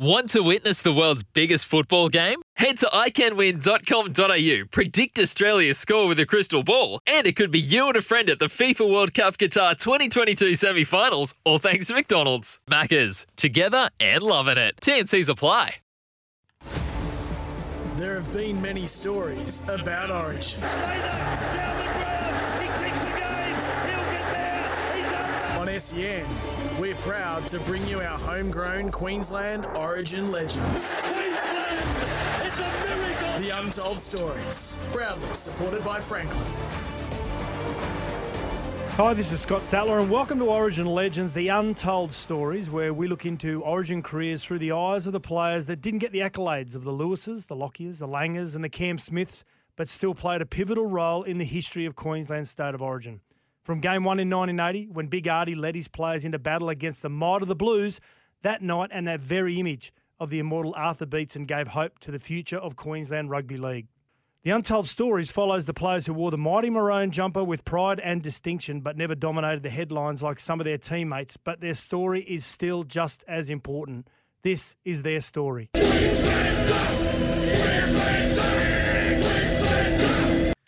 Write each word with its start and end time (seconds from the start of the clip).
Want 0.00 0.30
to 0.30 0.40
witness 0.40 0.80
the 0.80 0.94
world's 0.94 1.22
biggest 1.22 1.66
football 1.66 2.08
game? 2.08 2.40
Head 2.56 2.78
to 2.78 2.86
iCanWin.com.au, 2.86 4.66
predict 4.70 5.18
Australia's 5.18 5.76
score 5.76 6.06
with 6.06 6.18
a 6.18 6.24
crystal 6.24 6.62
ball, 6.62 7.00
and 7.06 7.26
it 7.26 7.36
could 7.36 7.50
be 7.50 7.60
you 7.60 7.86
and 7.86 7.96
a 7.98 8.00
friend 8.00 8.30
at 8.30 8.38
the 8.38 8.46
FIFA 8.46 8.90
World 8.90 9.12
Cup 9.12 9.36
Qatar 9.36 9.78
2022 9.78 10.54
semi 10.54 10.84
finals, 10.84 11.34
all 11.44 11.58
thanks 11.58 11.88
to 11.88 11.94
McDonald's. 11.94 12.58
Maccas, 12.66 13.26
together 13.36 13.90
and 14.00 14.22
loving 14.22 14.56
it. 14.56 14.76
TNC's 14.80 15.28
apply. 15.28 15.74
There 17.96 18.14
have 18.14 18.32
been 18.32 18.62
many 18.62 18.86
stories 18.86 19.60
about 19.68 20.08
Origin. 20.08 20.64
On 25.58 25.68
SEN, 25.78 26.24
we're 26.80 26.94
proud 26.94 27.46
to 27.46 27.60
bring 27.60 27.86
you 27.86 28.00
our 28.00 28.18
homegrown 28.18 28.90
Queensland 28.90 29.66
Origin 29.76 30.30
legends. 30.30 30.94
Queensland, 30.94 31.78
it's 32.42 32.58
a 32.58 32.88
miracle! 32.88 33.38
The 33.38 33.50
Untold 33.50 33.98
Stories, 33.98 34.78
proudly 34.90 35.34
supported 35.34 35.84
by 35.84 36.00
Franklin. 36.00 36.50
Hi, 38.92 39.12
this 39.12 39.30
is 39.30 39.42
Scott 39.42 39.66
Sattler, 39.66 39.98
and 39.98 40.10
welcome 40.10 40.38
to 40.38 40.46
Origin 40.46 40.86
Legends, 40.86 41.34
the 41.34 41.48
untold 41.48 42.14
stories, 42.14 42.70
where 42.70 42.94
we 42.94 43.08
look 43.08 43.26
into 43.26 43.62
Origin 43.62 44.02
careers 44.02 44.42
through 44.42 44.60
the 44.60 44.72
eyes 44.72 45.06
of 45.06 45.12
the 45.12 45.20
players 45.20 45.66
that 45.66 45.82
didn't 45.82 45.98
get 45.98 46.12
the 46.12 46.20
accolades 46.20 46.74
of 46.74 46.84
the 46.84 46.92
Lewises, 46.92 47.44
the 47.44 47.56
Lockyers, 47.56 47.98
the 47.98 48.08
Langers, 48.08 48.54
and 48.54 48.64
the 48.64 48.70
Cam 48.70 48.98
Smiths, 48.98 49.44
but 49.76 49.86
still 49.86 50.14
played 50.14 50.40
a 50.40 50.46
pivotal 50.46 50.86
role 50.86 51.24
in 51.24 51.36
the 51.36 51.44
history 51.44 51.84
of 51.84 51.94
Queensland's 51.94 52.48
state 52.48 52.74
of 52.74 52.80
origin. 52.80 53.20
From 53.70 53.78
game 53.78 54.02
one 54.02 54.18
in 54.18 54.28
1980, 54.28 54.88
when 54.90 55.06
Big 55.06 55.28
Artie 55.28 55.54
led 55.54 55.76
his 55.76 55.86
players 55.86 56.24
into 56.24 56.40
battle 56.40 56.70
against 56.70 57.02
the 57.02 57.08
might 57.08 57.40
of 57.40 57.46
the 57.46 57.54
Blues, 57.54 58.00
that 58.42 58.62
night 58.62 58.90
and 58.92 59.06
that 59.06 59.20
very 59.20 59.60
image 59.60 59.92
of 60.18 60.28
the 60.28 60.40
immortal 60.40 60.74
Arthur 60.76 61.06
Beetson 61.06 61.44
gave 61.44 61.68
hope 61.68 62.00
to 62.00 62.10
the 62.10 62.18
future 62.18 62.56
of 62.56 62.74
Queensland 62.74 63.30
Rugby 63.30 63.56
League. 63.56 63.86
The 64.42 64.50
Untold 64.50 64.88
Stories 64.88 65.30
follows 65.30 65.66
the 65.66 65.72
players 65.72 66.04
who 66.04 66.14
wore 66.14 66.32
the 66.32 66.36
mighty 66.36 66.68
maroon 66.68 67.12
jumper 67.12 67.44
with 67.44 67.64
pride 67.64 68.00
and 68.00 68.20
distinction, 68.20 68.80
but 68.80 68.96
never 68.96 69.14
dominated 69.14 69.62
the 69.62 69.70
headlines 69.70 70.20
like 70.20 70.40
some 70.40 70.58
of 70.58 70.64
their 70.64 70.76
teammates. 70.76 71.36
But 71.36 71.60
their 71.60 71.74
story 71.74 72.24
is 72.24 72.44
still 72.44 72.82
just 72.82 73.22
as 73.28 73.50
important. 73.50 74.08
This 74.42 74.74
is 74.84 75.02
their 75.02 75.20
story. 75.20 75.70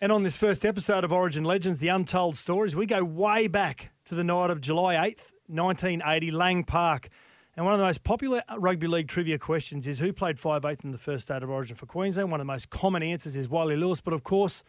And 0.03 0.11
on 0.11 0.23
this 0.23 0.35
first 0.35 0.65
episode 0.65 1.05
of 1.05 1.13
Origin 1.13 1.45
Legends, 1.45 1.79
The 1.79 1.87
Untold 1.87 2.35
Stories, 2.35 2.75
we 2.75 2.85
go 2.85 3.05
way 3.05 3.47
back 3.47 3.91
to 4.03 4.15
the 4.15 4.23
night 4.25 4.49
of 4.49 4.59
July 4.59 4.95
8th, 4.95 5.31
1980, 5.47 6.29
Lang 6.31 6.65
Park. 6.65 7.07
And 7.55 7.65
one 7.65 7.73
of 7.73 7.79
the 7.79 7.85
most 7.85 8.03
popular 8.03 8.41
rugby 8.57 8.87
league 8.87 9.07
trivia 9.07 9.39
questions 9.39 9.87
is 9.87 9.99
who 9.99 10.11
played 10.11 10.35
5'8 10.35 10.83
in 10.83 10.91
the 10.91 10.97
first 10.97 11.23
state 11.23 11.41
of 11.41 11.49
origin 11.49 11.77
for 11.77 11.85
Queensland? 11.85 12.31
One 12.31 12.41
of 12.41 12.45
the 12.45 12.51
most 12.51 12.69
common 12.69 13.01
answers 13.01 13.37
is 13.37 13.47
Wally 13.47 13.77
Lewis, 13.77 14.01
but 14.01 14.13
of 14.13 14.25
course, 14.25 14.65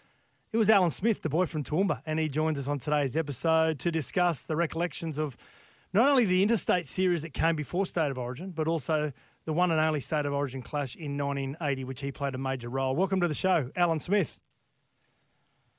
it 0.53 0.57
was 0.57 0.71
Alan 0.71 0.93
Smith, 0.93 1.23
the 1.23 1.29
boy 1.29 1.47
from 1.47 1.65
Toowoomba, 1.65 2.01
and 2.07 2.21
he 2.21 2.29
joins 2.29 2.57
us 2.57 2.69
on 2.69 2.79
today's 2.79 3.17
episode 3.17 3.81
to 3.81 3.91
discuss 3.91 4.43
the 4.43 4.55
recollections 4.55 5.19
of 5.19 5.37
not 5.93 6.09
only 6.09 6.27
the 6.27 6.45
interstate 6.45 6.87
series 6.87 7.23
that 7.23 7.35
came 7.35 7.57
before 7.57 7.87
State 7.87 8.13
of 8.13 8.19
Origin, 8.19 8.53
but 8.53 8.69
also 8.69 9.13
the 9.47 9.53
one 9.53 9.73
and 9.73 9.81
only 9.81 9.99
State 9.99 10.27
of 10.27 10.33
Origin 10.33 10.63
clash 10.63 10.95
in 10.95 11.19
1980, 11.19 11.83
which 11.83 12.03
he 12.03 12.13
played 12.13 12.37
a 12.37 12.39
major 12.39 12.69
role. 12.69 12.95
Welcome 12.95 13.21
to 13.21 13.27
the 13.27 13.35
show, 13.35 13.73
Alan 13.75 13.99
Smith. 13.99 14.39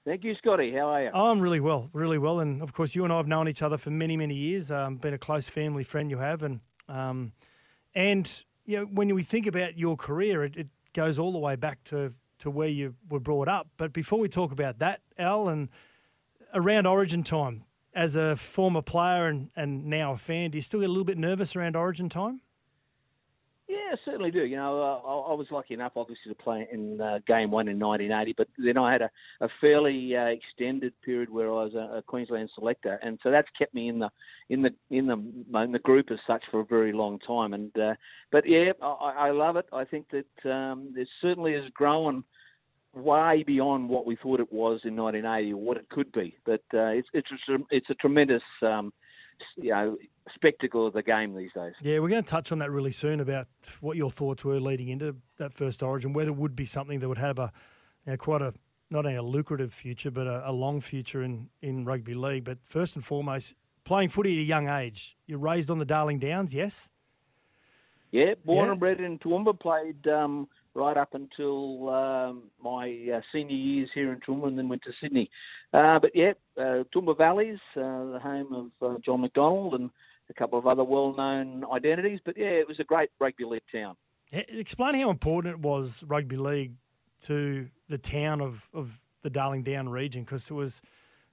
Thank 0.05 0.23
you, 0.23 0.35
Scotty. 0.35 0.71
How 0.71 0.89
are 0.89 1.03
you? 1.03 1.09
I'm 1.11 1.39
really 1.39 1.59
well, 1.59 1.89
really 1.91 2.19
well. 2.19 2.39
And 2.39 2.61
of 2.61 2.73
course, 2.73 2.93
you 2.93 3.03
and 3.05 3.11
I 3.11 3.17
have 3.17 3.27
known 3.27 3.47
each 3.49 3.63
other 3.63 3.77
for 3.77 3.89
many, 3.89 4.16
many 4.16 4.35
years. 4.35 4.69
Um, 4.69 4.97
been 4.97 5.16
a 5.16 5.17
close 5.17 5.49
family 5.49 5.83
friend 5.83 6.11
you 6.11 6.19
have. 6.19 6.43
And, 6.43 6.59
um, 6.88 7.31
and 7.95 8.31
you 8.65 8.77
know, 8.77 8.85
when 8.85 9.13
we 9.15 9.23
think 9.23 9.47
about 9.47 9.79
your 9.79 9.97
career, 9.97 10.44
it, 10.44 10.55
it 10.57 10.67
goes 10.94 11.17
all 11.17 11.31
the 11.31 11.39
way 11.39 11.55
back 11.55 11.83
to, 11.85 12.13
to 12.39 12.51
where 12.51 12.67
you 12.67 12.94
were 13.09 13.19
brought 13.19 13.47
up. 13.47 13.67
But 13.77 13.94
before 13.94 14.19
we 14.19 14.29
talk 14.29 14.51
about 14.51 14.77
that, 14.77 15.01
Al, 15.17 15.49
and 15.49 15.69
around 16.53 16.85
Origin 16.85 17.23
time, 17.23 17.63
as 17.95 18.15
a 18.15 18.35
former 18.35 18.81
player 18.83 19.25
and, 19.25 19.49
and 19.55 19.85
now 19.85 20.11
a 20.11 20.17
fan, 20.17 20.51
do 20.51 20.57
you 20.57 20.61
still 20.61 20.81
get 20.81 20.88
a 20.88 20.89
little 20.89 21.05
bit 21.05 21.17
nervous 21.17 21.55
around 21.55 21.75
Origin 21.75 22.09
time? 22.09 22.41
Yeah, 23.85 23.96
I 23.96 23.97
certainly 24.06 24.31
do. 24.31 24.46
You 24.46 24.56
know, 24.56 24.81
I, 24.81 25.31
I 25.31 25.35
was 25.35 25.47
lucky 25.51 25.73
enough, 25.73 25.94
obviously, 25.96 26.31
to 26.31 26.35
play 26.35 26.68
in 26.72 27.00
uh, 27.00 27.19
Game 27.28 27.51
One 27.51 27.68
in 27.68 27.79
1980, 27.79 28.34
but 28.38 28.47
then 28.57 28.78
I 28.78 28.91
had 28.91 29.01
a, 29.01 29.09
a 29.41 29.47
fairly 29.62 30.16
uh, 30.16 30.25
extended 30.25 30.94
period 31.03 31.29
where 31.29 31.47
I 31.47 31.63
was 31.66 31.73
a, 31.75 31.97
a 31.97 32.01
Queensland 32.01 32.50
selector, 32.56 33.00
and 33.03 33.19
so 33.22 33.31
that's 33.31 33.47
kept 33.57 33.74
me 33.74 33.90
in 33.90 34.00
the 34.00 34.09
in 34.50 34.62
the 34.62 34.72
in 34.90 35.07
the 35.07 35.62
in 35.62 35.72
the 35.72 35.79
group 35.79 36.12
as 36.12 36.19
such 36.25 36.44
for 36.50 36.62
a 36.62 36.66
very 36.66 36.94
long 36.94 37.19
time. 37.19 37.53
And 37.53 37.78
uh, 37.78 37.94
but 38.31 38.47
yeah, 38.47 38.72
I, 38.81 39.28
I 39.28 39.31
love 39.31 39.56
it. 39.56 39.66
I 39.72 39.85
think 39.85 40.07
that 40.12 40.50
um, 40.50 40.94
it 40.95 41.07
certainly 41.22 41.53
has 41.53 41.69
grown 41.74 42.24
way 42.94 43.44
beyond 43.45 43.90
what 43.90 44.06
we 44.06 44.16
thought 44.16 44.40
it 44.40 44.53
was 44.53 44.81
in 44.85 44.95
1980 44.95 45.53
or 45.53 45.57
what 45.57 45.78
it 45.78 45.90
could 45.90 46.12
be. 46.12 46.35
But 46.45 46.63
uh, 46.74 46.95
it's 46.95 47.07
it's 47.13 47.29
a, 47.50 47.57
it's 47.69 47.90
a 47.90 47.95
tremendous 47.95 48.44
um, 48.62 48.94
you 49.57 49.72
know 49.72 49.97
spectacle 50.34 50.88
of 50.88 50.94
the 50.94 51.03
game 51.03 51.36
these 51.36 51.52
days. 51.53 51.74
Yeah, 51.81 52.00
we're 52.00 52.09
going 52.09 52.24
to 52.24 52.30
touch 52.30 52.52
on 52.52 52.59
that 52.59 52.72
really 52.72 52.91
soon 52.91 53.19
about 53.19 53.47
what 53.81 53.97
your 53.97 54.09
thoughts 54.09 54.44
were 54.44 54.59
leading 54.59 54.90
into 54.90 55.16
that 55.38 55.53
first 55.53 55.84
Origin, 55.84 56.13
whether 56.13 56.31
it 56.31 56.38
would 56.38 56.56
be 56.56 56.66
something 56.66 57.00
that 57.00 57.08
would 57.08 57.18
have 57.18 57.40
a 57.40 57.52
you 58.06 58.13
know, 58.13 58.18
quite 58.18 58.41
a 58.41 58.53
not 58.90 59.06
only 59.06 59.18
a 59.18 59.24
lucrative 59.24 59.74
future 59.74 60.12
but 60.12 60.28
a, 60.28 60.50
a, 60.50 60.52
long 60.52 60.80
future 60.80 61.24
in 61.24 61.50
in 61.62 61.86
rugby 61.86 62.13
league. 62.13 62.44
But 62.44 62.59
first 62.63 62.96
and 62.96 63.03
foremost, 63.03 63.56
playing 63.84 64.09
footy 64.09 64.34
at 64.38 64.40
a 64.40 64.44
young 64.44 64.68
age. 64.69 65.16
You're 65.28 65.40
raised 65.40 65.69
on 65.69 65.80
the 65.80 65.86
Darling 65.86 66.19
Downs, 66.19 66.53
yes? 66.53 66.90
Yeah, 68.12 68.36
born 68.46 68.66
Yeah. 68.66 68.72
and 68.72 68.80
bred 68.80 69.00
in 69.00 69.19
Toowoomba. 69.19 69.59
Played 69.59 70.07
um, 70.07 70.47
right 70.74 70.97
up 70.97 71.13
until 71.13 71.90
um, 71.90 72.44
my 72.63 72.90
uh, 73.13 73.22
senior 73.31 73.56
years 73.56 73.90
here 73.94 74.13
in 74.13 74.19
Toowoomba, 74.22 74.47
and 74.47 74.57
then 74.57 74.69
went 74.69 74.84
to 74.84 74.94
Sydney. 75.02 75.30
Uh, 75.74 76.00
but 76.00 76.12
yeah, 76.16 76.34
uh, 76.57 76.84
Toowoomba 76.94 77.18
Valleys, 77.18 77.59
uh, 77.75 78.12
the 78.12 78.19
home 78.22 78.72
of 78.81 78.90
uh, 78.90 78.97
John 79.03 79.22
McDonald 79.22 79.74
and 79.74 79.90
a 80.30 80.34
couple 80.34 80.58
of 80.58 80.68
other 80.68 80.84
well-known 80.84 81.63
identities. 81.74 82.19
But 82.25 82.38
yeah, 82.38 82.47
it 82.47 82.68
was 82.68 82.80
a 82.80 82.84
great 82.84 83.09
rugby 83.19 83.46
league 83.46 83.62
town. 83.72 83.96
Explain 84.31 84.96
how 84.96 85.09
important 85.09 85.53
it 85.53 85.59
was 85.59 86.03
rugby 86.08 86.38
league 86.38 86.74
to 87.24 87.68
the 87.90 87.97
town 87.97 88.41
of, 88.41 88.68
of 88.74 89.00
the 89.22 89.30
Darling 89.30 89.63
Down 89.63 89.90
region 89.90 90.24
because 90.24 90.50
it 90.50 90.53
was 90.53 90.81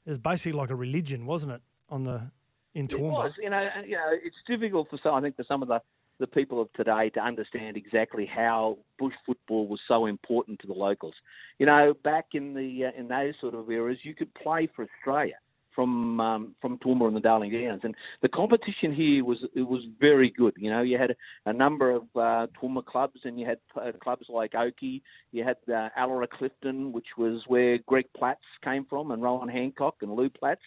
it 0.07 0.11
was 0.11 0.19
basically 0.19 0.53
like 0.53 0.71
a 0.71 0.75
religion, 0.75 1.27
wasn't 1.27 1.53
it? 1.53 1.63
On 1.89 2.05
the 2.05 2.31
in 2.75 2.87
It 2.87 2.91
Toowoomba. 2.91 3.13
was, 3.13 3.33
you 3.41 3.51
know, 3.51 3.69
you 3.85 3.97
know, 3.97 4.11
it's 4.11 4.37
difficult 4.47 4.89
for 4.89 4.99
some. 5.03 5.15
I 5.15 5.21
think 5.21 5.37
for 5.37 5.45
some 5.45 5.63
of 5.63 5.69
the 5.69 5.81
the 6.19 6.27
people 6.27 6.61
of 6.61 6.73
today 6.75 7.11
to 7.11 7.21
understand 7.21 7.77
exactly 7.77 8.25
how 8.27 8.79
bush 8.99 9.15
football 9.27 9.67
was 9.67 9.81
so 9.89 10.07
important 10.07 10.61
to 10.61 10.67
the 10.67 10.73
locals. 10.73 11.15
You 11.59 11.67
know, 11.67 11.95
back 12.05 12.27
in 12.35 12.55
the 12.55 12.87
uh, 12.87 12.99
in 13.01 13.09
those 13.09 13.35
sort 13.41 13.55
of 13.55 13.71
eras, 13.71 13.99
you 14.03 14.15
could 14.15 14.33
play 14.35 14.69
for 14.75 14.85
Australia 14.85 15.35
from 15.75 16.21
um, 16.21 16.55
from 16.61 16.79
Toowoomba 16.79 17.07
and 17.07 17.17
the 17.17 17.21
Darling 17.21 17.53
Downs, 17.53 17.81
and 17.85 17.95
the 18.21 18.29
competition 18.29 18.95
here 18.95 19.25
was 19.25 19.39
it 19.55 19.63
was 19.63 19.83
very 20.01 20.31
good. 20.31 20.55
You 20.57 20.71
know, 20.71 20.83
you 20.83 20.99
had 20.99 21.15
a 21.47 21.53
number 21.53 21.91
of 21.91 22.03
uh, 22.15 22.47
Toowoomba 22.61 22.85
clubs, 22.85 23.21
and 23.25 23.39
you 23.39 23.47
had 23.47 23.59
uh, 23.77 23.93
clubs 24.03 24.27
like 24.29 24.55
Oakey. 24.55 25.03
You 25.33 25.45
had 25.45 25.57
uh, 25.73 25.89
Allora 25.99 26.29
Clifton, 26.29 26.93
which 26.93 27.09
was 27.17 27.43
where 27.47 27.79
Greg 27.87 28.07
Platz 28.17 28.41
came 28.65 28.85
from, 28.89 29.11
and 29.11 29.23
Rohan 29.23 29.49
Hancock 29.49 29.97
and 30.03 30.13
Lou 30.13 30.31
Platz, 30.31 30.63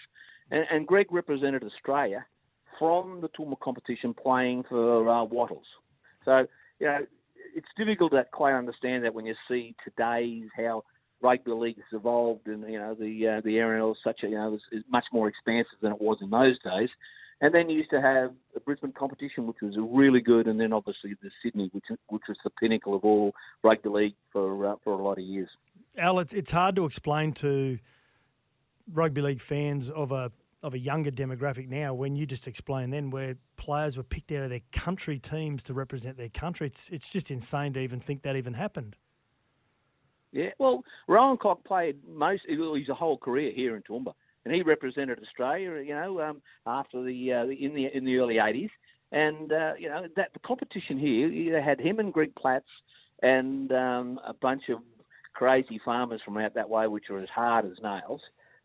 and, 0.51 0.65
and 0.71 0.87
Greg 0.87 1.07
represented 1.11 1.63
Australia 1.63 2.25
from 2.79 3.21
the 3.21 3.29
Toowoomba 3.29 3.59
competition 3.59 4.13
playing 4.13 4.63
for 4.67 5.07
uh, 5.09 5.23
Wattles. 5.23 5.65
So, 6.25 6.45
you 6.79 6.87
know, 6.87 6.99
it's 7.55 7.67
difficult 7.77 8.11
to 8.11 8.25
quite 8.31 8.53
understand 8.53 9.05
that 9.05 9.13
when 9.13 9.25
you 9.25 9.35
see 9.47 9.75
today's 9.83 10.49
how 10.57 10.83
rugby 11.21 11.51
league 11.51 11.77
has 11.77 11.99
evolved 11.99 12.47
and, 12.47 12.63
you 12.69 12.79
know, 12.79 12.93
the 12.93 13.27
uh, 13.27 13.41
the 13.43 13.57
area 13.57 13.87
is 13.89 13.97
such 14.03 14.21
a, 14.23 14.27
you 14.27 14.35
know, 14.35 14.57
is 14.71 14.83
much 14.89 15.05
more 15.11 15.27
expansive 15.27 15.79
than 15.81 15.91
it 15.91 16.01
was 16.01 16.17
in 16.21 16.29
those 16.29 16.57
days. 16.63 16.89
And 17.41 17.53
then 17.53 17.69
you 17.69 17.77
used 17.77 17.89
to 17.89 18.01
have 18.01 18.31
the 18.53 18.61
Brisbane 18.61 18.93
competition, 18.93 19.45
which 19.45 19.57
was 19.61 19.75
really 19.77 20.21
good, 20.21 20.47
and 20.47 20.59
then 20.59 20.71
obviously 20.71 21.15
the 21.21 21.29
Sydney, 21.43 21.69
which 21.73 21.85
which 22.07 22.23
was 22.29 22.37
the 22.43 22.49
pinnacle 22.49 22.95
of 22.95 23.03
all 23.03 23.33
rugby 23.63 23.89
league 23.89 24.15
for 24.31 24.67
uh, 24.67 24.75
for 24.83 24.93
a 24.93 25.03
lot 25.03 25.17
of 25.17 25.25
years. 25.25 25.49
Al, 25.97 26.19
it's, 26.19 26.33
it's 26.33 26.51
hard 26.51 26.75
to 26.77 26.85
explain 26.85 27.33
to 27.33 27.77
rugby 28.93 29.21
league 29.21 29.41
fans 29.41 29.89
of 29.89 30.11
a 30.11 30.31
of 30.63 30.73
a 30.73 30.79
younger 30.79 31.11
demographic 31.11 31.67
now. 31.67 31.93
When 31.93 32.15
you 32.15 32.25
just 32.25 32.47
explain 32.47 32.89
then, 32.89 33.09
where 33.09 33.35
players 33.57 33.97
were 33.97 34.03
picked 34.03 34.31
out 34.31 34.43
of 34.43 34.49
their 34.49 34.61
country 34.71 35.19
teams 35.19 35.61
to 35.63 35.73
represent 35.73 36.17
their 36.17 36.29
country, 36.29 36.67
it's 36.67 36.89
it's 36.89 37.09
just 37.09 37.31
insane 37.31 37.73
to 37.73 37.81
even 37.81 37.99
think 37.99 38.23
that 38.23 38.35
even 38.37 38.53
happened. 38.53 38.95
Yeah, 40.35 40.49
well, 40.59 40.83
Rohan 41.07 41.29
Hancock 41.29 41.63
played 41.63 41.95
most 42.05 42.43
his 42.45 42.87
whole 42.89 43.17
career 43.17 43.53
here 43.55 43.77
in 43.77 43.83
Toowoomba, 43.83 44.13
and 44.43 44.53
he 44.53 44.63
represented 44.63 45.17
Australia. 45.23 45.81
You 45.81 45.95
know, 45.95 46.19
um, 46.19 46.41
after 46.67 47.01
the 47.01 47.31
uh, 47.31 47.45
in 47.45 47.73
the 47.73 47.87
in 47.95 48.03
the 48.03 48.17
early 48.17 48.35
'80s, 48.35 48.69
and 49.13 49.53
uh, 49.53 49.75
you 49.79 49.87
know 49.87 50.07
that 50.17 50.33
the 50.33 50.39
competition 50.39 50.99
here, 50.99 51.29
you 51.29 51.53
had 51.53 51.79
him 51.79 51.99
and 51.99 52.11
Greg 52.11 52.35
Platz 52.35 52.65
and 53.21 53.71
um, 53.71 54.19
a 54.27 54.33
bunch 54.33 54.63
of 54.67 54.79
crazy 55.33 55.79
farmers 55.85 56.19
from 56.25 56.37
out 56.37 56.53
that 56.55 56.69
way, 56.69 56.85
which 56.87 57.05
were 57.09 57.21
as 57.21 57.29
hard 57.29 57.63
as 57.63 57.81
nails. 57.81 58.19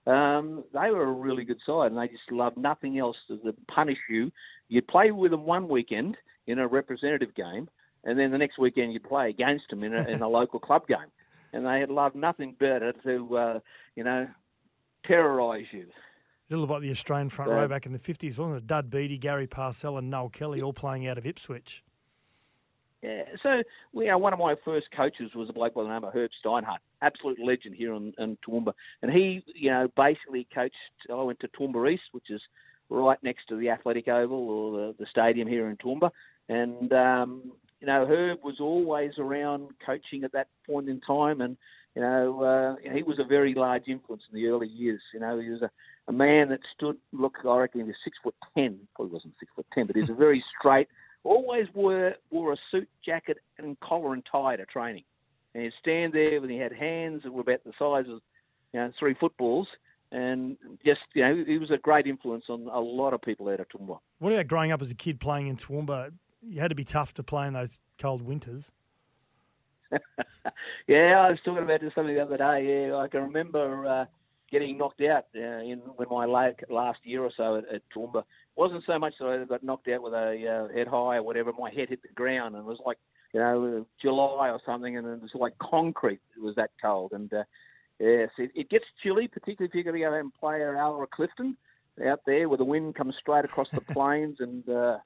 Um, 0.08 0.64
they 0.72 0.90
were 0.90 1.04
a 1.04 1.12
really 1.12 1.44
good 1.44 1.60
side, 1.64 1.92
and 1.92 1.98
they 2.00 2.08
just 2.08 2.32
loved 2.32 2.56
nothing 2.56 2.98
else 2.98 3.16
to 3.28 3.54
punish 3.72 3.98
you. 4.08 4.32
You'd 4.68 4.88
play 4.88 5.12
with 5.12 5.30
them 5.30 5.44
one 5.44 5.68
weekend 5.68 6.16
in 6.48 6.58
a 6.58 6.66
representative 6.66 7.32
game, 7.36 7.68
and 8.02 8.18
then 8.18 8.32
the 8.32 8.38
next 8.38 8.58
weekend 8.58 8.92
you'd 8.92 9.04
play 9.04 9.28
against 9.28 9.66
them 9.70 9.84
in 9.84 9.94
a, 9.94 10.02
in 10.08 10.20
a 10.20 10.28
local 10.28 10.58
club 10.58 10.88
game. 10.88 11.12
And 11.52 11.66
they 11.66 11.80
had 11.80 11.90
loved 11.90 12.14
nothing 12.14 12.54
better 12.58 12.92
to, 13.04 13.36
uh, 13.36 13.60
you 13.96 14.04
know, 14.04 14.28
terrorise 15.04 15.66
you. 15.72 15.86
A 16.50 16.56
little 16.56 16.66
like 16.66 16.82
the 16.82 16.90
Australian 16.90 17.28
front 17.28 17.50
row 17.50 17.68
back 17.68 17.86
in 17.86 17.92
the 17.92 17.98
50s, 17.98 18.36
wasn't 18.36 18.56
it? 18.56 18.66
Dud 18.66 18.90
Beattie, 18.90 19.18
Gary 19.18 19.46
Parcell, 19.46 19.98
and 19.98 20.10
Noel 20.10 20.28
Kelly 20.28 20.60
all 20.60 20.72
playing 20.72 21.06
out 21.06 21.16
of 21.16 21.26
Ipswich. 21.26 21.84
Yeah, 23.02 23.22
so 23.42 23.62
we, 23.92 24.04
you 24.04 24.10
know, 24.10 24.18
one 24.18 24.32
of 24.32 24.38
my 24.38 24.56
first 24.64 24.88
coaches 24.94 25.30
was 25.34 25.48
a 25.48 25.52
bloke 25.52 25.74
by 25.74 25.84
the 25.84 25.88
name 25.88 26.04
of 26.04 26.12
Herb 26.12 26.30
Steinohrt, 26.44 26.78
absolute 27.00 27.38
legend 27.42 27.74
here 27.74 27.94
in, 27.94 28.12
in 28.18 28.36
Toowoomba, 28.46 28.74
and 29.00 29.10
he, 29.10 29.42
you 29.54 29.70
know, 29.70 29.88
basically 29.96 30.46
coached. 30.54 30.74
I 31.08 31.14
went 31.14 31.40
to 31.40 31.48
Toowoomba 31.48 31.92
East, 31.92 32.02
which 32.12 32.30
is 32.30 32.42
right 32.90 33.18
next 33.22 33.46
to 33.48 33.56
the 33.56 33.70
Athletic 33.70 34.08
Oval 34.08 34.50
or 34.50 34.72
the, 34.72 34.94
the 34.98 35.06
stadium 35.10 35.48
here 35.48 35.70
in 35.70 35.76
Toowoomba, 35.78 36.10
and 36.50 36.92
um, 36.92 37.52
you 37.80 37.86
know, 37.86 38.06
Herb 38.06 38.40
was 38.44 38.56
always 38.60 39.12
around 39.18 39.70
coaching 39.84 40.24
at 40.24 40.32
that 40.32 40.48
point 40.66 40.88
in 40.88 41.00
time, 41.00 41.40
and 41.40 41.56
you 41.96 42.02
know, 42.02 42.42
uh, 42.42 42.92
he 42.94 43.02
was 43.02 43.18
a 43.18 43.24
very 43.24 43.54
large 43.54 43.88
influence 43.88 44.22
in 44.30 44.38
the 44.38 44.46
early 44.46 44.68
years. 44.68 45.00
You 45.12 45.20
know, 45.20 45.38
he 45.40 45.48
was 45.48 45.62
a, 45.62 45.70
a 46.08 46.12
man 46.12 46.50
that 46.50 46.60
stood. 46.76 46.98
Look, 47.12 47.38
I 47.48 47.56
reckon 47.56 47.80
he 47.80 47.86
was 47.86 47.96
six 48.04 48.18
foot 48.22 48.34
ten. 48.56 48.78
Probably 48.94 49.12
wasn't 49.12 49.34
six 49.40 49.50
foot 49.56 49.66
ten, 49.74 49.86
but 49.86 49.96
he 49.96 50.02
was 50.02 50.10
a 50.10 50.14
very 50.14 50.44
straight. 50.58 50.88
Always 51.24 51.66
wore 51.74 52.14
wore 52.30 52.52
a 52.52 52.56
suit 52.70 52.88
jacket 53.04 53.38
and 53.58 53.78
collar 53.80 54.12
and 54.12 54.22
tie 54.30 54.56
to 54.56 54.66
training, 54.66 55.04
and 55.54 55.64
he'd 55.64 55.72
stand 55.80 56.12
there 56.12 56.40
when 56.40 56.50
he 56.50 56.58
had 56.58 56.72
hands 56.72 57.22
that 57.24 57.32
were 57.32 57.42
about 57.42 57.64
the 57.64 57.72
size 57.78 58.10
of 58.10 58.20
you 58.72 58.80
know 58.80 58.92
three 58.98 59.14
footballs, 59.18 59.68
and 60.12 60.58
just 60.84 61.00
you 61.14 61.22
know, 61.22 61.44
he 61.46 61.58
was 61.58 61.70
a 61.70 61.78
great 61.78 62.06
influence 62.06 62.44
on 62.50 62.68
a 62.72 62.80
lot 62.80 63.14
of 63.14 63.22
people 63.22 63.48
out 63.48 63.60
of 63.60 63.66
Toowoomba. 63.68 63.98
What 64.18 64.32
about 64.32 64.48
growing 64.48 64.70
up 64.70 64.82
as 64.82 64.90
a 64.90 64.94
kid 64.94 65.18
playing 65.18 65.48
in 65.48 65.56
Toowoomba? 65.56 66.12
You 66.42 66.60
had 66.60 66.68
to 66.68 66.74
be 66.74 66.84
tough 66.84 67.14
to 67.14 67.22
play 67.22 67.46
in 67.46 67.54
those 67.54 67.78
cold 67.98 68.22
winters. 68.22 68.70
yeah, 70.86 71.24
I 71.26 71.30
was 71.30 71.38
talking 71.44 71.62
about 71.62 71.80
this 71.80 71.92
something 71.94 72.14
the 72.14 72.22
other 72.22 72.36
day. 72.36 72.88
Yeah, 72.88 72.96
I 72.96 73.08
can 73.08 73.22
remember 73.22 73.86
uh, 73.86 74.04
getting 74.50 74.78
knocked 74.78 75.00
out 75.02 75.26
uh, 75.36 75.60
in 75.60 75.78
when 75.96 76.08
my 76.10 76.24
la- 76.24 76.50
last 76.68 77.00
year 77.04 77.22
or 77.22 77.32
so 77.36 77.56
at, 77.56 77.64
at 77.74 77.82
Toowoomba. 77.94 78.24
wasn't 78.56 78.84
so 78.86 78.98
much 78.98 79.14
that 79.20 79.26
I 79.26 79.44
got 79.44 79.62
knocked 79.62 79.88
out 79.88 80.02
with 80.02 80.12
a 80.12 80.68
uh, 80.70 80.74
head 80.74 80.86
high 80.86 81.16
or 81.16 81.22
whatever. 81.22 81.52
My 81.52 81.70
head 81.70 81.88
hit 81.88 82.02
the 82.02 82.08
ground 82.14 82.54
and 82.54 82.64
it 82.64 82.68
was 82.68 82.80
like 82.84 82.98
you 83.32 83.40
know 83.40 83.86
July 84.00 84.50
or 84.50 84.60
something, 84.64 84.96
and 84.96 85.06
it 85.06 85.22
was 85.22 85.30
like 85.34 85.58
concrete. 85.58 86.20
It 86.36 86.42
was 86.42 86.56
that 86.56 86.70
cold, 86.80 87.12
and 87.12 87.32
uh, 87.32 87.44
yes, 87.98 88.30
it, 88.38 88.50
it 88.54 88.70
gets 88.70 88.86
chilly, 89.02 89.28
particularly 89.28 89.68
if 89.68 89.74
you're 89.74 89.84
going 89.84 90.00
to 90.00 90.06
go 90.06 90.14
out 90.14 90.20
and 90.20 90.34
play 90.34 90.62
at 90.62 90.74
Allora 90.74 91.08
Clifton 91.10 91.56
out 92.06 92.20
there, 92.26 92.48
where 92.48 92.58
the 92.58 92.64
wind 92.64 92.94
comes 92.94 93.14
straight 93.20 93.44
across 93.44 93.68
the 93.72 93.80
plains 93.92 94.36
and. 94.40 94.68
Uh, 94.68 94.98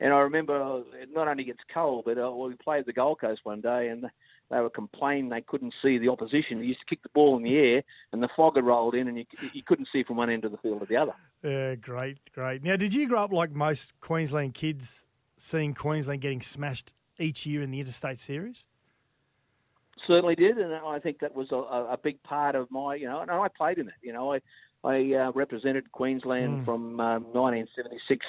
and 0.00 0.12
I 0.12 0.20
remember 0.20 0.82
not 1.12 1.28
only 1.28 1.44
gets 1.44 1.60
cold, 1.72 2.04
but 2.04 2.18
uh, 2.18 2.30
we 2.30 2.54
played 2.54 2.86
the 2.86 2.92
Gold 2.92 3.20
Coast 3.20 3.40
one 3.44 3.60
day, 3.60 3.88
and 3.88 4.04
they 4.50 4.60
were 4.60 4.70
complaining 4.70 5.28
they 5.28 5.40
couldn't 5.42 5.74
see 5.82 5.98
the 5.98 6.08
opposition. 6.08 6.58
They 6.58 6.66
used 6.66 6.80
to 6.80 6.86
kick 6.86 7.02
the 7.02 7.08
ball 7.14 7.36
in 7.36 7.42
the 7.42 7.56
air, 7.56 7.82
and 8.12 8.22
the 8.22 8.28
fog 8.36 8.56
had 8.56 8.64
rolled 8.64 8.94
in, 8.94 9.08
and 9.08 9.18
you, 9.18 9.24
you 9.40 9.62
couldn't 9.66 9.88
see 9.92 10.04
from 10.04 10.16
one 10.16 10.30
end 10.30 10.44
of 10.44 10.52
the 10.52 10.58
field 10.58 10.80
to 10.80 10.86
the 10.86 10.96
other. 10.96 11.12
Yeah, 11.42 11.74
great, 11.74 12.18
great. 12.32 12.62
Now, 12.62 12.76
did 12.76 12.94
you 12.94 13.08
grow 13.08 13.22
up 13.24 13.32
like 13.32 13.52
most 13.52 13.92
Queensland 14.00 14.54
kids, 14.54 15.06
seeing 15.36 15.74
Queensland 15.74 16.20
getting 16.20 16.42
smashed 16.42 16.92
each 17.18 17.44
year 17.46 17.62
in 17.62 17.70
the 17.70 17.80
interstate 17.80 18.18
series? 18.18 18.64
Certainly 20.06 20.36
did, 20.36 20.56
and 20.58 20.72
I 20.72 20.98
think 21.00 21.18
that 21.20 21.34
was 21.34 21.48
a, 21.50 21.56
a 21.56 21.98
big 22.02 22.22
part 22.22 22.54
of 22.54 22.70
my, 22.70 22.94
you 22.94 23.06
know, 23.06 23.20
and 23.20 23.30
I 23.30 23.48
played 23.48 23.78
in 23.78 23.88
it. 23.88 23.94
You 24.00 24.12
know, 24.12 24.32
I 24.32 24.40
I 24.84 25.12
uh, 25.12 25.32
represented 25.32 25.90
Queensland 25.92 26.60
Mm. 26.60 26.64
from 26.64 27.00
um, 27.00 27.24
1976, 27.34 28.24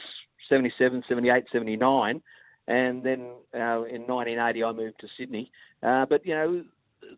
77, 0.50 1.04
78, 1.08 1.46
79, 1.52 2.22
and 2.68 3.04
then 3.04 3.32
uh, 3.54 3.84
in 3.84 4.06
1980 4.06 4.64
I 4.64 4.72
moved 4.72 5.00
to 5.02 5.08
Sydney. 5.18 5.52
Uh, 5.82 6.06
but 6.06 6.26
you 6.26 6.36
know, 6.36 6.64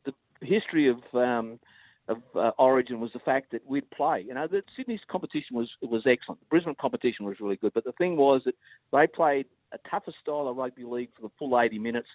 the 0.06 0.14
history 0.42 0.90
of 0.90 0.98
um, 1.14 1.60
of 2.08 2.18
uh, 2.36 2.52
Origin 2.58 3.00
was 3.00 3.12
the 3.14 3.20
fact 3.20 3.52
that 3.52 3.62
we'd 3.66 3.90
play. 3.92 4.24
You 4.28 4.34
know, 4.34 4.48
the 4.48 4.64
Sydney's 4.76 5.00
competition 5.10 5.56
was 5.56 5.70
was 5.82 6.04
excellent. 6.06 6.40
The 6.42 6.48
Brisbane 6.50 6.76
competition 6.80 7.26
was 7.26 7.38
really 7.40 7.56
good, 7.56 7.74
but 7.74 7.84
the 7.84 7.94
thing 7.94 8.18
was 8.18 8.42
that 8.46 8.56
they 8.92 9.08
played 9.08 9.46
a 9.72 9.78
tougher 9.90 10.14
style 10.22 10.48
of 10.48 10.58
rugby 10.58 10.84
league 10.84 11.10
for 11.16 11.22
the 11.22 11.34
full 11.40 11.60
80 11.60 11.80
minutes, 11.80 12.10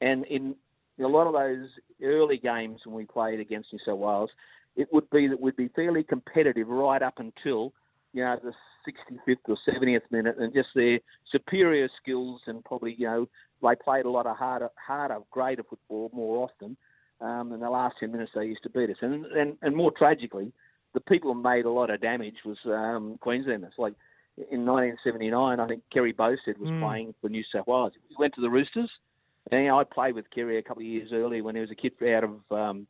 and 0.00 0.24
in 0.26 0.54
a 1.00 1.08
lot 1.08 1.26
of 1.26 1.32
those 1.32 1.68
early 2.02 2.36
games 2.36 2.80
when 2.84 2.94
we 2.94 3.04
played 3.04 3.40
against 3.40 3.72
New 3.72 3.78
South 3.84 3.98
Wales, 3.98 4.30
it 4.76 4.88
would 4.92 5.08
be 5.10 5.26
that 5.26 5.40
we'd 5.40 5.56
be 5.56 5.68
fairly 5.68 6.02
competitive 6.02 6.68
right 6.68 7.02
up 7.02 7.14
until 7.18 7.72
you 8.12 8.22
know 8.22 8.38
the 8.42 8.52
65th 8.86 9.36
or 9.48 9.56
70th 9.68 10.02
minute, 10.10 10.36
and 10.38 10.52
just 10.52 10.68
their 10.74 10.98
superior 11.30 11.88
skills 12.00 12.40
and 12.46 12.64
probably 12.64 12.94
you 12.98 13.06
know 13.06 13.28
they 13.62 13.74
played 13.82 14.04
a 14.04 14.10
lot 14.10 14.26
of 14.26 14.36
harder, 14.36 14.70
harder, 14.76 15.18
greater 15.30 15.62
football 15.62 16.10
more 16.12 16.44
often. 16.44 16.76
Um, 17.20 17.52
in 17.52 17.60
the 17.60 17.70
last 17.70 17.94
10 18.00 18.10
minutes, 18.10 18.32
they 18.34 18.46
used 18.46 18.64
to 18.64 18.70
beat 18.70 18.90
us, 18.90 18.96
and 19.00 19.26
and, 19.26 19.56
and 19.62 19.76
more 19.76 19.92
tragically, 19.96 20.52
the 20.94 21.00
people 21.00 21.32
who 21.32 21.40
made 21.40 21.64
a 21.64 21.70
lot 21.70 21.90
of 21.90 22.00
damage 22.00 22.36
was 22.44 22.58
um, 22.66 23.16
Queenslanders. 23.20 23.74
Like 23.78 23.94
in 24.50 24.66
1979, 24.66 25.60
I 25.60 25.66
think 25.68 25.82
Kerry 25.92 26.12
Boustead 26.12 26.58
was 26.58 26.70
Mm. 26.70 26.80
playing 26.80 27.14
for 27.20 27.28
New 27.28 27.44
South 27.52 27.66
Wales. 27.66 27.92
He 28.08 28.16
went 28.18 28.34
to 28.34 28.40
the 28.40 28.50
Roosters, 28.50 28.90
and 29.50 29.62
you 29.62 29.68
know, 29.68 29.78
I 29.78 29.84
played 29.84 30.14
with 30.14 30.30
Kerry 30.30 30.58
a 30.58 30.62
couple 30.62 30.82
of 30.82 30.86
years 30.86 31.10
earlier 31.12 31.42
when 31.42 31.54
he 31.54 31.60
was 31.60 31.70
a 31.70 31.74
kid 31.74 31.92
out 32.02 32.24
of 32.24 32.40
um, 32.50 32.86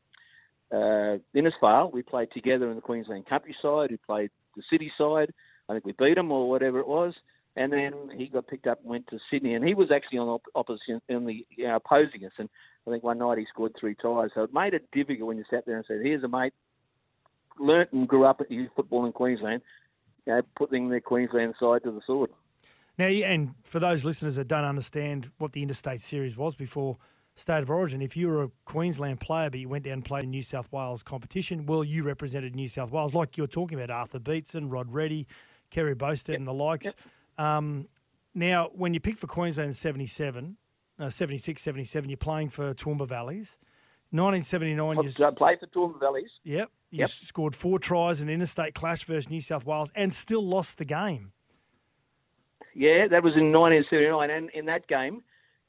uh, 0.73 1.19
Innisfail. 1.35 1.93
We 1.93 2.03
played 2.03 2.31
together 2.33 2.71
in 2.71 2.77
the 2.77 2.83
Queensland 2.83 3.27
countryside. 3.27 3.91
We 3.91 3.99
played 3.99 4.31
the 4.57 4.63
city 4.71 4.91
side. 4.97 5.33
I 5.69 5.75
think 5.75 5.85
we 5.85 5.93
beat 5.93 6.19
him 6.19 6.31
or 6.31 6.49
whatever 6.49 6.81
it 6.81 6.89
was. 6.89 7.15
And 7.55 7.73
then 7.73 7.93
he 8.17 8.29
got 8.29 8.47
picked 8.47 8.67
up 8.67 8.81
and 8.81 8.89
went 8.89 9.09
to 9.09 9.19
Sydney, 9.31 9.55
and 9.55 9.67
he 9.67 9.75
was 9.75 9.91
actually 9.95 10.19
on 10.19 10.29
op- 10.29 10.47
opposition 10.55 11.03
in 11.09 11.27
the 11.27 11.47
you 11.51 11.69
know, 11.69 11.77
opposing 11.77 12.25
us. 12.25 12.33
And 12.39 12.49
I 12.87 12.91
think 12.91 13.05
one 13.05 13.19
night 13.19 13.39
he 13.39 13.47
scored 13.47 13.73
three 13.79 13.95
tries. 13.95 14.31
So 14.35 14.45
it 14.45 14.55
made 14.55 14.73
it 14.73 14.91
difficult 14.91 15.29
when 15.29 15.37
you 15.37 15.45
sat 15.51 15.67
there 15.67 15.77
and 15.77 15.85
said, 15.87 16.01
"Here's 16.03 16.25
a 16.25 16.29
mate, 16.29 16.55
learnt 17.59 17.93
and 17.93 18.09
grew 18.09 18.25
up 18.25 18.41
at 18.41 18.51
youth 18.51 18.71
football 18.75 19.05
in 19.05 19.13
Queensland, 19.13 19.61
you 20.27 20.33
know, 20.33 20.43
putting 20.57 20.89
the 20.89 21.01
Queensland 21.01 21.55
side 21.61 21.83
to 21.85 21.91
the 21.91 22.01
sword." 22.07 22.31
Now, 22.97 23.07
and 23.07 23.55
for 23.65 23.81
those 23.81 24.03
listeners 24.03 24.37
that 24.37 24.49
don't 24.49 24.65
understand 24.65 25.31
what 25.37 25.53
the 25.53 25.63
interstate 25.63 26.01
series 26.01 26.39
was 26.39 26.57
before 26.57 26.97
State 27.35 27.63
of 27.63 27.71
Origin, 27.71 28.01
if 28.01 28.17
you 28.17 28.29
were 28.29 28.45
a 28.45 28.51
Queensland 28.65 29.21
player 29.21 29.51
but 29.51 29.61
you 29.61 29.69
went 29.69 29.85
down 29.85 29.95
and 29.95 30.05
played 30.05 30.25
in 30.25 30.31
New 30.31 30.43
South 30.43 30.71
Wales 30.73 31.03
competition, 31.03 31.67
well, 31.67 31.85
you 31.85 32.03
represented 32.03 32.55
New 32.55 32.69
South 32.69 32.91
Wales, 32.91 33.15
like 33.15 33.37
you're 33.37 33.47
talking 33.47 33.79
about 33.79 33.91
Arthur 33.91 34.19
Beetson, 34.19 34.71
Rod 34.71 34.93
Reddy, 34.93 35.27
Kerry 35.73 35.95
Boustead, 35.97 36.37
and 36.37 36.47
the 36.47 36.53
likes. 36.53 36.95
Um, 37.39 37.89
now, 38.35 38.71
when 38.75 38.95
you 38.95 39.01
picked 39.01 39.19
for 39.19 39.27
Queensland 39.27 39.69
in 39.69 39.75
77, 39.75 40.57
uh, 41.01 41.11
76, 41.11 41.61
77, 41.61 42.09
you're 42.09 42.17
playing 42.17 42.51
for 42.51 42.73
Toowoomba 42.75 43.09
Valleys. 43.09 43.57
1979, 44.11 45.03
you, 45.03 45.27
I 45.27 45.31
played 45.31 45.59
for 45.59 45.67
Toowoomba 45.67 45.99
Valleys. 45.99 46.31
yep, 46.45 46.71
you 46.91 47.01
Yep. 47.01 47.09
scored 47.09 47.57
four 47.57 47.79
tries 47.79 48.21
in 48.21 48.29
interstate 48.29 48.75
clash 48.75 49.05
versus 49.05 49.31
New 49.31 49.41
South 49.41 49.65
Wales 49.65 49.91
and 49.95 50.13
still 50.13 50.47
lost 50.47 50.77
the 50.77 50.85
game. 50.85 51.33
Yeah, 52.75 53.09
that 53.09 53.23
was 53.23 53.35
in 53.37 53.53
1979, 53.53 54.31
and 54.31 54.51
in 54.51 54.67
that 54.67 54.87
game, 54.87 55.23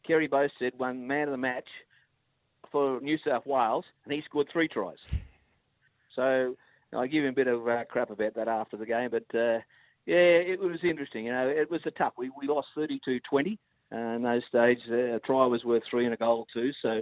Kerry 0.05 0.27
Boustead 0.27 0.75
won 0.77 1.07
man 1.07 1.23
of 1.29 1.31
the 1.31 1.37
match 1.37 1.67
for 2.71 2.99
New 3.01 3.17
South 3.25 3.45
Wales, 3.45 3.85
and 4.03 4.13
he 4.13 4.21
scored 4.23 4.47
three 4.51 4.67
tries. 4.67 4.97
So 6.15 6.55
I 6.95 7.07
give 7.07 7.23
him 7.23 7.31
a 7.31 7.33
bit 7.33 7.47
of 7.47 7.67
uh, 7.67 7.85
crap 7.85 8.11
about 8.11 8.35
that 8.35 8.47
after 8.47 8.77
the 8.77 8.85
game, 8.85 9.09
but 9.09 9.23
uh, 9.35 9.61
yeah, 10.05 10.15
it 10.15 10.59
was 10.59 10.79
interesting. 10.83 11.25
You 11.25 11.31
know, 11.31 11.47
it 11.47 11.69
was 11.69 11.81
a 11.85 11.91
tough. 11.91 12.13
We 12.17 12.29
we 12.39 12.47
lost 12.47 12.67
32-20 12.77 13.57
uh, 13.91 13.97
in 13.97 14.23
those. 14.23 14.41
Uh, 14.53 15.15
a 15.15 15.19
try 15.19 15.45
was 15.45 15.63
worth 15.63 15.83
three 15.89 16.05
and 16.05 16.13
a 16.13 16.17
goal 16.17 16.47
too. 16.53 16.71
So. 16.81 17.01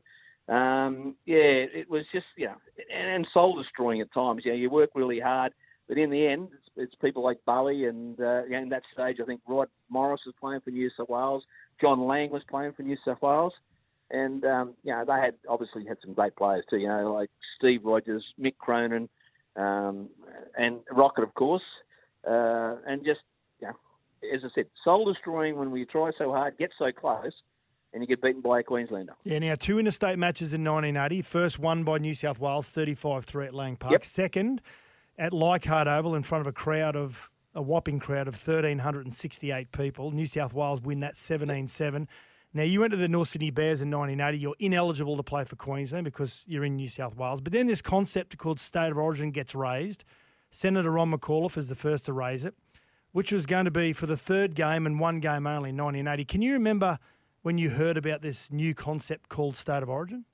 Um, 0.51 1.15
yeah, 1.25 1.38
it 1.38 1.89
was 1.89 2.03
just 2.12 2.25
you 2.36 2.48
know, 2.48 2.55
and, 2.93 3.10
and 3.10 3.27
soul 3.34 3.62
destroying 3.62 4.01
at 4.01 4.12
times. 4.12 4.41
You 4.43 4.51
know, 4.51 4.58
you 4.58 4.70
work 4.70 4.89
really 4.96 5.20
hard, 5.20 5.53
but 5.88 5.98
in 5.98 6.10
the 6.10 6.27
end, 6.27 6.50
it's, 6.51 6.70
it's 6.75 6.96
people 6.96 7.24
like 7.24 7.38
Bowie 7.46 7.86
and 7.86 8.20
uh, 8.20 8.46
in 8.46 8.70
that 8.70 8.81
stage, 8.91 9.17
I 9.22 9.25
think 9.25 9.41
Rod 9.48 9.70
Morris 9.89 10.22
was 10.25 10.34
playing 10.41 10.62
for 10.62 10.72
New 10.72 10.89
South 10.98 11.10
Wales, 11.10 11.43
John 11.79 12.08
Lang 12.08 12.31
was 12.31 12.43
playing 12.50 12.74
for 12.74 12.84
New 12.84 12.98
South 13.05 13.22
Wales, 13.22 13.53
and 14.10 14.43
um, 14.46 14.74
you 14.84 14.93
know 14.93 15.03
they 15.05 15.20
had 15.24 15.36
obviously 15.50 15.86
had 15.86 15.98
some 16.03 16.13
great 16.13 16.36
players 16.36 16.65
too. 16.70 16.77
You 16.77 16.88
know, 16.88 17.13
like 17.13 17.29
Steve 17.58 17.81
Rogers, 17.84 18.24
Mick 18.39 18.58
Cronin, 18.58 19.10
um, 19.55 20.10
and 20.58 20.79
Rocket, 20.91 21.24
of 21.24 21.34
course. 21.34 21.63
Uh, 22.28 22.75
and 22.88 23.04
just, 23.04 23.22
know, 23.62 23.74
as 24.34 24.42
I 24.44 24.50
said, 24.54 24.66
soul 24.84 25.12
destroying 25.12 25.58
when 25.58 25.72
we 25.72 25.86
try 25.86 26.12
so 26.18 26.32
hard, 26.32 26.58
get 26.58 26.72
so 26.78 26.92
close, 26.92 27.34
and 27.94 28.01
you 28.01 28.08
get 28.08 28.22
beaten 28.22 28.42
by 28.42 28.60
a 28.60 28.63
Queenslander. 28.63 29.13
Yeah, 29.24 29.40
now 29.40 29.56
two 29.56 29.80
interstate 29.80 30.18
matches 30.18 30.54
in 30.54 30.63
1980. 30.63 31.22
First 31.24 31.60
won 31.60 31.84
by 31.84 31.98
New 31.98 32.13
South 32.13 32.40
Wales, 32.40 32.68
35 32.70 33.25
3 33.25 33.48
at 33.48 33.54
Lang 33.54 33.75
Park. 33.75 33.92
Yep. 33.92 34.06
Second 34.06 34.62
at 35.18 35.34
Leichhardt 35.34 35.88
Oval 35.88 36.16
in 36.16 36.24
front 36.24 36.42
of 36.42 36.48
a 36.48 36.54
crowd 36.54 36.96
of, 36.96 37.30
a 37.54 37.62
whopping 37.62 38.00
crowd 38.00 38.28
of 38.28 38.36
1,368 38.36 39.72
people. 39.72 40.12
New 40.12 40.25
South 40.25 40.54
Wales 40.54 40.82
win 40.82 41.01
that 41.01 41.18
17 41.18 41.68
7. 41.68 42.08
Now, 42.54 42.63
you 42.63 42.82
went 42.82 42.92
to 42.92 42.98
the 42.98 43.08
North 43.08 43.30
Sydney 43.30 43.50
Bears 43.50 43.82
in 43.82 43.90
1980. 43.90 44.38
You're 44.38 44.56
ineligible 44.60 45.16
to 45.16 45.24
play 45.24 45.46
for 45.46 45.56
Queensland 45.56 46.04
because 46.04 46.44
you're 46.46 46.66
in 46.66 46.75
New 46.75 46.90
South 46.90 47.16
Wales. 47.16 47.40
But 47.40 47.54
then 47.54 47.68
this 47.68 47.82
concept 47.82 48.38
called 48.38 48.60
State 48.60 48.92
of 48.92 48.98
Origin 48.98 49.32
gets 49.32 49.56
raised. 49.56 50.04
Senator 50.51 50.91
Ron 50.91 51.12
McAuliffe 51.12 51.58
is 51.58 51.70
the 51.70 51.75
first 51.75 52.05
to 52.05 52.13
raise 52.13 52.46
it, 52.46 52.53
which 53.13 53.31
was 53.31 53.46
going 53.46 53.65
to 53.65 53.72
be 53.72 53.93
for 53.93 54.05
the 54.05 54.17
third 54.17 54.53
game 54.53 54.86
and 54.86 55.00
one 55.00 55.20
game 55.20 55.48
only 55.48 55.70
in 55.70 55.77
1980. 55.77 56.25
Can 56.25 56.41
you 56.41 56.53
remember 56.53 57.00
when 57.41 57.58
you 57.58 57.70
heard 57.70 57.98
about 57.98 58.22
this 58.22 58.51
new 58.51 58.75
concept 58.75 59.29
called 59.29 59.55
State 59.55 59.81
of 59.81 59.89
Origin? 59.89 60.25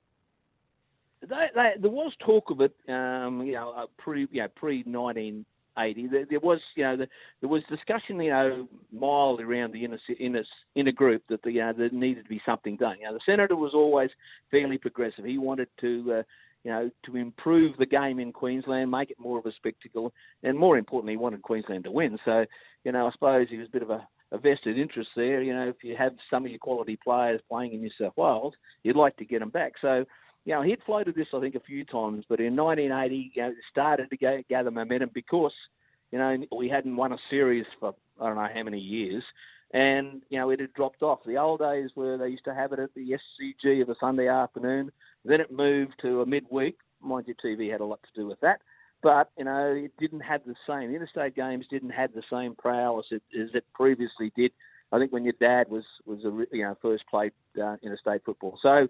They, 1.20 1.46
they, 1.54 1.72
there 1.80 1.90
was 1.90 2.12
talk 2.24 2.50
of 2.50 2.60
it, 2.60 2.74
um, 2.88 3.42
you 3.42 3.52
know, 3.52 3.70
uh, 3.70 3.86
pre, 3.96 4.28
you 4.30 4.42
know, 4.42 4.48
pre 4.54 4.84
nineteen 4.86 5.44
eighty. 5.78 6.06
There, 6.06 6.26
there 6.28 6.40
was, 6.40 6.60
you 6.76 6.84
know, 6.84 6.96
the, 6.96 7.08
there 7.40 7.48
was 7.48 7.62
discussion, 7.68 8.20
you 8.20 8.30
know, 8.30 8.68
mildly 8.92 9.44
around 9.44 9.72
the 9.72 9.84
inner 9.84 9.98
inner 10.18 10.44
inner 10.74 10.92
group 10.92 11.22
that 11.28 11.42
the, 11.42 11.52
know, 11.52 11.72
there 11.72 11.90
needed 11.90 12.24
to 12.24 12.28
be 12.28 12.40
something 12.46 12.76
done. 12.76 12.96
You 13.00 13.06
know, 13.06 13.14
the 13.14 13.20
senator 13.26 13.56
was 13.56 13.74
always 13.74 14.10
fairly 14.50 14.78
progressive. 14.78 15.24
He 15.24 15.38
wanted 15.38 15.68
to. 15.80 16.18
Uh, 16.18 16.22
you 16.64 16.70
know, 16.70 16.90
to 17.06 17.16
improve 17.16 17.76
the 17.78 17.86
game 17.86 18.18
in 18.18 18.32
Queensland, 18.32 18.90
make 18.90 19.10
it 19.10 19.18
more 19.18 19.38
of 19.38 19.46
a 19.46 19.52
spectacle, 19.52 20.12
and 20.42 20.58
more 20.58 20.76
importantly, 20.76 21.12
he 21.12 21.16
wanted 21.16 21.42
Queensland 21.42 21.84
to 21.84 21.90
win. 21.90 22.18
So, 22.24 22.44
you 22.84 22.92
know, 22.92 23.06
I 23.06 23.12
suppose 23.12 23.46
he 23.48 23.58
was 23.58 23.68
a 23.68 23.72
bit 23.72 23.82
of 23.82 23.90
a, 23.90 24.06
a 24.32 24.38
vested 24.38 24.78
interest 24.78 25.10
there. 25.16 25.42
You 25.42 25.54
know, 25.54 25.68
if 25.68 25.76
you 25.82 25.96
have 25.96 26.12
some 26.30 26.44
of 26.44 26.50
your 26.50 26.58
quality 26.58 26.98
players 27.02 27.40
playing 27.48 27.72
in 27.72 27.80
New 27.80 27.90
South 28.00 28.16
Wales, 28.16 28.54
you'd 28.82 28.96
like 28.96 29.16
to 29.18 29.24
get 29.24 29.40
them 29.40 29.50
back. 29.50 29.72
So, 29.80 30.04
you 30.44 30.54
know, 30.54 30.62
he'd 30.62 30.82
floated 30.84 31.14
this, 31.14 31.28
I 31.34 31.40
think, 31.40 31.54
a 31.54 31.60
few 31.60 31.84
times, 31.84 32.24
but 32.28 32.40
in 32.40 32.56
1980, 32.56 33.32
you 33.34 33.42
know, 33.42 33.48
it 33.50 33.56
started 33.70 34.10
to 34.10 34.16
go, 34.16 34.42
gather 34.48 34.70
momentum 34.70 35.10
because, 35.12 35.52
you 36.10 36.18
know, 36.18 36.36
we 36.56 36.68
hadn't 36.68 36.96
won 36.96 37.12
a 37.12 37.18
series 37.30 37.66
for 37.78 37.94
I 38.20 38.26
don't 38.26 38.36
know 38.36 38.48
how 38.52 38.62
many 38.62 38.80
years, 38.80 39.22
and 39.72 40.22
you 40.30 40.38
know, 40.38 40.50
it 40.50 40.60
had 40.60 40.72
dropped 40.74 41.02
off. 41.02 41.20
The 41.26 41.36
old 41.36 41.60
days 41.60 41.90
where 41.94 42.16
they 42.16 42.28
used 42.28 42.44
to 42.44 42.54
have 42.54 42.72
it 42.72 42.78
at 42.78 42.94
the 42.94 43.10
SCG 43.12 43.82
of 43.82 43.88
a 43.88 43.94
Sunday 44.00 44.28
afternoon, 44.28 44.90
then 45.24 45.40
it 45.40 45.52
moved 45.52 45.94
to 46.02 46.22
a 46.22 46.26
midweek. 46.26 46.78
Mind 47.02 47.26
you, 47.28 47.34
TV 47.34 47.70
had 47.70 47.80
a 47.80 47.84
lot 47.84 48.00
to 48.02 48.20
do 48.20 48.26
with 48.26 48.40
that. 48.40 48.60
But 49.02 49.30
you 49.36 49.44
know, 49.44 49.74
it 49.76 49.92
didn't 49.98 50.20
have 50.20 50.40
the 50.44 50.54
same. 50.66 50.90
The 50.90 50.96
interstate 50.96 51.36
games 51.36 51.66
didn't 51.70 51.90
have 51.90 52.12
the 52.12 52.22
same 52.30 52.54
prowess 52.56 53.06
as 53.12 53.20
it, 53.32 53.40
as 53.40 53.48
it 53.54 53.64
previously 53.74 54.32
did. 54.36 54.52
I 54.90 54.98
think 54.98 55.12
when 55.12 55.24
your 55.24 55.34
dad 55.38 55.68
was 55.68 55.84
was 56.06 56.24
a, 56.24 56.56
you 56.56 56.64
know 56.64 56.76
first 56.80 57.04
played 57.10 57.32
uh, 57.62 57.76
interstate 57.82 58.24
football. 58.24 58.58
So 58.62 58.88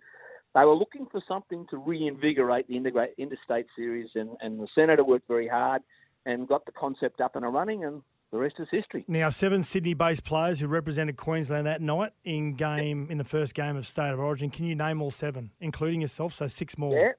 they 0.54 0.64
were 0.64 0.74
looking 0.74 1.06
for 1.10 1.20
something 1.28 1.66
to 1.70 1.76
reinvigorate 1.76 2.68
the 2.68 2.76
interstate 3.18 3.66
series, 3.76 4.08
and, 4.14 4.30
and 4.40 4.58
the 4.58 4.68
senator 4.74 5.04
worked 5.04 5.28
very 5.28 5.48
hard 5.48 5.82
and 6.24 6.48
got 6.48 6.64
the 6.64 6.72
concept 6.72 7.20
up 7.20 7.36
and 7.36 7.44
running, 7.52 7.84
and 7.84 8.02
the 8.30 8.38
rest 8.38 8.56
is 8.58 8.68
history. 8.70 9.04
Now, 9.08 9.30
seven 9.30 9.62
Sydney-based 9.62 10.24
players 10.24 10.60
who 10.60 10.66
represented 10.66 11.16
Queensland 11.16 11.66
that 11.66 11.80
night 11.80 12.12
in 12.24 12.54
game 12.54 13.06
in 13.10 13.18
the 13.18 13.24
first 13.24 13.54
game 13.54 13.76
of 13.76 13.86
State 13.86 14.10
of 14.12 14.20
Origin. 14.20 14.50
Can 14.50 14.66
you 14.66 14.74
name 14.74 15.00
all 15.00 15.10
seven, 15.10 15.50
including 15.60 16.00
yourself? 16.02 16.34
So 16.34 16.46
six 16.46 16.76
more. 16.76 16.94
Yeah, 16.94 17.12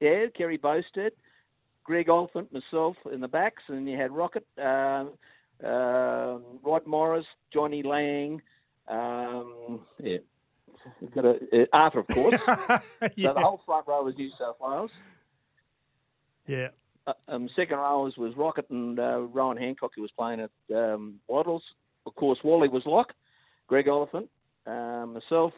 yeah. 0.00 0.26
Kerry 0.36 0.58
Boustead, 0.58 1.10
Greg 1.84 2.08
Oliphant, 2.08 2.52
myself 2.52 2.96
in 3.12 3.20
the 3.20 3.28
backs, 3.28 3.62
and 3.68 3.88
you 3.88 3.96
had 3.96 4.10
Rocket, 4.10 4.44
uh, 4.58 5.04
Rod 5.62 6.86
Morris, 6.86 7.26
Johnny 7.52 7.82
Lang. 7.84 8.42
Um, 8.88 9.80
yeah, 10.02 10.18
got 11.14 11.24
a, 11.24 11.34
uh, 11.52 11.64
Arthur, 11.72 12.00
of 12.00 12.08
course. 12.08 12.40
yeah. 12.48 12.78
So 13.28 13.34
the 13.34 13.40
whole 13.40 13.60
front 13.64 13.86
row 13.86 14.02
was 14.04 14.14
New 14.16 14.30
South 14.38 14.56
Wales. 14.60 14.90
yeah. 16.46 16.68
Uh, 17.06 17.12
um, 17.28 17.48
second 17.54 17.78
row 17.78 18.10
was, 18.16 18.34
Rocket 18.36 18.68
and 18.70 18.98
uh, 18.98 19.20
Rohan 19.20 19.56
Hancock, 19.56 19.92
who 19.94 20.02
was 20.02 20.10
playing 20.16 20.40
at 20.40 20.76
um, 20.76 21.20
Wattles. 21.28 21.62
Of 22.04 22.14
course, 22.14 22.38
Wally 22.42 22.68
was 22.68 22.82
lock. 22.86 23.12
Greg 23.68 23.88
Oliphant, 23.88 24.28
uh, 24.66 25.06
myself, 25.06 25.52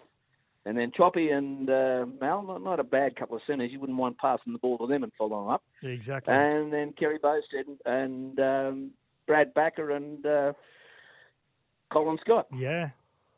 and 0.64 0.76
then 0.76 0.93
Choppy 0.97 1.28
and 1.31 1.69
uh, 1.69 2.07
Mal. 2.21 2.43
Not, 2.43 2.62
not 2.62 2.81
a 2.81 2.85
bad 2.85 3.17
couple 3.17 3.37
of 3.37 3.43
centres. 3.47 3.71
You 3.71 3.81
wouldn't 3.81 3.99
mind 3.99 4.17
passing 4.19 4.52
the 4.52 4.59
ball 4.59 4.78
to 4.78 4.87
them 4.87 5.02
and 5.02 5.12
following 5.19 5.50
up. 5.50 5.62
Yeah, 5.83 5.90
exactly. 5.90 6.33
And 6.33 6.73
then 6.73 6.95
Kerry 6.99 7.19
Boustead 7.19 7.64
and 7.85 8.40
um, 8.40 8.90
Brad 9.26 9.52
Backer 9.52 9.90
and 9.90 10.25
uh, 10.25 10.52
Colin 11.93 12.19
Scott. 12.23 12.47
Yeah. 12.57 12.90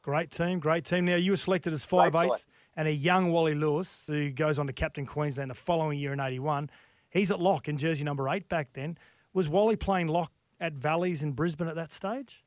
Great 0.02 0.30
team, 0.30 0.60
great 0.60 0.84
team. 0.84 1.04
Now, 1.04 1.16
you 1.16 1.32
were 1.32 1.36
selected 1.36 1.72
as 1.72 1.84
five 1.84 2.12
Great 2.12 2.30
and 2.76 2.88
a 2.88 2.92
young 2.92 3.30
Wally 3.32 3.54
Lewis, 3.54 4.04
who 4.06 4.30
goes 4.30 4.58
on 4.58 4.66
to 4.66 4.72
captain 4.72 5.04
Queensland 5.04 5.50
the 5.50 5.54
following 5.54 5.98
year 5.98 6.12
in 6.12 6.20
81. 6.20 6.70
He's 7.10 7.30
at 7.30 7.40
lock 7.40 7.68
in 7.68 7.76
jersey 7.76 8.04
number 8.04 8.28
eight 8.28 8.48
back 8.48 8.68
then. 8.72 8.96
Was 9.32 9.48
Wally 9.48 9.76
playing 9.76 10.08
lock 10.08 10.32
at 10.60 10.72
Valleys 10.74 11.22
in 11.22 11.32
Brisbane 11.32 11.68
at 11.68 11.74
that 11.76 11.92
stage? 11.92 12.42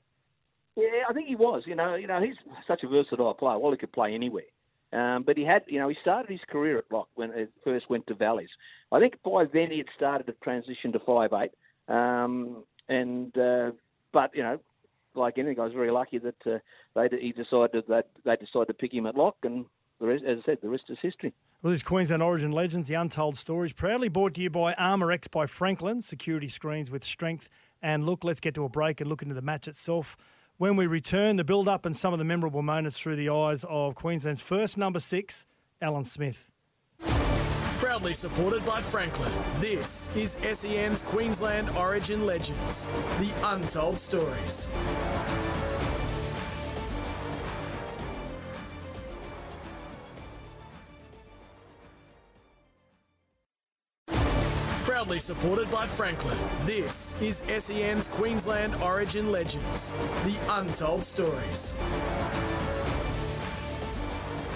Yeah, 0.76 1.04
I 1.08 1.14
think 1.14 1.28
he 1.28 1.36
was. 1.36 1.64
You 1.66 1.76
know, 1.76 1.96
you 1.96 2.08
know, 2.08 2.22
he's 2.22 2.36
such 2.68 2.84
a 2.84 2.88
versatile 2.88 3.34
player. 3.34 3.60
Wally 3.60 3.78
could 3.78 3.92
play 3.92 4.14
anywhere. 4.14 4.44
Um, 4.92 5.24
but 5.24 5.38
he 5.38 5.44
had, 5.44 5.64
you 5.68 5.80
know, 5.80 5.90
he 5.90 5.96
started 6.02 6.30
his 6.30 6.42
career 6.50 6.78
at 6.78 6.86
lock 6.92 7.08
when 7.16 7.32
it 7.32 7.52
first 7.64 7.90
went 7.90 8.06
to 8.08 8.14
Valleys. 8.14 8.50
I 8.92 9.00
think 9.00 9.16
by 9.24 9.46
then 9.52 9.72
he 9.72 9.78
had 9.80 9.88
started 9.96 10.28
to 10.28 10.34
transition 10.44 10.92
to 10.94 11.00
five 11.00 11.32
eight. 11.34 11.52
Um, 11.88 12.64
and 12.88 13.36
uh, 13.38 13.72
but 14.12 14.32
you 14.36 14.44
know, 14.44 14.60
like 15.16 15.38
anything, 15.38 15.60
I 15.60 15.66
was 15.66 15.74
very 15.74 15.92
lucky 15.92 16.20
that 16.20 16.36
uh, 16.46 16.60
they 16.96 17.18
he 17.20 17.32
decided 17.32 17.86
that 17.88 18.10
they 18.24 18.36
decided 18.36 18.68
to 18.68 18.74
pick 18.74 18.94
him 18.94 19.08
at 19.08 19.16
lock, 19.16 19.38
and 19.44 19.66
the 20.04 20.10
rest, 20.10 20.26
as 20.26 20.40
I 20.40 20.46
said, 20.46 20.58
the 20.62 20.68
rest 20.68 20.84
is 20.90 20.98
history. 21.02 21.34
Well, 21.62 21.72
this 21.72 21.80
is 21.80 21.84
Queensland 21.84 22.22
Origin 22.22 22.52
Legends, 22.52 22.90
the 22.90 22.96
Untold 22.96 23.38
Stories, 23.38 23.72
proudly 23.72 24.10
brought 24.10 24.34
to 24.34 24.42
you 24.42 24.50
by 24.50 24.74
Armour 24.74 25.14
X 25.14 25.30
by 25.30 25.46
Franklin, 25.46 26.02
security 26.02 26.50
screens 26.50 26.92
with 26.92 27.06
strength 27.06 27.48
and 27.82 28.06
look. 28.06 28.26
Let's 28.26 28.42
get 28.42 28.54
to 28.56 28.66
a 28.66 28.70
break 28.70 29.00
and 29.00 29.10
look 29.10 29.22
into 29.22 29.34
the 29.34 29.42
match 29.42 29.70
itself. 29.70 30.18
When 30.58 30.76
we 30.76 30.88
return, 30.88 31.38
the 31.38 31.46
build 31.46 31.70
up 31.70 31.86
and 31.86 31.96
some 31.96 32.12
of 32.12 32.20
the 32.20 32.26
memorable 32.26 32.62
moments 32.62 33.00
through 33.00 33.16
the 33.16 33.30
eyes 33.30 33.64
of 33.70 33.96
Queensland's 33.96 34.42
first 34.42 34.78
number 34.78 35.00
six, 35.00 35.46
Alan 35.82 36.04
Smith. 36.04 36.50
Proudly 37.00 38.14
supported 38.14 38.66
by 38.66 38.82
Franklin, 38.82 39.32
this 39.60 40.14
is 40.18 40.36
SEN's 40.52 41.02
Queensland 41.02 41.70
Origin 41.78 42.26
Legends, 42.26 42.88
the 43.20 43.32
untold 43.46 43.98
stories. 43.98 44.70
Proudly 55.04 55.20
supported 55.20 55.70
by 55.70 55.86
Franklin, 55.86 56.38
this 56.64 57.14
is 57.20 57.42
SEN's 57.58 58.08
Queensland 58.08 58.74
Origin 58.82 59.34
Legends, 59.34 59.92
the 60.24 60.34
untold 60.52 61.04
stories. 61.04 61.76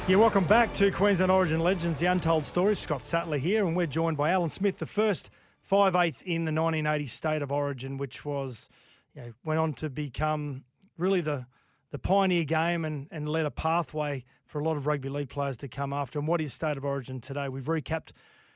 Yeah, 0.07 0.15
welcome 0.15 0.45
back 0.45 0.73
to 0.75 0.89
Queensland 0.89 1.33
Origin 1.33 1.59
Legends, 1.59 1.99
the 1.99 2.05
Untold 2.05 2.45
Stories. 2.45 2.79
Scott 2.79 3.05
Sattler 3.05 3.37
here, 3.37 3.67
and 3.67 3.75
we're 3.75 3.87
joined 3.87 4.15
by 4.15 4.29
Alan 4.31 4.49
Smith, 4.49 4.77
the 4.77 4.85
first 4.85 5.31
5'8 5.69 6.21
in 6.21 6.45
the 6.45 6.53
1980 6.53 7.07
State 7.07 7.41
of 7.41 7.51
Origin, 7.51 7.97
which 7.97 8.23
was, 8.23 8.69
you 9.15 9.23
know, 9.23 9.33
went 9.43 9.59
on 9.59 9.73
to 9.73 9.89
become 9.89 10.63
really 10.97 11.19
the 11.19 11.45
the 11.91 11.99
pioneer 11.99 12.45
game 12.45 12.85
and, 12.85 13.09
and 13.11 13.27
led 13.27 13.45
a 13.45 13.51
pathway 13.51 14.23
for 14.45 14.59
a 14.59 14.63
lot 14.63 14.77
of 14.77 14.87
rugby 14.87 15.09
league 15.09 15.29
players 15.29 15.57
to 15.57 15.67
come 15.67 15.91
after. 15.91 16.19
And 16.19 16.27
what 16.27 16.39
is 16.39 16.53
State 16.53 16.77
of 16.77 16.85
Origin 16.85 17.19
today? 17.19 17.49
We've 17.49 17.65
recapped 17.65 18.11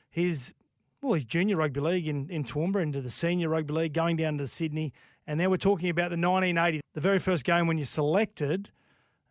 his 0.10 0.54
well, 1.02 1.14
his 1.14 1.24
junior 1.24 1.58
rugby 1.58 1.82
league 1.82 2.08
in, 2.08 2.30
in 2.30 2.44
Toowoomba 2.44 2.82
into 2.82 3.02
the 3.02 3.10
senior 3.10 3.50
rugby 3.50 3.74
league, 3.74 3.94
going 3.94 4.18
down 4.18 4.38
to 4.38 4.48
Sydney. 4.48 4.94
And 5.26 5.40
now 5.40 5.50
we're 5.50 5.58
talking 5.58 5.90
about 5.90 6.10
the 6.10 6.18
1980, 6.18 6.82
the 6.94 7.02
very 7.02 7.20
first 7.20 7.44
game 7.44 7.68
when 7.68 7.78
you're 7.78 7.86
selected 7.86 8.70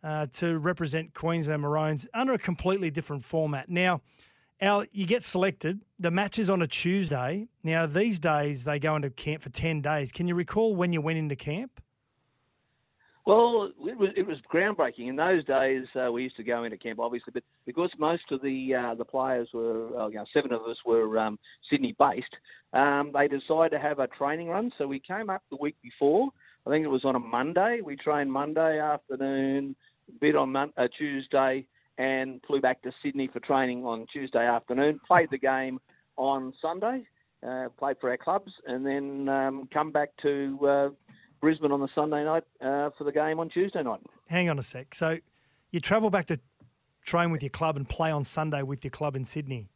uh, 0.03 0.25
to 0.37 0.57
represent 0.57 1.13
Queensland 1.13 1.61
Maroons 1.61 2.07
under 2.13 2.33
a 2.33 2.39
completely 2.39 2.89
different 2.91 3.23
format. 3.23 3.69
Now, 3.69 4.01
Al, 4.59 4.85
you 4.91 5.05
get 5.05 5.23
selected. 5.23 5.81
The 5.99 6.11
match 6.11 6.39
is 6.39 6.49
on 6.49 6.61
a 6.61 6.67
Tuesday. 6.67 7.47
Now, 7.63 7.85
these 7.85 8.19
days 8.19 8.63
they 8.63 8.77
go 8.79 8.95
into 8.95 9.09
camp 9.09 9.41
for 9.41 9.49
10 9.49 9.81
days. 9.81 10.11
Can 10.11 10.27
you 10.27 10.35
recall 10.35 10.75
when 10.75 10.93
you 10.93 11.01
went 11.01 11.17
into 11.17 11.35
camp? 11.35 11.81
Well, 13.25 13.71
it 13.85 13.97
was 13.97 14.09
it 14.17 14.25
was 14.25 14.37
groundbreaking. 14.51 15.07
In 15.07 15.15
those 15.15 15.45
days, 15.45 15.85
uh, 15.95 16.11
we 16.11 16.23
used 16.23 16.37
to 16.37 16.43
go 16.43 16.63
into 16.63 16.77
camp, 16.77 16.99
obviously, 16.99 17.31
but 17.33 17.43
because 17.67 17.91
most 17.99 18.23
of 18.31 18.41
the 18.41 18.73
uh, 18.73 18.95
the 18.95 19.05
players 19.05 19.47
were, 19.53 20.09
you 20.09 20.15
know, 20.15 20.25
seven 20.33 20.51
of 20.51 20.61
us 20.63 20.77
were 20.85 21.19
um, 21.19 21.37
Sydney 21.69 21.95
based, 21.99 22.35
um, 22.73 23.11
they 23.13 23.27
decided 23.27 23.71
to 23.71 23.79
have 23.79 23.99
a 23.99 24.07
training 24.07 24.47
run. 24.47 24.71
So 24.77 24.87
we 24.87 24.99
came 24.99 25.29
up 25.29 25.43
the 25.51 25.57
week 25.57 25.75
before. 25.83 26.29
I 26.65 26.71
think 26.71 26.83
it 26.83 26.89
was 26.89 27.05
on 27.05 27.15
a 27.15 27.19
Monday. 27.19 27.81
We 27.83 27.95
trained 27.95 28.31
Monday 28.31 28.79
afternoon, 28.79 29.75
bit 30.19 30.35
on 30.35 30.51
Mon- 30.51 30.73
uh, 30.77 30.87
Tuesday, 30.97 31.65
and 31.99 32.41
flew 32.47 32.59
back 32.59 32.81
to 32.81 32.91
Sydney 33.03 33.29
for 33.31 33.39
training 33.39 33.85
on 33.85 34.07
Tuesday 34.11 34.47
afternoon. 34.47 34.99
Played 35.07 35.29
the 35.29 35.37
game 35.37 35.79
on 36.17 36.53
Sunday, 36.59 37.05
uh, 37.47 37.69
played 37.77 37.97
for 38.01 38.09
our 38.09 38.17
clubs, 38.17 38.51
and 38.67 38.85
then 38.85 39.29
um, 39.29 39.69
come 39.73 39.91
back 39.91 40.09
to 40.23 40.59
uh, 40.67 40.89
Brisbane 41.41 41.71
on 41.71 41.79
the 41.81 41.89
Sunday 41.95 42.23
night 42.23 42.43
uh, 42.61 42.91
for 42.97 43.03
the 43.03 43.11
game 43.11 43.39
on 43.39 43.49
Tuesday 43.49 43.83
night. 43.83 43.99
Hang 44.27 44.49
on 44.49 44.59
a 44.59 44.63
sec. 44.63 44.93
So 44.95 45.17
you 45.71 45.79
travel 45.79 46.09
back 46.09 46.27
to 46.27 46.39
train 47.05 47.31
with 47.31 47.41
your 47.41 47.49
club 47.49 47.75
and 47.75 47.89
play 47.89 48.11
on 48.11 48.23
Sunday 48.23 48.61
with 48.61 48.83
your 48.83 48.91
club 48.91 49.15
in 49.15 49.25
Sydney, 49.25 49.69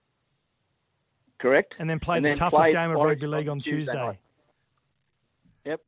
Correct. 1.39 1.73
and 1.79 1.89
then 1.89 1.99
play 1.99 2.17
And 2.17 2.25
the 2.25 2.29
then 2.29 2.37
toughest 2.37 2.71
game 2.71 2.91
of 2.91 2.97
rugby 2.97 3.27
league 3.27 3.49
on 3.49 3.59
Tuesday 3.59 3.91
Tuesday. 3.91 4.19
Yep. 5.65 5.81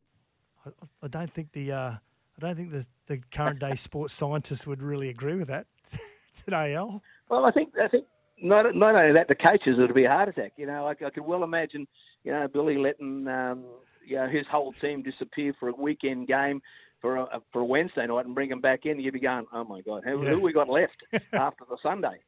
I, 0.65 0.69
I 1.03 1.07
don't 1.07 1.31
think 1.31 1.51
the 1.53 1.71
uh, 1.71 1.91
I 1.91 1.99
don't 2.39 2.55
think 2.55 2.71
the 2.71 2.85
the 3.07 3.21
current 3.31 3.59
day 3.59 3.75
sports 3.87 4.13
scientists 4.13 4.65
would 4.67 4.81
really 4.81 5.09
agree 5.09 5.35
with 5.35 5.47
that 5.47 5.67
today, 6.43 6.75
Al. 6.75 7.01
Well, 7.29 7.45
I 7.45 7.51
think 7.51 7.73
I 7.81 7.87
think 7.87 8.05
not 8.41 8.73
not 8.75 8.95
only 8.95 9.13
that, 9.13 9.27
the 9.27 9.35
coaches 9.35 9.77
it'll 9.81 9.93
be 9.95 10.05
a 10.05 10.09
heart 10.09 10.29
attack. 10.29 10.53
You 10.57 10.65
know, 10.65 10.87
I, 10.87 10.91
I 10.91 11.09
could 11.09 11.25
well 11.25 11.43
imagine, 11.43 11.87
you 12.23 12.31
know, 12.31 12.47
Billy 12.47 12.77
letting 12.77 13.27
um, 13.27 13.63
you 14.07 14.15
know 14.15 14.27
his 14.27 14.45
whole 14.49 14.73
team 14.73 15.03
disappear 15.03 15.53
for 15.59 15.69
a 15.69 15.73
weekend 15.73 16.27
game 16.27 16.61
for 17.01 17.17
a 17.17 17.41
for 17.51 17.61
a 17.61 17.65
Wednesday 17.65 18.05
night 18.07 18.25
and 18.25 18.33
bring 18.35 18.49
him 18.51 18.61
back 18.61 18.85
in. 18.85 18.99
You'd 18.99 19.13
be 19.13 19.19
going, 19.19 19.45
oh 19.53 19.63
my 19.63 19.81
God, 19.81 20.03
who, 20.03 20.23
Yeah. 20.23 20.31
who 20.31 20.41
we 20.41 20.53
got 20.53 20.69
left 20.69 21.03
after 21.33 21.65
the 21.69 21.77
Sunday? 21.83 22.19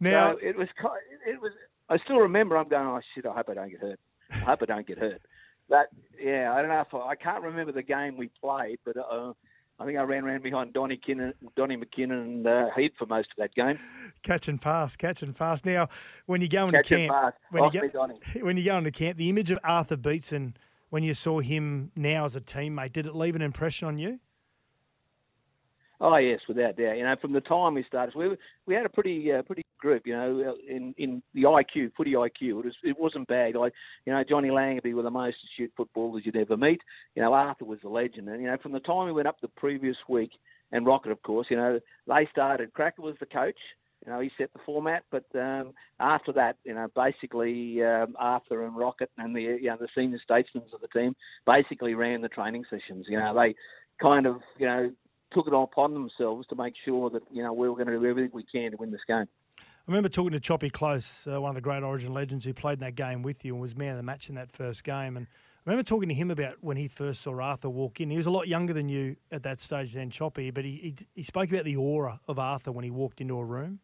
Now, 0.00 0.32
so 0.32 0.38
it 0.42 0.56
was 0.56 0.68
it 1.26 1.40
was. 1.40 1.52
I 1.88 1.98
still 2.04 2.18
remember. 2.18 2.56
I'm 2.56 2.68
going, 2.68 2.86
oh 2.86 3.00
shit, 3.14 3.26
I 3.26 3.32
hope 3.32 3.48
I 3.50 3.54
don't 3.54 3.70
get 3.70 3.80
hurt. 3.80 4.00
I 4.30 4.36
hope 4.36 4.62
I 4.62 4.66
don't 4.66 4.86
get 4.86 4.98
hurt. 4.98 5.20
But 5.68 5.88
yeah, 6.20 6.52
I 6.52 6.60
don't 6.60 6.70
know 6.70 6.80
if 6.80 6.94
I, 6.94 7.10
I 7.10 7.14
can't 7.16 7.42
remember 7.42 7.72
the 7.72 7.82
game 7.82 8.16
we 8.16 8.30
played, 8.40 8.78
but 8.84 8.96
uh, 8.96 9.32
I 9.78 9.86
think 9.86 9.98
I 9.98 10.02
ran 10.02 10.24
around 10.24 10.42
behind 10.42 10.72
Donny 10.72 11.00
Donny 11.56 11.76
McKinnon 11.76 12.22
and 12.22 12.46
uh, 12.46 12.66
for 12.98 13.06
most 13.06 13.28
of 13.30 13.36
that 13.38 13.54
game. 13.54 13.78
catch 14.22 14.48
and 14.48 14.60
pass, 14.60 14.94
catch 14.96 15.22
and 15.22 15.34
pass. 15.34 15.64
Now, 15.64 15.88
when 16.26 16.42
you 16.42 16.48
go 16.48 16.68
into 16.68 16.82
camp, 16.82 17.34
when 17.50 17.64
you 17.72 17.90
go 17.90 18.08
when 18.42 18.56
you 18.56 18.64
go 18.64 18.78
into 18.78 18.90
camp, 18.90 19.16
the 19.16 19.30
image 19.30 19.50
of 19.50 19.58
Arthur 19.64 19.96
Beetson 19.96 20.54
when 20.90 21.02
you 21.02 21.14
saw 21.14 21.40
him 21.40 21.90
now 21.96 22.24
as 22.24 22.36
a 22.36 22.40
teammate, 22.40 22.92
did 22.92 23.06
it 23.06 23.14
leave 23.14 23.36
an 23.36 23.42
impression 23.42 23.88
on 23.88 23.98
you? 23.98 24.20
Oh 26.00 26.16
yes, 26.16 26.40
without 26.48 26.76
doubt. 26.76 26.96
You 26.96 27.04
know, 27.04 27.14
from 27.20 27.32
the 27.32 27.42
time 27.42 27.74
we 27.74 27.84
started, 27.84 28.14
we 28.14 28.36
we 28.66 28.74
had 28.74 28.86
a 28.86 28.88
pretty 28.88 29.32
uh, 29.32 29.42
pretty 29.42 29.62
group. 29.78 30.06
You 30.06 30.14
know, 30.16 30.54
in 30.66 30.94
in 30.96 31.22
the 31.34 31.42
IQ, 31.42 31.92
footy 31.94 32.12
IQ, 32.12 32.40
it 32.40 32.54
was 32.54 32.74
it 32.82 32.98
wasn't 32.98 33.28
bad. 33.28 33.54
Like 33.54 33.74
you 34.06 34.12
know, 34.12 34.24
Johnny 34.26 34.48
Langaby 34.48 34.94
were 34.94 35.02
the 35.02 35.10
most 35.10 35.36
astute 35.44 35.72
footballers 35.76 36.22
you'd 36.24 36.36
ever 36.36 36.56
meet. 36.56 36.80
You 37.14 37.22
know, 37.22 37.34
Arthur 37.34 37.66
was 37.66 37.80
a 37.84 37.88
legend, 37.88 38.28
and 38.28 38.40
you 38.40 38.48
know, 38.48 38.56
from 38.62 38.72
the 38.72 38.80
time 38.80 39.06
we 39.06 39.12
went 39.12 39.28
up 39.28 39.40
the 39.42 39.48
previous 39.48 39.96
week, 40.08 40.30
and 40.72 40.86
Rocket, 40.86 41.12
of 41.12 41.22
course, 41.22 41.48
you 41.50 41.56
know, 41.56 41.80
they 42.06 42.28
started. 42.32 42.72
Cracker 42.72 43.02
was 43.02 43.16
the 43.20 43.26
coach. 43.26 43.58
You 44.06 44.12
know, 44.12 44.20
he 44.20 44.30
set 44.38 44.52
the 44.54 44.60
format, 44.64 45.04
but 45.10 45.24
um, 45.34 45.72
after 45.98 46.32
that, 46.32 46.56
you 46.64 46.74
know, 46.74 46.88
basically 46.96 47.84
um, 47.84 48.16
Arthur 48.18 48.64
and 48.64 48.74
Rocket 48.76 49.10
and 49.18 49.36
the 49.36 49.42
you 49.42 49.68
know 49.68 49.76
the 49.78 49.88
senior 49.94 50.18
statesmen 50.24 50.64
of 50.72 50.80
the 50.80 50.88
team 50.88 51.14
basically 51.46 51.94
ran 51.94 52.22
the 52.22 52.28
training 52.28 52.64
sessions. 52.70 53.06
You 53.08 53.18
know, 53.18 53.34
they 53.34 53.54
kind 54.00 54.26
of 54.26 54.40
you 54.58 54.66
know 54.66 54.90
took 55.32 55.46
it 55.46 55.52
upon 55.52 55.92
themselves 55.92 56.46
to 56.48 56.56
make 56.56 56.74
sure 56.84 57.10
that 57.10 57.22
you 57.30 57.42
know 57.42 57.52
we 57.52 57.68
were 57.68 57.74
going 57.74 57.88
to 57.88 57.98
do 57.98 58.06
everything 58.06 58.30
we 58.32 58.44
can 58.44 58.70
to 58.70 58.76
win 58.78 58.90
this 58.90 59.00
game. 59.06 59.26
I 59.58 59.92
remember 59.92 60.08
talking 60.08 60.32
to 60.32 60.40
Choppy 60.40 60.70
Close, 60.70 61.26
uh, 61.30 61.40
one 61.40 61.50
of 61.50 61.54
the 61.54 61.60
great 61.60 61.82
Origin 61.82 62.14
legends 62.14 62.44
who 62.44 62.54
played 62.54 62.74
in 62.74 62.80
that 62.80 62.94
game 62.94 63.22
with 63.22 63.44
you 63.44 63.54
and 63.54 63.62
was 63.62 63.76
man 63.76 63.92
of 63.92 63.96
the 63.96 64.02
match 64.02 64.28
in 64.28 64.36
that 64.36 64.52
first 64.52 64.84
game. 64.84 65.16
And 65.16 65.26
I 65.26 65.70
remember 65.70 65.82
talking 65.82 66.08
to 66.08 66.14
him 66.14 66.30
about 66.30 66.54
when 66.60 66.76
he 66.76 66.88
first 66.88 67.22
saw 67.22 67.38
Arthur 67.40 67.68
walk 67.68 68.00
in. 68.00 68.10
He 68.10 68.16
was 68.16 68.26
a 68.26 68.30
lot 68.30 68.46
younger 68.46 68.72
than 68.72 68.88
you 68.88 69.16
at 69.32 69.42
that 69.42 69.58
stage 69.58 69.94
then, 69.94 70.10
Choppy, 70.10 70.50
but 70.50 70.64
he, 70.64 70.76
he, 70.76 71.06
he 71.16 71.22
spoke 71.22 71.50
about 71.50 71.64
the 71.64 71.76
aura 71.76 72.20
of 72.28 72.38
Arthur 72.38 72.72
when 72.72 72.84
he 72.84 72.90
walked 72.90 73.20
into 73.20 73.36
a 73.36 73.44
room. 73.44 73.80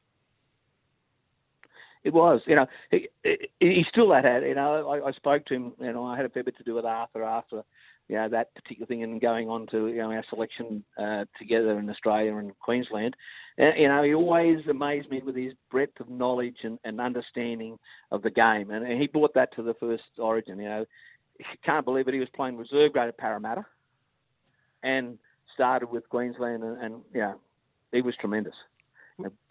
It 2.06 2.14
was, 2.14 2.40
you 2.46 2.54
know, 2.54 2.66
he, 2.92 3.08
he, 3.24 3.36
he 3.58 3.84
still 3.90 4.12
it. 4.14 4.46
You 4.46 4.54
know, 4.54 4.88
I, 4.88 5.08
I 5.08 5.10
spoke 5.10 5.44
to 5.46 5.54
him. 5.54 5.72
You 5.80 5.92
know, 5.92 6.04
I 6.04 6.16
had 6.16 6.24
a 6.24 6.28
fair 6.28 6.44
bit 6.44 6.56
to 6.58 6.62
do 6.62 6.76
with 6.76 6.84
Arthur 6.84 7.24
after, 7.24 7.64
you 8.06 8.14
know, 8.14 8.28
that 8.28 8.54
particular 8.54 8.86
thing 8.86 9.02
and 9.02 9.20
going 9.20 9.48
on 9.48 9.66
to 9.72 9.88
you 9.88 9.96
know 9.96 10.12
our 10.12 10.22
selection 10.30 10.84
uh, 10.96 11.24
together 11.36 11.76
in 11.80 11.90
Australia 11.90 12.36
and 12.36 12.56
Queensland. 12.60 13.16
Uh, 13.58 13.74
you 13.76 13.88
know, 13.88 14.04
he 14.04 14.14
always 14.14 14.58
amazed 14.70 15.10
me 15.10 15.20
with 15.26 15.34
his 15.34 15.52
breadth 15.68 15.98
of 15.98 16.08
knowledge 16.08 16.58
and, 16.62 16.78
and 16.84 17.00
understanding 17.00 17.76
of 18.12 18.22
the 18.22 18.30
game, 18.30 18.70
and, 18.70 18.86
and 18.86 19.00
he 19.00 19.08
brought 19.08 19.34
that 19.34 19.52
to 19.56 19.64
the 19.64 19.74
first 19.80 20.04
Origin. 20.16 20.60
You 20.60 20.68
know, 20.68 20.84
can't 21.64 21.84
believe 21.84 22.06
it. 22.06 22.14
He 22.14 22.20
was 22.20 22.28
playing 22.36 22.56
reserve 22.56 22.92
grade 22.92 23.08
at 23.08 23.18
Parramatta, 23.18 23.66
and 24.84 25.18
started 25.54 25.90
with 25.90 26.08
Queensland, 26.08 26.62
and, 26.62 26.80
and 26.80 26.94
know, 27.20 27.40
he 27.90 28.00
was 28.00 28.14
tremendous. 28.20 28.54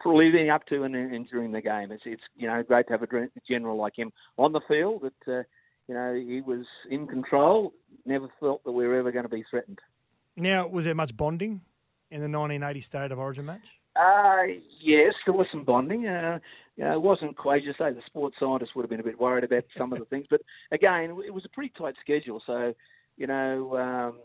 Leading 0.05 0.49
up 0.49 0.65
to 0.67 0.83
and, 0.83 0.95
and 0.95 1.27
during 1.27 1.51
the 1.51 1.61
game, 1.61 1.91
it's 1.91 2.03
it's 2.05 2.21
you 2.35 2.47
know 2.47 2.61
great 2.61 2.87
to 2.87 2.93
have 2.93 3.01
a 3.01 3.27
general 3.49 3.77
like 3.77 3.97
him 3.97 4.11
on 4.37 4.51
the 4.51 4.61
field. 4.67 5.01
That 5.01 5.39
uh, 5.39 5.43
you 5.87 5.95
know 5.95 6.13
he 6.13 6.41
was 6.41 6.65
in 6.89 7.07
control. 7.07 7.73
Never 8.05 8.27
felt 8.39 8.63
that 8.63 8.71
we 8.71 8.87
were 8.87 8.99
ever 8.99 9.11
going 9.11 9.25
to 9.25 9.29
be 9.29 9.43
threatened. 9.49 9.79
Now, 10.37 10.67
was 10.67 10.85
there 10.85 10.93
much 10.93 11.17
bonding 11.17 11.61
in 12.11 12.19
the 12.19 12.29
1980 12.29 12.81
State 12.81 13.11
of 13.11 13.19
Origin 13.19 13.45
match? 13.45 13.79
Uh, 13.95 14.43
yes, 14.81 15.13
there 15.25 15.33
was 15.33 15.47
some 15.51 15.63
bonding. 15.63 16.05
Uh, 16.05 16.39
you 16.75 16.83
know, 16.83 16.93
it 16.93 17.01
wasn't 17.01 17.37
quite, 17.37 17.61
as 17.61 17.63
you 17.63 17.73
say, 17.77 17.91
the 17.91 18.01
sports 18.05 18.35
scientists 18.39 18.75
would 18.75 18.83
have 18.83 18.89
been 18.89 18.99
a 18.99 19.03
bit 19.03 19.19
worried 19.19 19.45
about 19.45 19.63
some 19.77 19.93
of 19.93 19.99
the 19.99 20.05
things. 20.05 20.25
But 20.29 20.41
again, 20.71 21.17
it 21.25 21.33
was 21.33 21.45
a 21.45 21.49
pretty 21.49 21.71
tight 21.77 21.95
schedule. 22.01 22.41
So, 22.45 22.73
you 23.15 23.27
know, 23.27 23.77
um, 23.77 24.19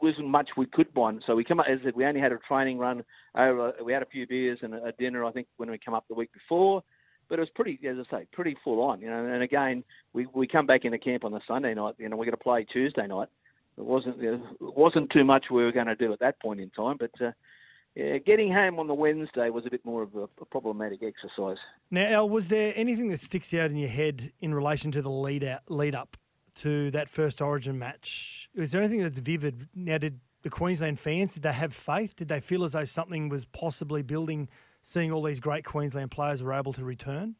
wasn't 0.00 0.28
much 0.28 0.50
we 0.56 0.66
could 0.66 0.92
bond. 0.94 1.22
So 1.26 1.34
we 1.34 1.44
come 1.44 1.60
up, 1.60 1.66
as 1.70 1.78
I 1.80 1.84
said, 1.84 1.96
we 1.96 2.04
only 2.04 2.20
had 2.20 2.32
a 2.32 2.38
training 2.48 2.78
run 2.78 3.04
over, 3.36 3.72
we 3.84 3.92
had 3.92 4.02
a 4.02 4.06
few 4.06 4.26
beers 4.26 4.58
and 4.62 4.74
a, 4.74 4.92
dinner, 4.98 5.24
I 5.24 5.32
think, 5.32 5.46
when 5.56 5.70
we 5.70 5.78
come 5.78 5.94
up 5.94 6.04
the 6.08 6.14
week 6.14 6.32
before. 6.32 6.82
But 7.28 7.38
it 7.38 7.42
was 7.42 7.50
pretty, 7.54 7.78
as 7.88 7.96
I 7.98 8.18
say, 8.18 8.26
pretty 8.32 8.56
full 8.64 8.80
on, 8.82 9.00
you 9.00 9.08
know. 9.08 9.24
And 9.24 9.42
again, 9.42 9.84
we, 10.12 10.26
we 10.34 10.46
come 10.46 10.66
back 10.66 10.84
into 10.84 10.98
camp 10.98 11.24
on 11.24 11.32
the 11.32 11.40
Sunday 11.46 11.74
night, 11.74 11.94
you 11.98 12.08
know, 12.08 12.16
we're 12.16 12.24
going 12.24 12.32
to 12.32 12.36
play 12.38 12.64
Tuesday 12.64 13.06
night. 13.06 13.28
It 13.78 13.84
wasn't, 13.84 14.20
it 14.20 14.40
wasn't 14.60 15.10
too 15.10 15.24
much 15.24 15.46
we 15.50 15.62
were 15.62 15.72
going 15.72 15.86
to 15.86 15.94
do 15.94 16.12
at 16.12 16.18
that 16.20 16.40
point 16.40 16.60
in 16.60 16.70
time, 16.70 16.96
but, 16.98 17.12
uh, 17.24 17.30
yeah, 17.94 18.18
getting 18.18 18.52
home 18.52 18.78
on 18.78 18.86
the 18.86 18.94
Wednesday 18.94 19.50
was 19.50 19.66
a 19.66 19.70
bit 19.70 19.84
more 19.84 20.02
of 20.02 20.14
a, 20.14 20.28
a 20.40 20.44
problematic 20.44 21.00
exercise. 21.02 21.56
Now, 21.90 22.06
Al, 22.06 22.28
was 22.28 22.48
there 22.48 22.72
anything 22.76 23.08
that 23.08 23.18
sticks 23.18 23.52
out 23.52 23.70
in 23.70 23.76
your 23.76 23.88
head 23.88 24.32
in 24.40 24.54
relation 24.54 24.92
to 24.92 25.02
the 25.02 25.10
lead 25.10 25.42
out, 25.42 25.62
lead 25.68 25.94
up 25.94 26.16
to 26.56 26.90
that 26.90 27.08
first 27.08 27.40
Origin 27.40 27.78
match? 27.78 28.48
Was 28.54 28.72
there 28.72 28.80
anything 28.80 29.00
that's 29.00 29.18
vivid? 29.18 29.68
Now, 29.74 29.98
did 29.98 30.20
the 30.42 30.50
Queensland 30.50 30.98
fans 30.98 31.34
did 31.34 31.42
they 31.42 31.52
have 31.52 31.74
faith? 31.74 32.16
Did 32.16 32.28
they 32.28 32.40
feel 32.40 32.64
as 32.64 32.72
though 32.72 32.84
something 32.84 33.28
was 33.28 33.44
possibly 33.44 34.02
building, 34.02 34.48
seeing 34.82 35.12
all 35.12 35.22
these 35.22 35.40
great 35.40 35.64
Queensland 35.64 36.10
players 36.10 36.42
were 36.42 36.52
able 36.52 36.72
to 36.74 36.84
return? 36.84 37.36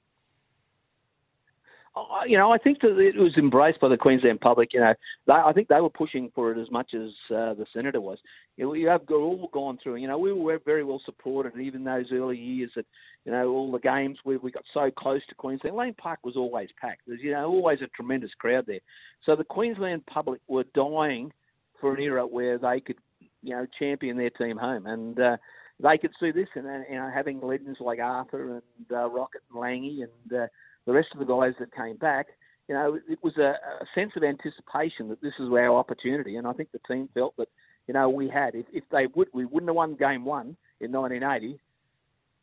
You 2.29 2.39
know, 2.39 2.53
I 2.53 2.59
think 2.59 2.81
that 2.83 2.99
it 2.99 3.17
was 3.17 3.37
embraced 3.37 3.81
by 3.81 3.89
the 3.89 3.97
Queensland 3.97 4.41
public. 4.41 4.73
You 4.73 4.81
know, 4.81 4.95
they, 5.27 5.33
I 5.33 5.53
think 5.53 5.67
they 5.67 5.81
were 5.81 5.91
pushing 5.91 6.31
for 6.35 6.53
it 6.53 6.61
as 6.61 6.71
much 6.71 6.95
as 6.95 7.11
uh, 7.35 7.55
the 7.55 7.67
senator 7.75 8.01
was. 8.01 8.19
You 8.57 8.65
know, 8.65 8.71
we 8.71 8.83
have 8.83 9.03
all 9.11 9.51
gone 9.53 9.77
through. 9.83 9.97
You 9.97 10.07
know, 10.07 10.17
we 10.17 10.33
were 10.33 10.61
very 10.65 10.85
well 10.85 11.03
supported, 11.05 11.59
even 11.59 11.83
those 11.83 12.07
early 12.13 12.39
years 12.39 12.71
that, 12.77 12.87
you 13.25 13.33
know, 13.33 13.49
all 13.49 13.73
the 13.73 13.81
games 13.81 14.19
where 14.23 14.39
we 14.39 14.53
got 14.53 14.63
so 14.73 14.89
close 14.97 15.21
to 15.29 15.35
Queensland, 15.35 15.77
Lang 15.77 15.95
Park 15.95 16.21
was 16.23 16.37
always 16.37 16.69
packed. 16.81 17.03
There's, 17.09 17.21
you 17.23 17.33
know, 17.33 17.47
always 17.47 17.81
a 17.83 17.89
tremendous 17.89 18.31
crowd 18.39 18.67
there. 18.67 18.81
So 19.27 19.35
the 19.35 19.45
Queensland 19.45 20.07
public 20.07 20.41
were 20.47 20.65
dying 20.75 21.33
for 21.81 21.95
an 21.95 22.01
era 22.01 22.25
where 22.25 22.57
they 22.57 22.81
could, 22.81 22.99
you 23.43 23.57
know, 23.57 23.67
champion 23.79 24.17
their 24.17 24.31
team 24.31 24.57
home, 24.57 24.87
and 24.87 25.19
uh, 25.19 25.37
they 25.83 25.99
could 25.99 26.13
see 26.21 26.31
this, 26.31 26.49
and 26.55 26.67
you 26.89 26.97
know, 26.97 27.11
having 27.13 27.41
legends 27.41 27.79
like 27.81 27.99
Arthur 27.99 28.55
and 28.57 28.93
uh, 28.93 29.09
Rocket 29.09 29.41
and 29.51 29.61
Langy 29.61 30.03
and 30.03 30.41
uh, 30.41 30.47
the 30.91 30.97
rest 30.97 31.11
of 31.13 31.21
the 31.21 31.25
guys 31.25 31.55
that 31.61 31.73
came 31.73 31.97
back, 31.97 32.27
you 32.67 32.75
know, 32.75 32.99
it 33.09 33.21
was 33.23 33.37
a, 33.37 33.55
a 33.81 33.87
sense 33.95 34.11
of 34.17 34.25
anticipation 34.25 35.09
that 35.09 35.23
this 35.23 35.35
is 35.39 35.49
our 35.49 35.77
opportunity, 35.77 36.35
and 36.35 36.49
I 36.49 36.53
think 36.53 36.73
the 36.73 36.81
team 36.93 37.09
felt 37.15 37.37
that, 37.37 37.47
you 37.87 37.95
know, 37.95 38.09
we 38.09 38.29
had. 38.29 38.57
If, 38.57 38.67
if 38.73 38.83
they 38.91 39.07
would, 39.15 39.29
we 39.33 39.45
wouldn't 39.45 39.69
have 39.69 39.77
won 39.77 39.95
Game 39.95 40.25
One 40.25 40.57
in 40.81 40.91
1980. 40.91 41.61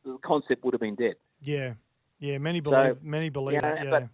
The 0.06 0.18
concept 0.26 0.64
would 0.64 0.74
have 0.74 0.80
been 0.80 0.96
dead. 0.96 1.16
Yeah, 1.42 1.74
yeah. 2.20 2.38
Many 2.38 2.62
believe, 2.62 3.04
many 3.04 3.28
believe 3.30 3.56
yeah, 3.56 3.76
that. 3.76 3.84
Yeah. 3.84 3.90
but- 3.92 4.10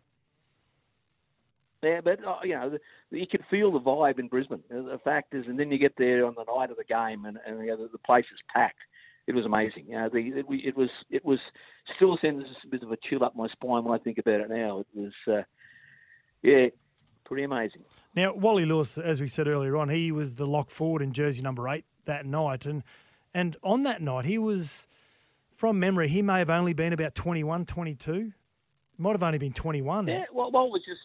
Yeah, 1.84 2.02
but 2.02 2.26
uh, 2.26 2.38
you 2.44 2.56
know, 2.56 2.72
the, 2.72 2.80
you 3.20 3.28
could 3.28 3.44
feel 3.52 3.72
the 3.72 3.80
vibe 3.80 4.18
in 4.18 4.30
Brisbane. 4.30 4.64
Uh, 4.72 4.82
The 4.82 5.00
fact 5.04 5.36
is, 5.36 5.46
and 5.48 5.60
then 5.60 5.72
you 5.72 5.78
get 5.78 5.94
there 5.96 6.26
on 6.26 6.34
the 6.36 6.46
night 6.46 6.72
of 6.72 6.78
the 6.78 6.86
game, 6.86 7.26
and, 7.26 7.38
and 7.46 7.60
you 7.60 7.68
know, 7.68 7.78
the, 7.84 7.90
the 7.92 7.98
place 8.00 8.26
is 8.34 8.40
packed. 8.52 8.80
It 9.26 9.34
was 9.36 9.46
amazing. 9.46 9.86
You 9.88 9.94
know, 9.96 10.10
the, 10.12 10.20
it, 10.40 10.48
we- 10.50 10.64
it 10.66 10.76
was 10.76 10.90
it 11.10 11.24
was 11.24 11.40
still 11.96 12.18
sends 12.22 12.44
a 12.64 12.68
bit 12.68 12.84
of 12.84 12.92
a 12.92 12.98
chill 13.10 13.24
up 13.24 13.36
my 13.36 13.48
spine 13.50 13.84
when 13.84 13.98
I 13.98 14.04
think 14.04 14.18
about 14.18 14.42
it 14.42 14.50
now. 14.50 14.80
It 14.80 14.88
was, 14.94 15.14
uh, 15.28 15.42
yeah, 16.42 16.68
pretty 17.26 17.44
amazing. 17.44 17.84
Now, 18.16 18.34
Wally 18.34 18.66
Lewis, 18.66 18.98
as 18.98 19.22
we 19.22 19.28
said 19.28 19.48
earlier 19.48 19.78
on, 19.78 19.90
he 19.90 20.12
was 20.12 20.36
the 20.36 20.46
lock 20.46 20.70
forward 20.70 21.02
in 21.02 21.14
jersey 21.14 21.42
number 21.42 21.68
eight 21.70 21.86
that 22.06 22.26
night. 22.26 22.66
And 22.66 22.84
and 23.34 23.56
on 23.64 23.84
that 23.84 24.02
night, 24.02 24.26
he 24.26 24.38
was, 24.38 24.88
from 25.56 25.80
memory, 25.80 26.08
he 26.10 26.22
may 26.22 26.40
have 26.40 26.50
only 26.50 26.74
been 26.74 26.94
about 26.94 27.16
21, 27.16 27.66
22. 27.66 28.34
Might 28.98 29.12
have 29.14 29.24
only 29.24 29.40
been 29.40 29.54
21. 29.54 30.08
Yeah, 30.08 30.26
well, 30.32 30.50
it 30.50 30.52
was 30.54 30.84
just 30.86 31.02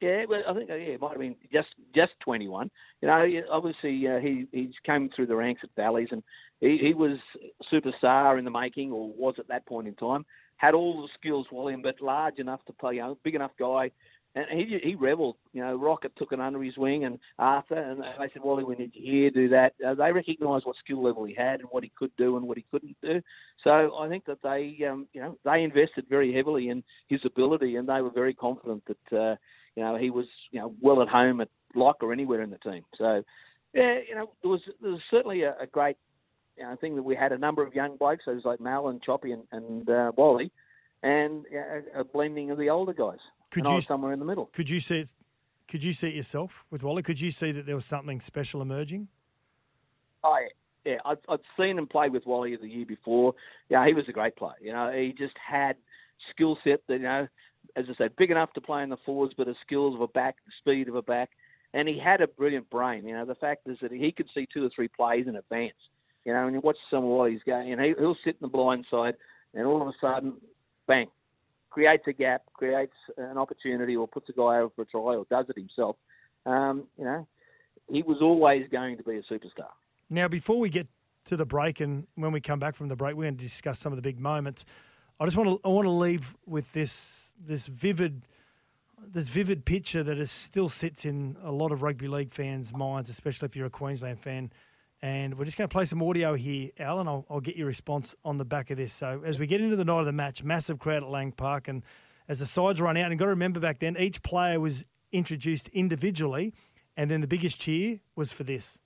Yeah, 0.00 0.24
well, 0.28 0.42
I 0.48 0.54
think 0.54 0.70
uh, 0.70 0.74
yeah, 0.74 0.94
it 0.94 1.00
might 1.00 1.12
have 1.12 1.20
been 1.20 1.36
just 1.52 1.68
just 1.94 2.12
21. 2.24 2.70
You 3.00 3.08
know, 3.08 3.24
obviously 3.50 4.06
uh, 4.08 4.18
he 4.18 4.46
he's 4.52 4.74
come 4.84 5.08
through 5.14 5.26
the 5.26 5.36
ranks 5.36 5.62
at 5.64 5.70
Valleys, 5.76 6.08
and 6.10 6.22
he, 6.60 6.78
he 6.80 6.94
was 6.94 7.18
superstar 7.72 8.38
in 8.38 8.44
the 8.44 8.50
making, 8.50 8.92
or 8.92 9.08
was 9.08 9.34
at 9.38 9.48
that 9.48 9.66
point 9.66 9.88
in 9.88 9.94
time. 9.94 10.26
Had 10.56 10.74
all 10.74 11.02
the 11.02 11.08
skills, 11.18 11.46
William, 11.50 11.82
but 11.82 12.00
large 12.00 12.38
enough 12.38 12.64
to 12.66 12.72
play, 12.72 12.94
you 12.94 13.00
know, 13.00 13.18
big 13.24 13.34
enough 13.34 13.52
guy 13.58 13.90
and 14.34 14.46
he 14.50 14.78
he 14.82 14.94
revelled. 14.94 15.36
You 15.52 15.62
know, 15.62 15.76
Rocket 15.76 16.12
took 16.16 16.32
it 16.32 16.40
under 16.40 16.62
his 16.62 16.76
wing, 16.76 17.04
and 17.04 17.18
Arthur, 17.38 17.76
and 17.76 18.00
they 18.00 18.32
said, 18.32 18.42
"Wally, 18.42 18.64
we 18.64 18.74
need 18.74 18.92
you 18.94 19.12
here, 19.12 19.30
do 19.30 19.48
that." 19.50 19.74
Uh, 19.84 19.94
they 19.94 20.12
recognised 20.12 20.66
what 20.66 20.76
skill 20.76 21.02
level 21.02 21.24
he 21.24 21.34
had 21.34 21.60
and 21.60 21.68
what 21.70 21.84
he 21.84 21.92
could 21.96 22.10
do 22.16 22.36
and 22.36 22.46
what 22.46 22.56
he 22.56 22.64
couldn't 22.70 22.96
do. 23.00 23.20
So 23.62 23.96
I 23.96 24.08
think 24.08 24.24
that 24.26 24.42
they, 24.42 24.84
um, 24.86 25.06
you 25.12 25.20
know, 25.20 25.38
they 25.44 25.62
invested 25.62 26.06
very 26.08 26.34
heavily 26.34 26.68
in 26.68 26.82
his 27.08 27.20
ability, 27.24 27.76
and 27.76 27.88
they 27.88 28.00
were 28.00 28.10
very 28.10 28.34
confident 28.34 28.82
that, 28.86 29.16
uh, 29.16 29.36
you 29.76 29.82
know, 29.82 29.96
he 29.96 30.10
was, 30.10 30.26
you 30.50 30.60
know, 30.60 30.74
well 30.80 31.02
at 31.02 31.08
home 31.08 31.40
at 31.40 31.48
Lock 31.74 32.02
or 32.02 32.12
anywhere 32.12 32.42
in 32.42 32.50
the 32.50 32.58
team. 32.58 32.84
So, 32.96 33.22
yeah, 33.72 33.98
you 34.08 34.14
know, 34.14 34.30
there 34.42 34.50
was 34.50 34.60
there 34.80 34.92
was 34.92 35.00
certainly 35.10 35.42
a, 35.42 35.54
a 35.60 35.66
great, 35.66 35.96
you 36.56 36.64
know, 36.64 36.76
thing 36.76 36.96
that 36.96 37.02
we 37.02 37.16
had 37.16 37.32
a 37.32 37.38
number 37.38 37.66
of 37.66 37.74
young 37.74 37.96
blokes, 37.96 38.24
those 38.26 38.44
like 38.44 38.60
Mal 38.60 38.88
and 38.88 39.02
Choppy 39.02 39.32
and, 39.32 39.44
and 39.50 39.88
uh, 39.88 40.12
Wally, 40.16 40.52
and 41.02 41.44
uh, 41.52 42.00
a 42.00 42.04
blending 42.04 42.50
of 42.50 42.58
the 42.58 42.70
older 42.70 42.92
guys. 42.92 43.18
Could 43.50 43.68
you 43.68 43.80
somewhere 43.80 44.12
in 44.12 44.18
the 44.18 44.24
middle? 44.24 44.46
Could 44.52 44.70
you 44.70 44.80
see 44.80 45.00
it? 45.00 45.14
Could 45.68 45.82
you 45.82 45.92
see 45.92 46.08
it 46.08 46.14
yourself 46.14 46.64
with 46.70 46.82
Wally? 46.82 47.02
Could 47.02 47.20
you 47.20 47.30
see 47.30 47.52
that 47.52 47.66
there 47.66 47.74
was 47.74 47.86
something 47.86 48.20
special 48.20 48.60
emerging? 48.60 49.08
I 50.22 50.48
yeah, 50.84 50.96
I'd, 51.04 51.18
I'd 51.28 51.40
seen 51.58 51.78
him 51.78 51.86
play 51.86 52.08
with 52.08 52.26
Wally 52.26 52.56
the 52.56 52.68
year 52.68 52.84
before. 52.86 53.34
Yeah, 53.68 53.86
he 53.86 53.94
was 53.94 54.04
a 54.08 54.12
great 54.12 54.36
player. 54.36 54.54
You 54.60 54.72
know, 54.72 54.92
he 54.92 55.14
just 55.16 55.34
had 55.38 55.76
skill 56.30 56.58
set 56.62 56.80
that 56.88 56.94
you 56.94 57.04
know, 57.04 57.26
as 57.76 57.86
I 57.88 57.94
said, 57.96 58.16
big 58.16 58.30
enough 58.30 58.52
to 58.54 58.60
play 58.60 58.82
in 58.82 58.88
the 58.88 58.96
forwards, 59.04 59.34
but 59.36 59.46
the 59.46 59.54
skills 59.66 59.94
of 59.94 60.00
a 60.00 60.08
back, 60.08 60.36
the 60.46 60.52
speed 60.60 60.88
of 60.88 60.94
a 60.94 61.02
back, 61.02 61.30
and 61.72 61.88
he 61.88 61.98
had 61.98 62.20
a 62.20 62.28
brilliant 62.28 62.70
brain. 62.70 63.06
You 63.06 63.14
know, 63.14 63.24
the 63.24 63.34
fact 63.34 63.66
is 63.66 63.78
that 63.82 63.90
he 63.90 64.12
could 64.12 64.28
see 64.34 64.46
two 64.52 64.64
or 64.64 64.70
three 64.74 64.88
plays 64.88 65.26
in 65.26 65.36
advance. 65.36 65.74
You 66.24 66.32
know, 66.32 66.46
and 66.46 66.54
you 66.54 66.60
watch 66.60 66.76
some 66.90 67.04
of 67.04 67.28
he's 67.28 67.42
game, 67.42 67.72
and 67.72 67.80
he, 67.80 67.94
he'll 67.98 68.16
sit 68.24 68.36
in 68.40 68.42
the 68.42 68.48
blind 68.48 68.86
side, 68.90 69.14
and 69.52 69.66
all 69.66 69.82
of 69.82 69.88
a 69.88 69.92
sudden, 70.00 70.34
bang, 70.86 71.08
creates 71.70 72.04
a 72.06 72.12
gap, 72.12 72.42
creates 72.54 72.94
an 73.18 73.36
opportunity, 73.36 73.94
or 73.96 74.08
puts 74.08 74.28
a 74.30 74.32
guy 74.32 74.58
over 74.58 74.70
for 74.74 74.82
a 74.82 74.86
try, 74.86 75.16
or 75.16 75.26
does 75.28 75.46
it 75.50 75.56
himself. 75.56 75.96
Um, 76.46 76.84
you 76.96 77.04
know, 77.04 77.26
he 77.90 78.02
was 78.02 78.18
always 78.22 78.66
going 78.70 78.96
to 78.96 79.02
be 79.02 79.16
a 79.16 79.22
superstar. 79.22 79.68
Now, 80.08 80.28
before 80.28 80.58
we 80.58 80.70
get 80.70 80.86
to 81.26 81.36
the 81.36 81.44
break, 81.44 81.80
and 81.80 82.06
when 82.14 82.32
we 82.32 82.40
come 82.40 82.58
back 82.58 82.76
from 82.76 82.88
the 82.88 82.96
break, 82.96 83.16
we're 83.16 83.24
going 83.24 83.36
to 83.36 83.42
discuss 83.42 83.78
some 83.78 83.92
of 83.92 83.96
the 83.96 84.02
big 84.02 84.20
moments. 84.20 84.64
I 85.20 85.24
just 85.24 85.36
want 85.36 85.50
to 85.50 85.60
I 85.64 85.70
want 85.70 85.86
to 85.86 85.90
leave 85.90 86.34
with 86.46 86.72
this 86.72 87.23
this 87.38 87.66
vivid 87.66 88.26
this 89.12 89.28
vivid 89.28 89.64
picture 89.64 90.02
that 90.02 90.18
is, 90.18 90.30
still 90.30 90.68
sits 90.68 91.04
in 91.04 91.36
a 91.42 91.52
lot 91.52 91.72
of 91.72 91.82
rugby 91.82 92.08
league 92.08 92.32
fans' 92.32 92.72
minds, 92.72 93.10
especially 93.10 93.46
if 93.46 93.56
you're 93.56 93.66
a 93.66 93.70
Queensland 93.70 94.18
fan. 94.18 94.50
And 95.02 95.36
we're 95.36 95.44
just 95.44 95.58
going 95.58 95.68
to 95.68 95.72
play 95.72 95.84
some 95.84 96.02
audio 96.02 96.34
here, 96.34 96.70
Alan. 96.78 97.06
I'll, 97.06 97.26
I'll 97.28 97.40
get 97.40 97.56
your 97.56 97.66
response 97.66 98.14
on 98.24 98.38
the 98.38 98.44
back 98.44 98.70
of 98.70 98.78
this. 98.78 98.92
So, 98.92 99.22
as 99.24 99.38
we 99.38 99.46
get 99.46 99.60
into 99.60 99.76
the 99.76 99.84
night 99.84 100.00
of 100.00 100.06
the 100.06 100.12
match, 100.12 100.42
massive 100.42 100.78
crowd 100.78 101.02
at 101.02 101.10
Lang 101.10 101.32
Park. 101.32 101.68
And 101.68 101.82
as 102.28 102.38
the 102.38 102.46
sides 102.46 102.80
run 102.80 102.96
out, 102.96 103.10
and 103.10 103.18
got 103.18 103.26
to 103.26 103.30
remember 103.30 103.60
back 103.60 103.80
then, 103.80 103.96
each 103.98 104.22
player 104.22 104.58
was 104.58 104.84
introduced 105.12 105.68
individually. 105.68 106.54
And 106.96 107.10
then 107.10 107.20
the 107.20 107.26
biggest 107.26 107.58
cheer 107.58 108.00
was 108.16 108.32
for 108.32 108.44
this. 108.44 108.78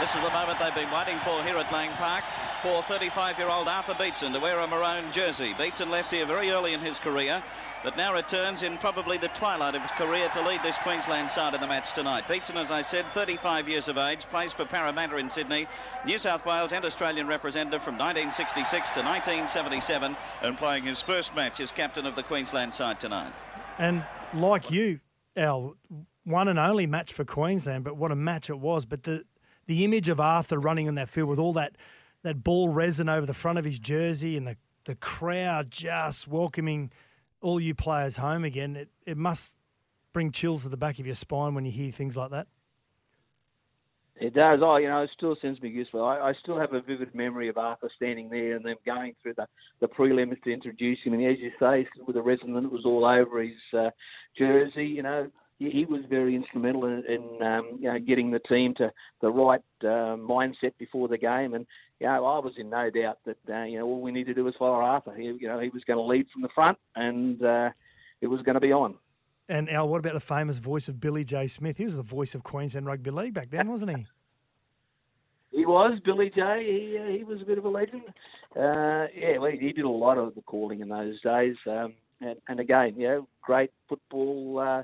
This 0.00 0.14
is 0.14 0.22
the 0.22 0.30
moment 0.30 0.58
they've 0.58 0.74
been 0.74 0.90
waiting 0.90 1.18
for 1.24 1.42
here 1.44 1.58
at 1.58 1.70
Lang 1.70 1.90
Park 1.92 2.24
for 2.62 2.82
35-year-old 2.84 3.68
Arthur 3.68 3.94
Beetson 3.98 4.32
to 4.32 4.40
wear 4.40 4.58
a 4.58 4.66
maroon 4.66 5.12
jersey. 5.12 5.54
Beetson 5.58 5.90
left 5.90 6.10
here 6.10 6.24
very 6.24 6.50
early 6.50 6.72
in 6.72 6.80
his 6.80 6.98
career 6.98 7.42
but 7.82 7.96
now 7.96 8.14
returns 8.14 8.62
in 8.62 8.76
probably 8.78 9.16
the 9.18 9.28
twilight 9.28 9.74
of 9.74 9.82
his 9.82 9.90
career 9.92 10.28
to 10.30 10.42
lead 10.42 10.62
this 10.62 10.76
Queensland 10.78 11.30
side 11.30 11.54
in 11.54 11.60
the 11.60 11.66
match 11.66 11.92
tonight. 11.92 12.26
Beetson, 12.28 12.56
as 12.56 12.70
I 12.70 12.82
said, 12.82 13.06
35 13.14 13.68
years 13.68 13.88
of 13.88 13.96
age, 13.96 14.20
plays 14.30 14.52
for 14.52 14.64
Parramatta 14.64 15.16
in 15.16 15.30
Sydney, 15.30 15.66
New 16.04 16.18
South 16.18 16.44
Wales 16.44 16.72
and 16.72 16.84
Australian 16.84 17.26
representative 17.26 17.82
from 17.82 17.94
1966 17.94 18.90
to 18.90 19.00
1977, 19.00 20.16
and 20.42 20.58
playing 20.58 20.84
his 20.84 21.00
first 21.00 21.34
match 21.34 21.60
as 21.60 21.72
captain 21.72 22.06
of 22.06 22.16
the 22.16 22.22
Queensland 22.22 22.74
side 22.74 23.00
tonight. 23.00 23.32
And 23.78 24.04
like 24.34 24.70
you, 24.70 25.00
Al, 25.36 25.76
one 26.24 26.48
and 26.48 26.58
only 26.58 26.86
match 26.86 27.12
for 27.12 27.24
Queensland, 27.24 27.84
but 27.84 27.96
what 27.96 28.12
a 28.12 28.16
match 28.16 28.50
it 28.50 28.58
was. 28.58 28.84
But 28.84 29.04
the 29.04 29.24
the 29.70 29.84
image 29.84 30.08
of 30.08 30.20
Arthur 30.20 30.58
running 30.58 30.86
in 30.86 30.96
that 30.96 31.08
field 31.08 31.28
with 31.28 31.38
all 31.38 31.54
that 31.54 31.76
that 32.22 32.44
ball 32.44 32.68
resin 32.68 33.08
over 33.08 33.24
the 33.24 33.32
front 33.32 33.58
of 33.58 33.64
his 33.64 33.78
jersey 33.78 34.36
and 34.36 34.46
the, 34.46 34.56
the 34.84 34.94
crowd 34.94 35.70
just 35.70 36.28
welcoming– 36.28 36.90
all 37.42 37.60
you 37.60 37.74
players 37.74 38.16
home 38.16 38.44
again, 38.44 38.76
it, 38.76 38.88
it 39.06 39.16
must 39.16 39.56
bring 40.12 40.32
chills 40.32 40.62
to 40.62 40.68
the 40.68 40.76
back 40.76 40.98
of 40.98 41.06
your 41.06 41.14
spine 41.14 41.54
when 41.54 41.64
you 41.64 41.72
hear 41.72 41.90
things 41.90 42.16
like 42.16 42.30
that. 42.30 42.46
It 44.16 44.34
does. 44.34 44.60
Oh, 44.62 44.76
you 44.76 44.88
know, 44.88 45.00
it 45.00 45.10
still 45.16 45.34
sends 45.40 45.62
me 45.62 45.70
useful. 45.70 46.04
I, 46.04 46.18
I 46.18 46.32
still 46.42 46.58
have 46.58 46.74
a 46.74 46.82
vivid 46.82 47.14
memory 47.14 47.48
of 47.48 47.56
Arthur 47.56 47.90
standing 47.96 48.28
there 48.28 48.54
and 48.54 48.64
them 48.64 48.76
going 48.84 49.14
through 49.22 49.34
the, 49.34 49.46
the 49.80 49.86
prelims 49.86 50.42
to 50.42 50.52
introduce 50.52 50.98
him. 51.02 51.14
And 51.14 51.24
as 51.24 51.38
you 51.38 51.50
say, 51.58 51.88
with 52.06 52.16
the 52.16 52.22
resin 52.22 52.52
that 52.52 52.70
was 52.70 52.84
all 52.84 53.06
over 53.06 53.42
his 53.42 53.52
uh, 53.72 53.88
jersey, 54.36 54.84
you 54.84 55.02
know, 55.02 55.30
he, 55.68 55.84
was 55.84 56.02
very 56.08 56.34
instrumental 56.34 56.86
in, 56.86 57.04
in 57.06 57.46
um, 57.46 57.78
you 57.78 57.92
know, 57.92 57.98
getting 57.98 58.30
the 58.30 58.38
team 58.38 58.74
to 58.78 58.90
the 59.20 59.30
right 59.30 59.60
uh, 59.82 60.16
mindset 60.16 60.72
before 60.78 61.06
the 61.06 61.18
game. 61.18 61.52
And 61.52 61.66
you 62.00 62.06
know, 62.06 62.24
I 62.24 62.38
was 62.38 62.54
in 62.56 62.70
no 62.70 62.88
doubt 62.90 63.18
that 63.26 63.36
uh, 63.48 63.64
you 63.64 63.78
know 63.78 63.86
all 63.86 64.00
we 64.00 64.10
need 64.10 64.24
to 64.24 64.34
do 64.34 64.44
was 64.44 64.54
follow 64.58 64.76
Arthur. 64.76 65.14
He, 65.14 65.24
you 65.24 65.48
know, 65.48 65.60
he 65.60 65.68
was 65.68 65.84
going 65.84 65.98
to 65.98 66.02
lead 66.02 66.26
from 66.32 66.42
the 66.42 66.48
front, 66.54 66.78
and 66.96 67.42
uh, 67.44 67.70
it 68.22 68.28
was 68.28 68.40
going 68.42 68.54
to 68.54 68.60
be 68.60 68.72
on. 68.72 68.94
And 69.48 69.68
Al, 69.68 69.88
what 69.88 69.98
about 69.98 70.14
the 70.14 70.20
famous 70.20 70.58
voice 70.58 70.88
of 70.88 71.00
Billy 71.00 71.24
J. 71.24 71.46
Smith? 71.46 71.76
He 71.76 71.84
was 71.84 71.96
the 71.96 72.02
voice 72.02 72.34
of 72.34 72.42
Queensland 72.42 72.86
Rugby 72.86 73.10
League 73.10 73.34
back 73.34 73.50
then, 73.50 73.68
wasn't 73.68 73.96
he? 73.96 74.06
he 75.50 75.66
was 75.66 75.98
Billy 76.04 76.30
J. 76.34 76.64
He 76.64 76.98
uh, 76.98 77.18
he 77.18 77.24
was 77.24 77.42
a 77.42 77.44
bit 77.44 77.58
of 77.58 77.64
a 77.66 77.68
legend. 77.68 78.02
Uh, 78.56 79.06
yeah, 79.14 79.38
well, 79.38 79.50
he 79.50 79.72
did 79.72 79.84
a 79.84 79.88
lot 79.88 80.16
of 80.16 80.34
the 80.34 80.42
calling 80.42 80.80
in 80.80 80.88
those 80.88 81.20
days. 81.20 81.56
Um, 81.66 81.94
and, 82.20 82.36
and 82.48 82.60
again, 82.60 82.94
you 82.96 83.08
know, 83.08 83.28
great 83.42 83.70
football 83.88 84.58
uh, 84.58 84.82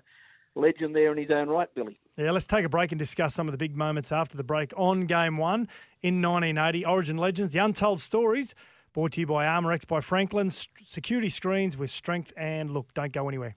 legend 0.57 0.97
there 0.97 1.13
in 1.13 1.19
his 1.19 1.31
own 1.31 1.49
right, 1.49 1.73
Billy. 1.75 1.99
Yeah, 2.17 2.31
let's 2.31 2.47
take 2.47 2.65
a 2.65 2.69
break 2.69 2.93
and 2.93 2.99
discuss 2.99 3.35
some 3.35 3.47
of 3.47 3.53
the 3.53 3.59
big 3.59 3.77
moments 3.77 4.11
after 4.11 4.37
the 4.37 4.43
break 4.43 4.73
on 4.77 5.03
game 5.07 5.37
one 5.37 5.69
in 6.03 6.23
1980. 6.23 6.85
Origin 6.87 7.19
Legends, 7.19 7.53
the 7.53 7.59
untold 7.59 8.01
stories, 8.01 8.55
brought 8.95 9.13
to 9.13 9.21
you 9.21 9.27
by 9.27 9.45
Armorex 9.45 9.87
by 9.87 10.01
Franklin. 10.01 10.51
Security 10.51 11.29
screens 11.29 11.77
with 11.77 11.91
strength 11.91 12.33
and 12.37 12.71
look. 12.71 12.95
Don't 12.95 13.13
go 13.13 13.29
anywhere. 13.29 13.55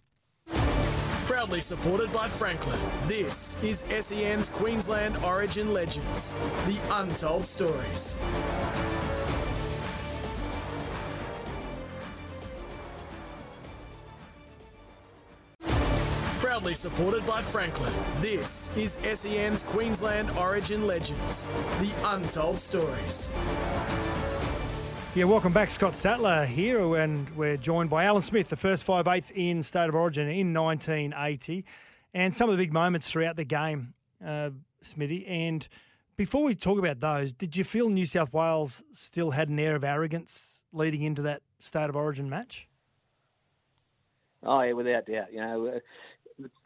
Proudly 1.26 1.62
supported 1.62 2.12
by 2.12 2.28
Franklin, 2.28 2.80
this 3.06 3.56
is 3.64 3.84
SEN's 4.04 4.50
Queensland 4.50 5.16
Origin 5.24 5.72
Legends, 5.74 6.34
the 6.66 6.78
untold 6.92 7.46
stories. 7.46 8.18
Proudly 16.60 16.74
supported 16.74 17.26
by 17.26 17.42
Franklin, 17.42 17.94
this 18.20 18.70
is 18.76 18.98
SEN's 19.14 19.64
Queensland 19.64 20.30
Origin 20.32 20.86
Legends, 20.86 21.48
the 21.80 21.90
untold 22.04 22.60
stories. 22.60 23.32
Yeah, 25.16 25.24
welcome 25.24 25.54
back. 25.54 25.70
Scott 25.70 25.94
Sattler 25.96 26.46
here, 26.46 26.98
and 26.98 27.30
we're 27.38 27.56
joined 27.56 27.90
by 27.90 28.04
Alan 28.04 28.22
Smith, 28.22 28.50
the 28.50 28.58
first 28.58 28.84
five 28.84 29.08
eighth 29.08 29.32
in 29.32 29.64
State 29.64 29.88
of 29.88 29.96
Origin 29.96 30.28
in 30.28 30.54
1980, 30.54 31.64
and 32.14 32.36
some 32.36 32.50
of 32.50 32.58
the 32.58 32.62
big 32.62 32.74
moments 32.74 33.10
throughout 33.10 33.38
the 33.38 33.46
game, 33.46 33.94
uh, 34.26 34.50
Smithy. 34.84 35.26
And 35.28 35.66
before 36.18 36.44
we 36.44 36.56
talk 36.56 36.78
about 36.78 37.00
those, 37.00 37.32
did 37.32 37.56
you 37.56 37.64
feel 37.64 37.88
New 37.88 38.06
South 38.06 38.34
Wales 38.34 38.84
still 38.92 39.32
had 39.32 39.48
an 39.48 39.60
air 39.60 39.78
of 39.78 39.86
arrogance 39.86 40.60
leading 40.74 41.04
into 41.04 41.22
that 41.22 41.42
State 41.62 41.90
of 41.90 41.96
Origin 41.96 42.30
match? 42.30 42.68
Oh 44.44 44.62
yeah, 44.62 44.74
without 44.74 45.06
doubt. 45.06 45.34
You 45.34 45.40
know, 45.40 45.68
uh, 45.68 45.80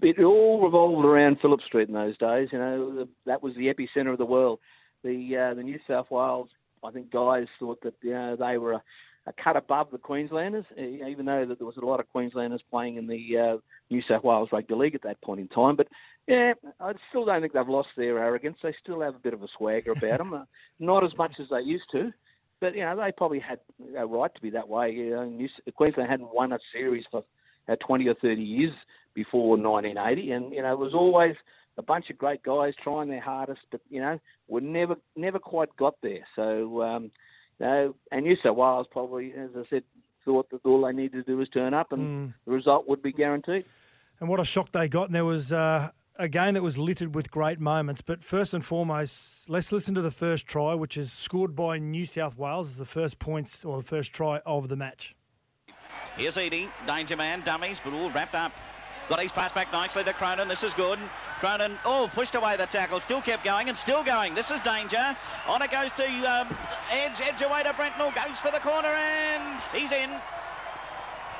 it 0.02 0.20
all 0.20 0.64
revolved 0.64 1.06
around 1.06 1.38
Phillip 1.42 1.62
Street 1.62 1.88
in 1.88 1.94
those 1.94 2.18
days. 2.18 2.50
You 2.52 2.60
know, 2.60 3.08
that 3.26 3.44
was 3.44 3.54
the 3.56 3.74
epicenter 3.74 4.12
of 4.12 4.18
the 4.18 4.26
world. 4.26 4.60
The 5.04 5.50
uh, 5.52 5.54
the 5.56 5.64
New 5.64 5.80
South 5.88 6.10
Wales, 6.10 6.50
I 6.84 6.92
think, 6.92 7.12
guys 7.12 7.48
thought 7.60 7.82
that 7.84 7.96
you 8.02 8.12
know 8.12 8.36
they 8.36 8.58
were 8.58 8.74
a, 8.74 8.84
a 9.28 9.34
cut 9.34 9.58
above 9.58 9.90
the 9.92 9.98
Queenslanders, 9.98 10.66
even 10.78 11.26
though 11.26 11.46
that 11.46 11.58
there 11.58 11.68
was 11.68 11.78
a 11.78 11.86
lot 11.86 12.00
of 12.00 12.10
Queenslanders 12.10 12.62
playing 12.70 12.98
in 12.98 13.08
the 13.08 13.38
uh, 13.38 13.58
New 13.90 14.02
South 14.08 14.24
Wales 14.24 14.50
Rugby 14.52 14.76
League 14.76 14.96
at 14.96 15.04
that 15.04 15.22
point 15.22 15.42
in 15.42 15.48
time. 15.50 15.76
But 15.76 15.88
yeah, 16.28 16.54
I 16.80 16.94
still 17.10 17.26
don't 17.26 17.42
think 17.42 17.54
they've 17.54 17.68
lost 17.68 17.90
their 17.98 18.20
arrogance. 18.20 18.58
They 18.64 18.76
still 18.82 19.02
have 19.02 19.16
a 19.16 19.20
bit 19.20 19.34
of 19.34 19.44
a 19.44 19.48
swagger 19.58 19.92
about 19.92 20.20
them, 20.20 20.34
uh, 20.34 20.46
not 20.80 21.04
as 21.04 21.18
much 21.18 21.34
as 21.40 21.48
they 21.52 21.62
used 21.62 21.92
to. 21.92 22.14
But 22.62 22.76
you 22.76 22.82
know, 22.82 22.96
they 22.96 23.12
probably 23.12 23.40
had 23.40 23.60
a 23.98 24.06
right 24.06 24.34
to 24.34 24.42
be 24.42 24.52
that 24.52 24.70
way. 24.70 24.92
You 24.92 25.10
know, 25.12 25.26
New, 25.26 25.50
Queensland 25.76 26.10
hadn't 26.10 26.34
won 26.34 26.54
a 26.54 26.60
series 26.72 27.04
for 27.12 27.24
uh, 27.68 27.76
20 27.86 28.08
or 28.08 28.16
30 28.16 28.42
years 28.42 28.74
before 29.14 29.58
1980, 29.58 30.32
and 30.32 30.54
you 30.54 30.62
know 30.62 30.74
it 30.74 30.80
was 30.80 30.94
always 30.94 31.36
a 31.78 31.82
bunch 31.82 32.10
of 32.10 32.18
great 32.18 32.44
guys 32.44 32.74
trying 32.84 33.10
their 33.10 33.22
hardest, 33.22 33.62
but 33.72 33.82
you 33.90 34.00
know 34.02 34.20
we 34.48 34.62
never 34.62 34.96
never 35.16 35.40
quite 35.40 35.76
got 35.78 35.96
there. 36.02 36.26
So 36.36 36.82
um, 36.82 37.12
you 37.60 37.66
know, 37.66 37.96
and 38.12 38.26
New 38.26 38.36
South 38.44 38.56
Wales 38.58 38.88
probably, 38.92 39.34
as 39.34 39.50
I 39.56 39.64
said, 39.70 39.84
thought 40.26 40.50
that 40.52 40.62
all 40.66 40.86
they 40.86 40.94
needed 40.94 41.26
to 41.26 41.32
do 41.32 41.38
was 41.38 41.50
turn 41.50 41.74
up 41.74 41.92
and 41.92 42.08
Mm. 42.08 42.34
the 42.46 42.52
result 42.52 42.88
would 42.88 43.02
be 43.02 43.12
guaranteed. 43.12 43.66
And 44.20 44.30
what 44.30 44.40
a 44.40 44.46
shock 44.46 44.72
they 44.72 44.88
got. 44.88 45.08
And 45.08 45.16
there 45.16 45.26
was 45.26 45.52
uh, 45.52 45.90
a 46.16 46.30
game 46.30 46.54
that 46.54 46.64
was 46.64 46.78
littered 46.78 47.14
with 47.14 47.30
great 47.30 47.60
moments. 47.60 48.02
But 48.02 48.24
first 48.24 48.54
and 48.54 48.64
foremost, 48.64 49.50
let's 49.50 49.72
listen 49.72 49.94
to 49.96 50.02
the 50.02 50.12
first 50.12 50.48
try, 50.48 50.74
which 50.76 50.96
is 50.98 51.12
scored 51.12 51.56
by 51.56 51.78
New 51.78 52.06
South 52.06 52.38
Wales 52.38 52.70
as 52.70 52.78
the 52.78 52.86
first 52.86 53.20
points 53.20 53.66
or 53.66 53.78
the 53.78 53.88
first 53.88 54.14
try 54.14 54.40
of 54.46 54.70
the 54.70 54.76
match. 54.78 55.16
Here's 56.18 56.38
Eadie, 56.38 56.70
danger 56.88 57.18
man, 57.18 57.42
dummies, 57.44 57.82
but 57.84 57.94
all 57.94 58.10
wrapped 58.12 58.36
up. 58.36 58.54
Got 59.10 59.20
his 59.22 59.32
pass 59.32 59.52
back 59.52 59.72
nicely 59.74 60.04
to 60.04 60.14
Cronin. 60.14 60.48
This 60.48 60.64
is 60.64 60.74
good. 60.74 60.98
Cronin, 61.40 61.78
oh, 61.84 62.10
pushed 62.14 62.36
away 62.36 62.56
the 62.56 62.66
tackle. 62.66 63.00
Still 63.02 63.22
kept 63.22 63.44
going 63.44 63.68
and 63.68 63.78
still 63.78 64.04
going. 64.04 64.34
This 64.34 64.50
is 64.50 64.60
danger. 64.62 65.16
On 65.48 65.62
it 65.62 65.72
goes 65.72 65.92
to 65.94 66.06
um, 66.24 66.56
Edge. 66.90 67.20
Edge 67.22 67.42
away 67.42 67.64
to 67.64 67.70
Brentnall. 67.74 68.16
Goes 68.16 68.38
for 68.40 68.52
the 68.52 68.60
corner 68.60 68.88
and 68.88 69.62
he's 69.74 69.92
in. 69.92 70.10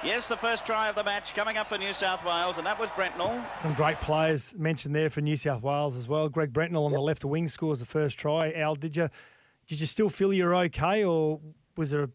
Yes, 0.04 0.28
the 0.28 0.36
first 0.36 0.66
try 0.66 0.90
of 0.90 0.96
the 0.96 1.04
match 1.06 1.34
coming 1.34 1.56
up 1.56 1.70
for 1.70 1.78
New 1.78 1.94
South 1.94 2.26
Wales, 2.26 2.58
and 2.58 2.68
that 2.68 2.78
was 2.78 2.90
Brentnall. 2.90 3.42
Some 3.62 3.74
great 3.74 4.02
players 4.02 4.54
mentioned 4.58 4.94
there 4.94 5.10
for 5.10 5.22
New 5.22 5.38
South 5.38 5.64
Wales 5.64 5.96
as 5.96 6.10
well. 6.10 6.28
Greg 6.28 6.52
Brentnall 6.52 6.86
on 6.86 6.92
the 6.92 7.00
left 7.00 7.24
wing 7.24 7.48
scores 7.48 7.80
the 7.80 7.86
first 7.86 8.20
try. 8.20 8.52
Al, 8.52 8.76
did 8.76 8.98
you 8.98 9.10
did 9.68 9.80
you 9.80 9.86
still 9.86 10.10
feel 10.10 10.34
you're 10.34 10.54
okay, 10.54 11.06
or 11.06 11.40
was 11.78 11.92
there 11.92 12.04
a, 12.04 12.10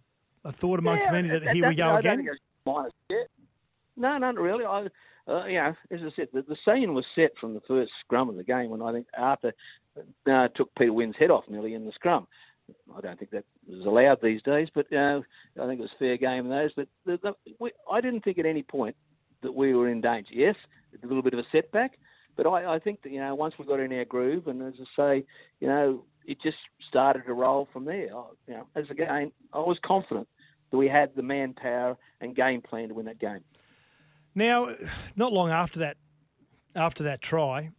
a 0.45 0.53
thought 0.53 0.79
amongst 0.79 1.07
Yeah, 1.07 1.13
many 1.13 1.29
that 1.31 1.45
that- 1.45 1.55
here 1.57 1.67
we 1.67 1.75
go 1.75 1.85
I 1.85 1.89
don't 1.89 1.99
again? 2.01 2.17
think 2.19 2.29
it's 2.33 2.41
minus 2.67 2.93
yet. 3.09 3.29
No, 3.97 4.19
not 4.19 4.35
really. 4.35 4.67
I, 4.67 4.89
uh, 5.29 5.45
as 5.45 5.75
I 5.93 6.11
said, 6.17 6.29
the, 6.33 6.43
the 6.43 6.57
scene 6.65 6.95
was 6.95 7.05
set 7.15 7.33
from 7.41 7.55
the 7.55 7.61
first 7.69 7.93
scrum 8.05 8.29
of 8.29 8.37
the 8.37 8.45
game 8.45 8.71
when 8.71 8.83
I 8.83 8.93
think 8.93 9.07
Arthur 9.17 9.53
uh, 10.27 10.49
took 10.57 10.75
Peter 10.77 10.93
Wynn's 10.93 11.17
head 11.19 11.31
off 11.31 11.45
nearly 11.49 11.75
in 11.75 11.85
the 11.85 11.93
scrum. 11.93 12.27
I 12.97 13.01
don't 13.01 13.19
think 13.19 13.31
that 13.31 13.45
was 13.67 13.87
allowed 13.87 14.19
these 14.23 14.43
days, 14.43 14.69
but 14.75 14.87
uh, 14.93 15.21
I 15.61 15.67
think 15.67 15.81
it 15.81 15.89
was 15.89 15.91
fair 15.99 16.17
game 16.17 16.45
in 16.45 16.51
those. 16.51 16.71
But 16.77 16.89
the, 17.07 17.19
the, 17.23 17.33
we, 17.59 17.73
I 17.91 18.01
didn't 18.01 18.25
think 18.25 18.39
at 18.39 18.47
any 18.47 18.63
point 18.63 18.97
that 19.43 19.55
we 19.55 19.75
were 19.75 19.89
in 19.89 20.01
danger. 20.01 20.33
Yes, 20.33 20.55
a 21.03 21.07
little 21.07 21.23
bit 21.23 21.33
of 21.33 21.41
a 21.41 21.47
setback, 21.53 21.93
but 22.37 22.47
I, 22.47 22.75
I 22.75 22.79
think 22.79 23.03
that 23.03 23.13
you 23.13 23.21
know 23.21 23.35
once 23.35 23.55
we 23.59 23.65
got 23.65 23.81
in 23.81 23.93
our 23.93 24.05
groove, 24.05 24.49
and 24.49 24.63
as 24.63 24.75
I 24.81 24.85
say, 24.97 25.25
you 25.61 25.69
know, 25.69 26.05
it 26.27 26.39
just 26.43 26.59
started 26.89 27.25
to 27.27 27.33
roll 27.33 27.69
from 27.73 27.85
there. 27.85 28.15
I, 28.15 28.25
you 28.47 28.55
know, 28.55 28.67
as 28.77 28.85
again, 28.91 29.33
I 29.53 29.59
was 29.59 29.79
confident 29.85 30.29
that 30.71 30.77
we 30.77 30.89
had 30.89 31.11
the 31.17 31.23
manpower 31.23 31.97
and 32.21 32.37
game 32.37 32.61
plan 32.61 32.89
to 32.89 32.95
win 32.95 33.07
that 33.07 33.19
game. 33.19 33.41
Now, 34.39 34.69
not 35.17 35.33
long 35.33 35.51
after 35.51 35.81
that, 35.81 35.97
after 36.77 37.03
that 37.05 37.21
try, 37.21 37.71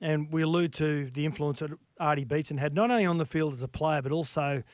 and 0.00 0.32
we 0.32 0.42
allude 0.42 0.72
to 0.74 1.08
the 1.10 1.24
influence 1.24 1.60
that 1.60 1.70
Artie 2.00 2.24
Beetson 2.24 2.58
had 2.58 2.74
not 2.74 2.90
only 2.90 3.06
on 3.06 3.18
the 3.18 3.24
field 3.24 3.54
as 3.54 3.62
a 3.62 3.68
player, 3.68 4.02
but 4.02 4.10
also 4.10 4.64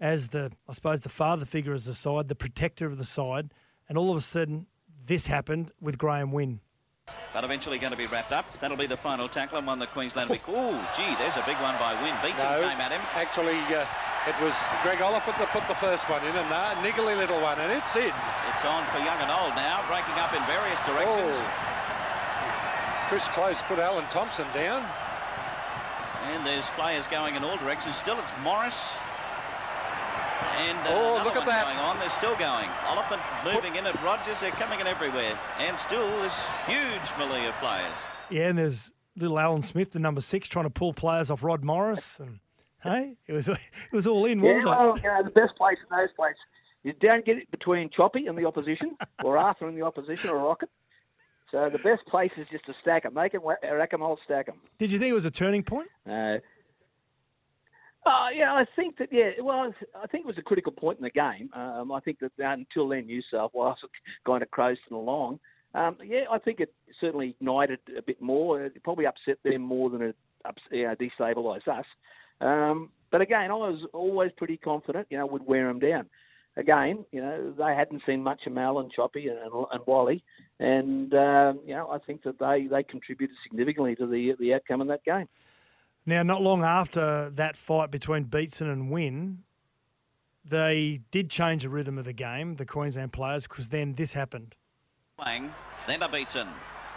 as 0.00 0.28
the, 0.28 0.50
I 0.66 0.72
suppose, 0.72 1.02
the 1.02 1.10
father 1.10 1.44
figure 1.44 1.74
as 1.74 1.84
the 1.84 1.92
side, 1.92 2.28
the 2.28 2.34
protector 2.34 2.86
of 2.86 2.96
the 2.96 3.04
side, 3.04 3.52
and 3.90 3.98
all 3.98 4.10
of 4.10 4.16
a 4.16 4.22
sudden, 4.22 4.68
this 5.04 5.26
happened 5.26 5.70
with 5.82 5.98
Graham 5.98 6.32
Wynn. 6.32 6.60
But 7.34 7.44
eventually 7.44 7.76
going 7.78 7.92
to 7.92 7.98
be 7.98 8.06
wrapped 8.06 8.32
up. 8.32 8.46
That'll 8.62 8.78
be 8.78 8.86
the 8.86 8.96
final 8.96 9.28
tackle 9.28 9.58
and 9.58 9.66
one 9.66 9.78
the 9.78 9.86
Queensland 9.88 10.30
will 10.30 10.36
be. 10.36 10.42
Oh, 10.48 10.92
gee, 10.96 11.14
there's 11.18 11.36
a 11.36 11.44
big 11.44 11.60
one 11.60 11.76
by 11.78 11.92
Wynn. 12.02 12.16
Beats 12.22 12.42
No, 12.42 12.62
came 12.66 12.80
at 12.80 12.90
him. 12.90 13.02
Actually, 13.12 13.58
uh, 13.76 13.84
it 14.26 14.36
was 14.42 14.54
Greg 14.82 15.00
Oliphant 15.00 15.38
that 15.38 15.48
put 15.54 15.66
the 15.68 15.78
first 15.78 16.08
one 16.10 16.22
in, 16.26 16.34
and 16.34 16.50
a 16.50 16.74
niggly 16.82 17.16
little 17.16 17.40
one, 17.40 17.58
and 17.58 17.70
it's 17.72 17.94
in. 17.96 18.10
It's 18.54 18.64
on 18.66 18.82
for 18.90 18.98
young 18.98 19.18
and 19.22 19.30
old 19.30 19.54
now, 19.54 19.86
breaking 19.86 20.14
up 20.18 20.34
in 20.34 20.42
various 20.50 20.80
directions. 20.82 21.36
Oh. 21.38 23.08
Chris 23.08 23.26
Close 23.28 23.62
put 23.62 23.78
Alan 23.78 24.04
Thompson 24.10 24.46
down. 24.52 24.84
And 26.32 26.44
there's 26.44 26.66
players 26.70 27.06
going 27.06 27.36
in 27.36 27.44
all 27.44 27.56
directions. 27.56 27.94
Still, 27.94 28.18
it's 28.18 28.32
Morris. 28.42 28.74
And 30.58 30.76
uh, 30.78 30.90
Oh, 30.90 31.22
look 31.24 31.36
at 31.36 31.46
that. 31.46 31.64
going 31.66 31.78
on. 31.78 31.98
They're 32.00 32.10
still 32.10 32.34
going. 32.36 32.68
Oliphant 32.88 33.22
moving 33.44 33.76
in 33.76 33.86
at 33.86 33.94
Rogers. 34.02 34.40
They're 34.40 34.50
coming 34.52 34.80
in 34.80 34.88
everywhere. 34.88 35.38
And 35.58 35.78
still 35.78 36.04
this 36.22 36.36
huge 36.66 37.06
melee 37.16 37.46
of 37.46 37.54
players. 37.60 37.94
Yeah, 38.28 38.48
and 38.48 38.58
there's 38.58 38.92
little 39.16 39.38
Alan 39.38 39.62
Smith, 39.62 39.92
the 39.92 40.00
number 40.00 40.20
six, 40.20 40.48
trying 40.48 40.64
to 40.64 40.70
pull 40.70 40.92
players 40.92 41.30
off 41.30 41.44
Rod 41.44 41.62
Morris, 41.64 42.18
and 42.18 42.40
hey, 42.86 43.16
it 43.26 43.32
was 43.32 43.48
it 43.48 43.58
was 43.92 44.06
all 44.06 44.24
in, 44.24 44.40
Yeah, 44.40 44.50
wasn't 44.50 44.66
well, 44.66 44.94
it? 44.94 45.02
you 45.02 45.08
know, 45.08 45.22
the 45.22 45.30
best 45.30 45.56
place 45.56 45.78
in 45.88 45.96
those 45.96 46.12
places, 46.16 46.38
you 46.82 46.92
don't 46.94 47.24
get 47.24 47.36
it 47.38 47.50
between 47.50 47.90
Choppy 47.90 48.26
and 48.26 48.36
the 48.38 48.44
opposition, 48.46 48.96
or 49.24 49.36
Arthur 49.48 49.68
and 49.68 49.76
the 49.76 49.82
opposition, 49.82 50.30
or 50.30 50.38
Rocket. 50.38 50.68
So 51.50 51.68
the 51.70 51.78
best 51.78 52.04
place 52.06 52.32
is 52.36 52.46
just 52.50 52.66
to 52.66 52.74
stack 52.82 53.04
them. 53.04 53.14
Make 53.14 53.32
them, 53.32 53.42
rack 53.44 53.92
them, 53.92 54.02
all 54.02 54.18
stack 54.24 54.46
them. 54.46 54.56
Did 54.78 54.90
you 54.90 54.98
think 54.98 55.10
it 55.10 55.14
was 55.14 55.24
a 55.24 55.30
turning 55.30 55.62
point? 55.62 55.88
Uh, 56.08 56.38
uh, 58.04 58.28
yeah, 58.34 58.52
I 58.52 58.64
think 58.76 58.98
that, 58.98 59.08
yeah, 59.12 59.30
well, 59.40 59.72
I 60.00 60.06
think 60.06 60.24
it 60.24 60.26
was 60.26 60.38
a 60.38 60.42
critical 60.42 60.72
point 60.72 60.98
in 60.98 61.04
the 61.04 61.10
game. 61.10 61.50
Um, 61.52 61.90
I 61.92 62.00
think 62.00 62.18
that 62.20 62.30
until 62.38 62.88
then, 62.88 63.06
New 63.06 63.22
South 63.32 63.52
Wales 63.52 63.78
kind 64.24 64.42
of 64.42 64.50
coasting 64.50 64.96
along. 64.96 65.40
Um, 65.74 65.96
yeah, 66.04 66.22
I 66.30 66.38
think 66.38 66.60
it 66.60 66.72
certainly 67.00 67.30
ignited 67.30 67.80
a 67.98 68.02
bit 68.02 68.22
more. 68.22 68.62
It 68.62 68.82
probably 68.82 69.06
upset 69.06 69.38
them 69.44 69.62
more 69.62 69.90
than 69.90 70.02
it 70.02 70.16
you 70.70 70.84
know, 70.84 70.94
destabilised 70.94 71.68
us. 71.68 71.84
Um, 72.40 72.90
but 73.10 73.20
again, 73.20 73.50
I 73.50 73.54
was 73.54 73.80
always 73.92 74.32
pretty 74.36 74.56
confident, 74.56 75.06
you 75.10 75.18
know, 75.18 75.26
we'd 75.26 75.46
wear 75.46 75.68
them 75.68 75.78
down. 75.78 76.06
Again, 76.58 77.04
you 77.12 77.20
know, 77.20 77.52
they 77.56 77.74
hadn't 77.74 78.02
seen 78.06 78.22
much 78.22 78.46
of 78.46 78.52
Mal 78.52 78.78
and 78.78 78.90
Choppy 78.90 79.28
and, 79.28 79.38
and 79.38 79.80
Wally, 79.86 80.24
and 80.58 81.12
um, 81.12 81.60
you 81.66 81.74
know, 81.74 81.90
I 81.90 81.98
think 81.98 82.22
that 82.22 82.38
they, 82.38 82.66
they 82.66 82.82
contributed 82.82 83.36
significantly 83.42 83.94
to 83.96 84.06
the 84.06 84.34
the 84.40 84.54
outcome 84.54 84.80
in 84.80 84.86
that 84.88 85.04
game. 85.04 85.28
Now, 86.06 86.22
not 86.22 86.40
long 86.40 86.64
after 86.64 87.30
that 87.34 87.56
fight 87.58 87.90
between 87.90 88.24
Beetson 88.24 88.70
and 88.70 88.90
Wynn, 88.90 89.42
they 90.48 91.00
did 91.10 91.28
change 91.28 91.64
the 91.64 91.68
rhythm 91.68 91.98
of 91.98 92.04
the 92.04 92.12
game, 92.12 92.54
the 92.54 92.64
Queensland 92.64 93.12
players, 93.12 93.46
because 93.46 93.68
then 93.68 93.94
this 93.94 94.12
happened. 94.12 94.54
Lang, 95.18 95.52
then 95.86 96.00
to 96.00 96.48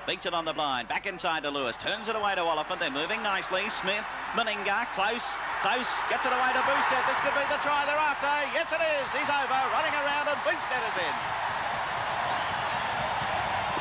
Beetson. 0.09 0.19
Beetson 0.19 0.33
on 0.33 0.45
the 0.45 0.53
blind, 0.53 0.87
back 0.87 1.05
inside 1.05 1.43
to 1.43 1.49
Lewis, 1.49 1.77
turns 1.77 2.09
it 2.09 2.15
away 2.15 2.33
to 2.33 2.41
Oliphant, 2.41 2.79
they're 2.79 2.89
moving 2.89 3.21
nicely, 3.21 3.69
Smith, 3.69 4.03
Meninga, 4.33 4.89
close, 4.97 5.37
close, 5.61 5.89
gets 6.09 6.25
it 6.25 6.33
away 6.33 6.49
to 6.53 6.63
Boustead, 6.65 7.05
this 7.05 7.19
could 7.21 7.33
be 7.37 7.45
the 7.45 7.61
try 7.61 7.85
they're 7.85 7.95
after, 7.95 8.33
yes 8.49 8.73
it 8.73 8.81
is, 8.81 9.07
he's 9.13 9.29
over, 9.29 9.59
running 9.69 9.93
around 9.93 10.27
and 10.27 10.37
Boustead 10.41 10.81
is 10.89 10.97
in. 10.97 11.15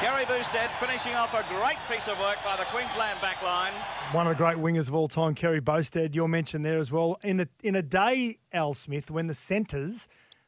Kerry 0.05 0.25
Boustead 0.27 0.71
finishing 0.79 1.15
off 1.15 1.33
a 1.33 1.45
great 1.49 1.79
piece 1.91 2.07
of 2.07 2.19
work 2.21 2.37
by 2.45 2.57
the 2.57 2.65
Queensland 2.67 3.19
backline. 3.21 3.73
One 4.13 4.27
of 4.27 4.37
the 4.37 4.39
great 4.39 4.59
wingers 4.59 4.89
of 4.89 4.95
all 4.95 5.09
time, 5.09 5.35
Kerry 5.35 5.61
Boustead, 5.61 6.15
you're 6.15 6.29
mentioned 6.29 6.65
there 6.65 6.79
as 6.79 6.93
well. 6.93 7.19
In 7.25 7.41
a, 7.41 7.49
in 7.63 7.75
a 7.75 7.83
day, 7.83 8.39
Al 8.53 8.75
Smith, 8.75 9.11
when 9.11 9.27
the 9.27 9.35
centres 9.35 10.07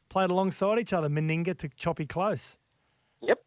played 0.09 0.29
alongside 0.29 0.79
each 0.79 0.93
other, 0.93 1.09
Meninga 1.09 1.57
to 1.57 1.69
Choppy 1.69 2.05
Close. 2.05 2.57
Yep, 3.21 3.39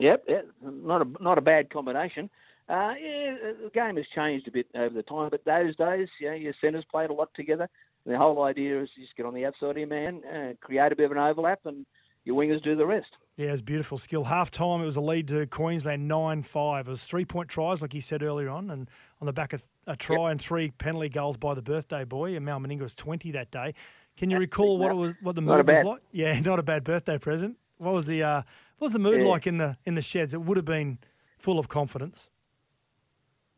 yep, 0.00 0.24
yeah, 0.28 0.42
not 0.62 1.02
a 1.02 1.22
not 1.22 1.38
a 1.38 1.40
bad 1.42 1.70
combination. 1.70 2.30
Uh, 2.68 2.94
yeah, 3.02 3.34
the 3.64 3.70
game 3.74 3.96
has 3.96 4.06
changed 4.14 4.46
a 4.46 4.50
bit 4.50 4.66
over 4.76 4.94
the 4.94 5.02
time, 5.02 5.28
but 5.30 5.44
those 5.44 5.74
days, 5.76 6.08
you 6.20 6.28
know, 6.30 6.36
your 6.36 6.54
centres 6.60 6.84
played 6.90 7.10
a 7.10 7.12
lot 7.12 7.28
together. 7.34 7.68
The 8.06 8.16
whole 8.16 8.44
idea 8.44 8.80
is 8.82 8.88
you 8.96 9.04
just 9.04 9.16
get 9.16 9.26
on 9.26 9.34
the 9.34 9.44
outside 9.44 9.70
of 9.70 9.76
your 9.76 9.88
man, 9.88 10.22
uh, 10.24 10.52
create 10.60 10.92
a 10.92 10.96
bit 10.96 11.06
of 11.06 11.12
an 11.12 11.18
overlap, 11.18 11.60
and 11.64 11.84
your 12.24 12.36
wingers 12.36 12.62
do 12.62 12.76
the 12.76 12.86
rest. 12.86 13.08
Yeah, 13.36 13.48
it 13.48 13.52
was 13.52 13.62
beautiful 13.62 13.98
skill. 13.98 14.24
Half 14.24 14.50
time, 14.50 14.82
it 14.82 14.84
was 14.84 14.96
a 14.96 15.00
lead 15.00 15.28
to 15.28 15.46
Queensland 15.46 16.06
9 16.06 16.42
5. 16.42 16.86
It 16.86 16.90
was 16.90 17.04
three 17.04 17.24
point 17.24 17.48
tries, 17.48 17.82
like 17.82 17.94
you 17.94 18.00
said 18.00 18.22
earlier 18.22 18.50
on, 18.50 18.70
and 18.70 18.88
on 19.20 19.26
the 19.26 19.32
back 19.32 19.52
of 19.52 19.62
a 19.86 19.96
try 19.96 20.30
and 20.30 20.40
three 20.40 20.70
penalty 20.70 21.08
goals 21.08 21.36
by 21.36 21.54
the 21.54 21.62
birthday 21.62 22.04
boy. 22.04 22.36
And 22.36 22.44
Mal 22.44 22.60
Meninga 22.60 22.82
was 22.82 22.94
20 22.94 23.32
that 23.32 23.50
day. 23.50 23.74
Can 24.16 24.30
you 24.30 24.38
recall 24.38 24.78
what 24.78 24.92
it 24.92 24.94
was, 24.94 25.14
what 25.22 25.34
the 25.34 25.40
mood 25.40 25.66
was 25.66 25.84
like? 25.84 26.02
Yeah, 26.12 26.38
not 26.40 26.58
a 26.58 26.62
bad 26.62 26.84
birthday 26.84 27.18
present. 27.18 27.56
What 27.78 27.94
was 27.94 28.06
the 28.06 28.22
uh, 28.22 28.42
what 28.80 28.86
was 28.86 28.92
the 28.94 28.98
mood 28.98 29.20
Yeah. 29.20 29.28
like 29.28 29.46
in 29.46 29.58
the 29.58 29.76
in 29.84 29.94
the 29.94 30.00
sheds? 30.02 30.32
It 30.32 30.40
would 30.40 30.56
have 30.56 30.64
been 30.64 30.98
full 31.38 31.58
of 31.58 31.68
confidence. 31.68 32.30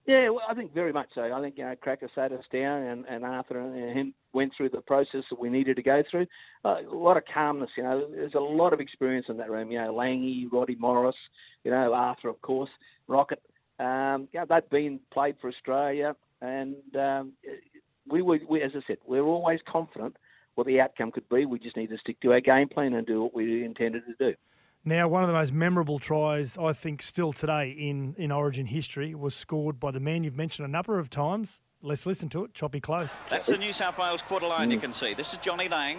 Yeah, 0.04 0.30
well, 0.30 0.42
I 0.48 0.54
think 0.54 0.74
very 0.74 0.92
much 0.92 1.10
so. 1.14 1.32
I 1.32 1.40
think 1.40 1.56
you 1.56 1.64
know, 1.64 1.76
Cracker 1.80 2.08
sat 2.12 2.32
us 2.32 2.44
down, 2.52 2.82
and, 2.82 3.04
and 3.08 3.24
Arthur 3.24 3.60
and 3.60 3.96
him 3.96 4.14
went 4.32 4.52
through 4.56 4.70
the 4.70 4.80
process 4.80 5.22
that 5.30 5.38
we 5.38 5.48
needed 5.48 5.76
to 5.76 5.82
go 5.82 6.02
through. 6.10 6.26
Uh, 6.64 6.78
a 6.84 6.92
lot 6.92 7.16
of 7.16 7.22
calmness, 7.32 7.70
you 7.76 7.84
know. 7.84 8.08
There's 8.10 8.34
a 8.34 8.40
lot 8.40 8.72
of 8.72 8.80
experience 8.80 9.26
in 9.28 9.36
that 9.36 9.48
room. 9.48 9.70
You 9.70 9.78
know, 9.80 9.94
Langy, 9.94 10.48
Roddy 10.50 10.74
Morris, 10.74 11.14
you 11.62 11.70
know, 11.70 11.94
Arthur, 11.94 12.28
of 12.28 12.42
course, 12.42 12.70
Rocket. 13.06 13.40
Um, 13.78 14.28
you 14.32 14.40
know, 14.40 14.46
they've 14.48 14.70
been 14.70 14.98
played 15.12 15.36
for 15.40 15.48
Australia, 15.48 16.16
and 16.40 16.74
um, 16.98 17.32
we 18.08 18.22
were, 18.22 18.40
we, 18.48 18.60
as 18.60 18.72
I 18.74 18.80
said, 18.88 18.96
we're 19.06 19.22
always 19.22 19.60
confident 19.70 20.16
what 20.56 20.66
the 20.66 20.80
outcome 20.80 21.12
could 21.12 21.28
be. 21.28 21.46
We 21.46 21.60
just 21.60 21.76
need 21.76 21.90
to 21.90 21.98
stick 21.98 22.18
to 22.22 22.32
our 22.32 22.40
game 22.40 22.68
plan 22.68 22.94
and 22.94 23.06
do 23.06 23.22
what 23.22 23.34
we 23.34 23.64
intended 23.64 24.02
to 24.06 24.14
do. 24.32 24.36
Now, 24.84 25.06
one 25.06 25.22
of 25.22 25.28
the 25.28 25.34
most 25.34 25.52
memorable 25.52 26.00
tries, 26.00 26.58
I 26.58 26.72
think, 26.72 27.02
still 27.02 27.32
today 27.32 27.70
in, 27.70 28.16
in 28.18 28.32
Origin 28.32 28.66
history 28.66 29.14
was 29.14 29.32
scored 29.32 29.78
by 29.78 29.92
the 29.92 30.00
man 30.00 30.24
you've 30.24 30.34
mentioned 30.34 30.66
a 30.66 30.70
number 30.70 30.98
of 30.98 31.08
times. 31.08 31.60
Let's 31.82 32.04
listen 32.04 32.28
to 32.30 32.44
it. 32.44 32.54
Choppy 32.54 32.80
close. 32.80 33.10
That's 33.30 33.46
the 33.46 33.58
New 33.58 33.72
South 33.72 33.96
Wales 33.96 34.22
quarter 34.22 34.46
line 34.46 34.72
you 34.72 34.78
can 34.78 34.92
see. 34.92 35.14
This 35.14 35.32
is 35.32 35.38
Johnny 35.38 35.68
Lang. 35.68 35.98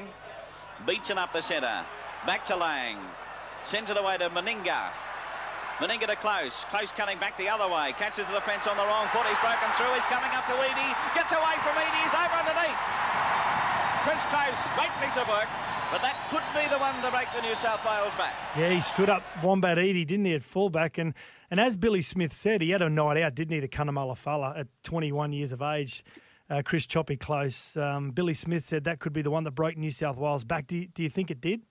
Beats 0.85 1.07
him 1.07 1.17
up 1.17 1.31
the 1.31 1.39
centre. 1.39 1.85
Back 2.27 2.45
to 2.47 2.57
Lang. 2.57 2.97
Sends 3.63 3.89
it 3.89 3.95
away 3.95 4.17
to 4.17 4.29
Meninga. 4.31 4.91
Meninga 5.79 6.07
to 6.07 6.15
Close. 6.19 6.65
Close 6.67 6.91
cutting 6.91 7.19
back 7.19 7.37
the 7.37 7.47
other 7.47 7.71
way. 7.71 7.95
Catches 7.95 8.27
the 8.27 8.35
defence 8.35 8.67
on 8.67 8.75
the 8.75 8.83
wrong 8.83 9.07
foot. 9.15 9.23
He's 9.31 9.39
broken 9.39 9.71
through. 9.79 9.95
He's 9.95 10.07
coming 10.11 10.31
up 10.35 10.43
to 10.51 10.59
Eadie. 10.59 10.91
Gets 11.15 11.31
away 11.31 11.55
from 11.63 11.75
Eadie. 11.79 12.03
He's 12.03 12.15
over 12.19 12.35
underneath. 12.35 12.79
Chris 14.03 14.19
Close. 14.27 14.59
Great 14.75 14.91
piece 14.99 15.15
of 15.15 15.27
work. 15.31 15.47
But 15.93 16.01
that 16.01 16.27
could 16.31 16.41
be 16.59 16.67
the 16.69 16.79
one 16.79 16.99
to 17.03 17.11
break 17.11 17.27
the 17.35 17.41
New 17.47 17.53
South 17.53 17.85
Wales 17.85 18.15
back. 18.17 18.33
Yeah, 18.57 18.71
he 18.71 18.81
stood 18.81 19.09
up 19.09 19.21
Wombat 19.43 19.77
Eadie, 19.77 20.07
didn't 20.07 20.25
he, 20.25 20.33
at 20.33 20.41
fullback? 20.41 20.97
And 20.97 21.13
and 21.51 21.59
as 21.59 21.77
Billy 21.77 22.01
Smith 22.01 22.33
said, 22.33 22.61
he 22.61 22.71
had 22.71 22.81
a 22.81 22.89
night 22.89 23.21
out, 23.21 23.35
didn't 23.35 23.53
he, 23.53 23.59
the 23.59 23.67
Cunnamulla 23.67 24.17
fella 24.17 24.55
at 24.57 24.65
21 24.81 25.33
years 25.33 25.51
of 25.51 25.61
age. 25.61 26.03
Uh, 26.49 26.63
Chris 26.65 26.87
Choppy 26.87 27.15
close. 27.15 27.77
Um, 27.77 28.09
Billy 28.09 28.33
Smith 28.33 28.65
said 28.65 28.85
that 28.85 28.97
could 28.97 29.13
be 29.13 29.21
the 29.21 29.29
one 29.29 29.43
that 29.43 29.51
broke 29.51 29.77
New 29.77 29.91
South 29.91 30.17
Wales 30.17 30.43
back. 30.43 30.65
Do 30.65 30.77
you, 30.77 30.87
do 30.87 31.03
you 31.03 31.11
think 31.11 31.29
it 31.29 31.39
did? 31.39 31.61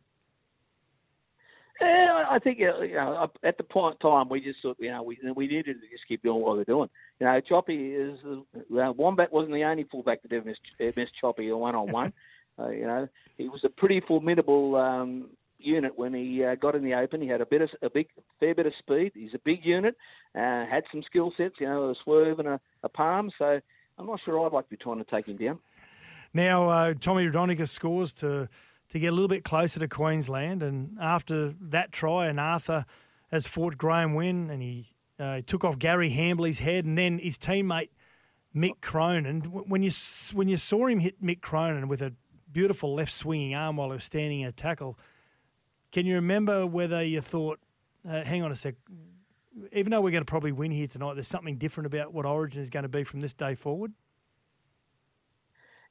Yeah, 1.80 2.24
I 2.30 2.38
think 2.38 2.60
you 2.60 2.68
know, 2.94 3.28
at 3.42 3.56
the 3.56 3.64
point 3.64 3.96
in 4.00 4.08
time 4.08 4.28
we 4.28 4.40
just 4.40 4.60
thought 4.62 4.76
you 4.78 4.92
know 4.92 5.02
we 5.02 5.18
we 5.34 5.48
needed 5.48 5.80
to 5.80 5.88
just 5.90 6.06
keep 6.06 6.22
doing 6.22 6.40
what 6.40 6.56
we're 6.56 6.62
doing. 6.62 6.88
You 7.18 7.26
know, 7.26 7.40
Choppy 7.40 7.92
is 7.92 8.20
uh, 8.24 8.92
Wombat 8.92 9.32
wasn't 9.32 9.54
the 9.54 9.64
only 9.64 9.82
fullback 9.90 10.22
that 10.22 10.32
ever 10.32 10.44
missed, 10.44 10.96
missed 10.96 11.12
Choppy 11.20 11.50
one 11.50 11.74
on 11.74 11.90
one. 11.90 12.12
You 12.58 12.86
know, 12.86 13.08
he 13.38 13.48
was 13.48 13.62
a 13.64 13.68
pretty 13.68 14.00
formidable 14.00 14.76
um, 14.76 15.30
unit 15.58 15.92
when 15.96 16.14
he 16.14 16.44
uh, 16.44 16.54
got 16.54 16.74
in 16.74 16.84
the 16.84 16.94
open. 16.94 17.20
He 17.20 17.28
had 17.28 17.40
a 17.40 17.46
bit 17.46 17.62
of 17.62 17.70
a 17.82 17.90
big 17.90 18.08
fair 18.40 18.54
bit 18.54 18.66
of 18.66 18.72
speed. 18.78 19.12
He's 19.14 19.34
a 19.34 19.40
big 19.44 19.64
unit, 19.64 19.96
uh, 20.34 20.66
had 20.66 20.84
some 20.90 21.02
skill 21.02 21.32
sets. 21.36 21.54
You 21.60 21.66
know, 21.66 21.90
a 21.90 21.94
swerve 22.04 22.38
and 22.38 22.48
a, 22.48 22.60
a 22.82 22.88
palm. 22.88 23.30
So 23.38 23.60
I'm 23.98 24.06
not 24.06 24.20
sure 24.24 24.44
I'd 24.44 24.52
like 24.52 24.66
to 24.66 24.70
be 24.70 24.76
trying 24.76 24.98
to 24.98 25.10
take 25.10 25.26
him 25.26 25.36
down. 25.36 25.58
Now, 26.34 26.68
uh, 26.68 26.94
Tommy 26.94 27.26
Raudonikis 27.26 27.68
scores 27.68 28.12
to 28.14 28.48
to 28.90 28.98
get 28.98 29.08
a 29.08 29.12
little 29.12 29.28
bit 29.28 29.44
closer 29.44 29.80
to 29.80 29.88
Queensland, 29.88 30.62
and 30.62 30.98
after 31.00 31.54
that 31.60 31.92
try, 31.92 32.26
and 32.26 32.38
Arthur 32.38 32.84
has 33.30 33.46
fought 33.46 33.78
Graham 33.78 34.14
Wynn, 34.14 34.50
and 34.50 34.62
he 34.62 34.92
uh, 35.18 35.40
took 35.46 35.64
off 35.64 35.78
Gary 35.78 36.10
Hambly's 36.10 36.58
head, 36.58 36.84
and 36.84 36.98
then 36.98 37.18
his 37.18 37.38
teammate 37.38 37.88
Mick 38.54 38.80
Cronin. 38.82 39.40
When 39.40 39.82
you 39.82 39.90
when 40.32 40.48
you 40.48 40.56
saw 40.56 40.86
him 40.86 41.00
hit 41.00 41.22
Mick 41.22 41.40
Cronin 41.40 41.88
with 41.88 42.02
a 42.02 42.12
beautiful 42.52 42.94
left 42.94 43.14
swinging 43.14 43.54
arm 43.54 43.76
while 43.76 43.88
he 43.88 43.94
was 43.94 44.04
standing 44.04 44.40
in 44.40 44.48
a 44.48 44.52
tackle, 44.52 44.98
can 45.90 46.06
you 46.06 46.14
remember 46.14 46.66
whether 46.66 47.02
you 47.02 47.20
thought, 47.20 47.58
uh, 48.08 48.24
hang 48.24 48.42
on 48.42 48.50
a 48.52 48.56
sec, 48.56 48.74
even 49.72 49.90
though 49.90 50.00
we're 50.00 50.10
going 50.10 50.24
to 50.24 50.30
probably 50.30 50.52
win 50.52 50.70
here 50.70 50.86
tonight, 50.86 51.14
there's 51.14 51.28
something 51.28 51.56
different 51.56 51.86
about 51.86 52.12
what 52.12 52.24
Origin 52.24 52.62
is 52.62 52.70
going 52.70 52.84
to 52.84 52.88
be 52.88 53.04
from 53.04 53.20
this 53.20 53.34
day 53.34 53.54
forward? 53.54 53.92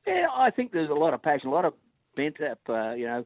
Yeah, 0.07 0.27
I 0.33 0.49
think 0.49 0.71
there's 0.71 0.89
a 0.89 0.93
lot 0.93 1.13
of 1.13 1.21
passion, 1.21 1.49
a 1.49 1.51
lot 1.51 1.65
of 1.65 1.73
bent 2.15 2.41
up, 2.41 2.59
uh, 2.67 2.93
you 2.93 3.05
know, 3.05 3.25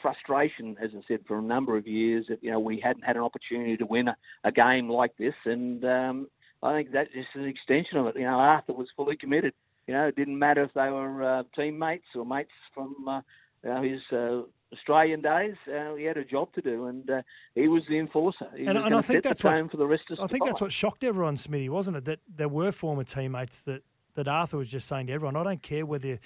frustration, 0.00 0.76
as 0.82 0.90
I 0.96 1.00
said, 1.08 1.20
for 1.26 1.38
a 1.38 1.42
number 1.42 1.76
of 1.76 1.86
years 1.86 2.26
that, 2.28 2.42
you 2.42 2.50
know, 2.50 2.60
we 2.60 2.80
hadn't 2.80 3.02
had 3.02 3.16
an 3.16 3.22
opportunity 3.22 3.76
to 3.76 3.86
win 3.86 4.08
a, 4.08 4.16
a 4.44 4.52
game 4.52 4.88
like 4.88 5.16
this. 5.16 5.34
And 5.44 5.84
um, 5.84 6.28
I 6.62 6.74
think 6.74 6.92
that's 6.92 7.12
just 7.12 7.28
an 7.34 7.44
extension 7.44 7.98
of 7.98 8.06
it. 8.06 8.16
You 8.16 8.22
know, 8.22 8.38
Arthur 8.38 8.72
was 8.72 8.88
fully 8.96 9.16
committed. 9.16 9.52
You 9.86 9.94
know, 9.94 10.06
it 10.06 10.16
didn't 10.16 10.38
matter 10.38 10.62
if 10.62 10.72
they 10.74 10.90
were 10.90 11.22
uh, 11.22 11.42
teammates 11.56 12.06
or 12.14 12.24
mates 12.24 12.50
from 12.74 12.94
uh, 13.08 13.20
you 13.64 13.70
know, 13.70 13.82
his 13.82 14.00
uh, 14.12 14.42
Australian 14.72 15.22
days. 15.22 15.54
Uh, 15.68 15.94
he 15.94 16.04
had 16.04 16.16
a 16.16 16.24
job 16.24 16.52
to 16.54 16.60
do, 16.60 16.86
and 16.86 17.08
uh, 17.10 17.22
he 17.54 17.68
was 17.68 17.82
the 17.88 17.98
enforcer. 17.98 18.48
He 18.56 18.66
and, 18.66 18.78
was 18.78 18.86
and 18.86 18.94
I 18.94 19.02
think 19.02 19.22
that's 19.24 19.42
what 19.42 19.70
for 19.70 19.76
the 19.76 19.86
rest 19.86 20.04
of. 20.10 20.20
I 20.20 20.26
think 20.26 20.44
that's 20.44 20.60
what 20.60 20.72
shocked 20.72 21.04
everyone, 21.04 21.36
Smithy, 21.36 21.68
wasn't 21.68 21.96
it? 21.96 22.04
That 22.04 22.20
there 22.34 22.48
were 22.48 22.72
former 22.72 23.04
teammates 23.04 23.60
that 23.62 23.82
that 24.14 24.28
Arthur 24.28 24.58
was 24.58 24.68
just 24.68 24.86
saying 24.86 25.08
to 25.08 25.12
everyone, 25.12 25.36
"I 25.36 25.44
don't 25.44 25.62
care 25.62 25.86
whether." 25.86 26.18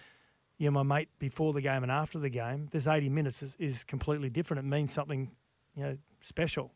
You're 0.58 0.72
my 0.72 0.84
mate 0.84 1.10
before 1.18 1.52
the 1.52 1.60
game 1.60 1.82
and 1.82 1.92
after 1.92 2.18
the 2.18 2.30
game. 2.30 2.68
This 2.72 2.86
80 2.86 3.10
minutes 3.10 3.42
is, 3.42 3.54
is 3.58 3.84
completely 3.84 4.30
different. 4.30 4.64
It 4.64 4.66
means 4.66 4.90
something, 4.90 5.30
you 5.74 5.82
know, 5.82 5.98
special. 6.22 6.72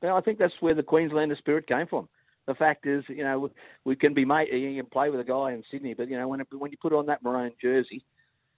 Well, 0.00 0.16
I 0.16 0.20
think 0.20 0.38
that's 0.38 0.54
where 0.60 0.72
the 0.72 0.84
Queenslander 0.84 1.34
spirit 1.34 1.66
came 1.66 1.88
from 1.88 2.08
the 2.46 2.54
fact 2.54 2.86
is, 2.86 3.04
you 3.08 3.22
know, 3.22 3.50
we 3.84 3.96
can 3.96 4.14
be 4.14 4.24
mate, 4.24 4.52
you 4.52 4.80
can 4.82 4.90
play 4.90 5.10
with 5.10 5.20
a 5.20 5.24
guy 5.24 5.52
in 5.52 5.62
Sydney, 5.70 5.94
but 5.94 6.08
you 6.08 6.18
know, 6.18 6.28
when 6.28 6.40
it, 6.40 6.48
when 6.56 6.70
you 6.70 6.76
put 6.80 6.92
on 6.92 7.06
that 7.06 7.22
maroon 7.22 7.52
jersey, 7.60 8.04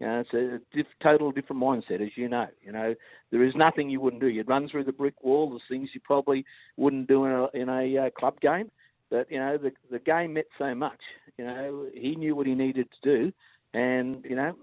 you 0.00 0.06
know, 0.06 0.20
it's 0.20 0.34
a 0.34 0.76
diff, 0.76 0.86
total 1.02 1.30
different 1.30 1.62
mindset, 1.62 2.02
as 2.02 2.10
you 2.16 2.28
know. 2.28 2.46
You 2.62 2.72
know, 2.72 2.94
there 3.30 3.44
is 3.44 3.54
nothing 3.54 3.90
you 3.90 4.00
wouldn't 4.00 4.22
do. 4.22 4.28
You'd 4.28 4.48
run 4.48 4.68
through 4.68 4.84
the 4.84 4.92
brick 4.92 5.22
wall. 5.22 5.50
There's 5.50 5.62
things 5.68 5.90
you 5.94 6.00
probably 6.02 6.44
wouldn't 6.76 7.08
do 7.08 7.24
in 7.26 7.32
a, 7.32 7.46
in 7.54 7.68
a 7.68 8.06
uh, 8.06 8.10
club 8.10 8.40
game. 8.40 8.70
But 9.10 9.30
you 9.30 9.38
know, 9.38 9.56
the 9.58 9.70
the 9.90 10.00
game 10.00 10.34
meant 10.34 10.46
so 10.58 10.74
much. 10.74 11.00
You 11.38 11.44
know, 11.44 11.86
he 11.94 12.16
knew 12.16 12.34
what 12.34 12.46
he 12.46 12.54
needed 12.54 12.88
to 12.90 13.16
do, 13.16 13.32
and 13.72 14.24
you 14.28 14.34
know, 14.34 14.54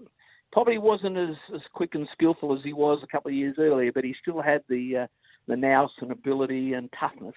probably 0.52 0.78
wasn't 0.78 1.16
as, 1.16 1.36
as 1.54 1.60
quick 1.72 1.94
and 1.94 2.08
skillful 2.12 2.54
as 2.54 2.62
he 2.62 2.72
was 2.72 3.00
a 3.02 3.06
couple 3.06 3.30
of 3.30 3.34
years 3.34 3.56
earlier, 3.58 3.92
but 3.92 4.04
he 4.04 4.14
still 4.20 4.42
had 4.42 4.62
the 4.68 4.98
uh, 4.98 5.06
the 5.48 5.56
nous 5.56 5.90
and 6.00 6.12
ability 6.12 6.74
and 6.74 6.90
toughness 6.98 7.34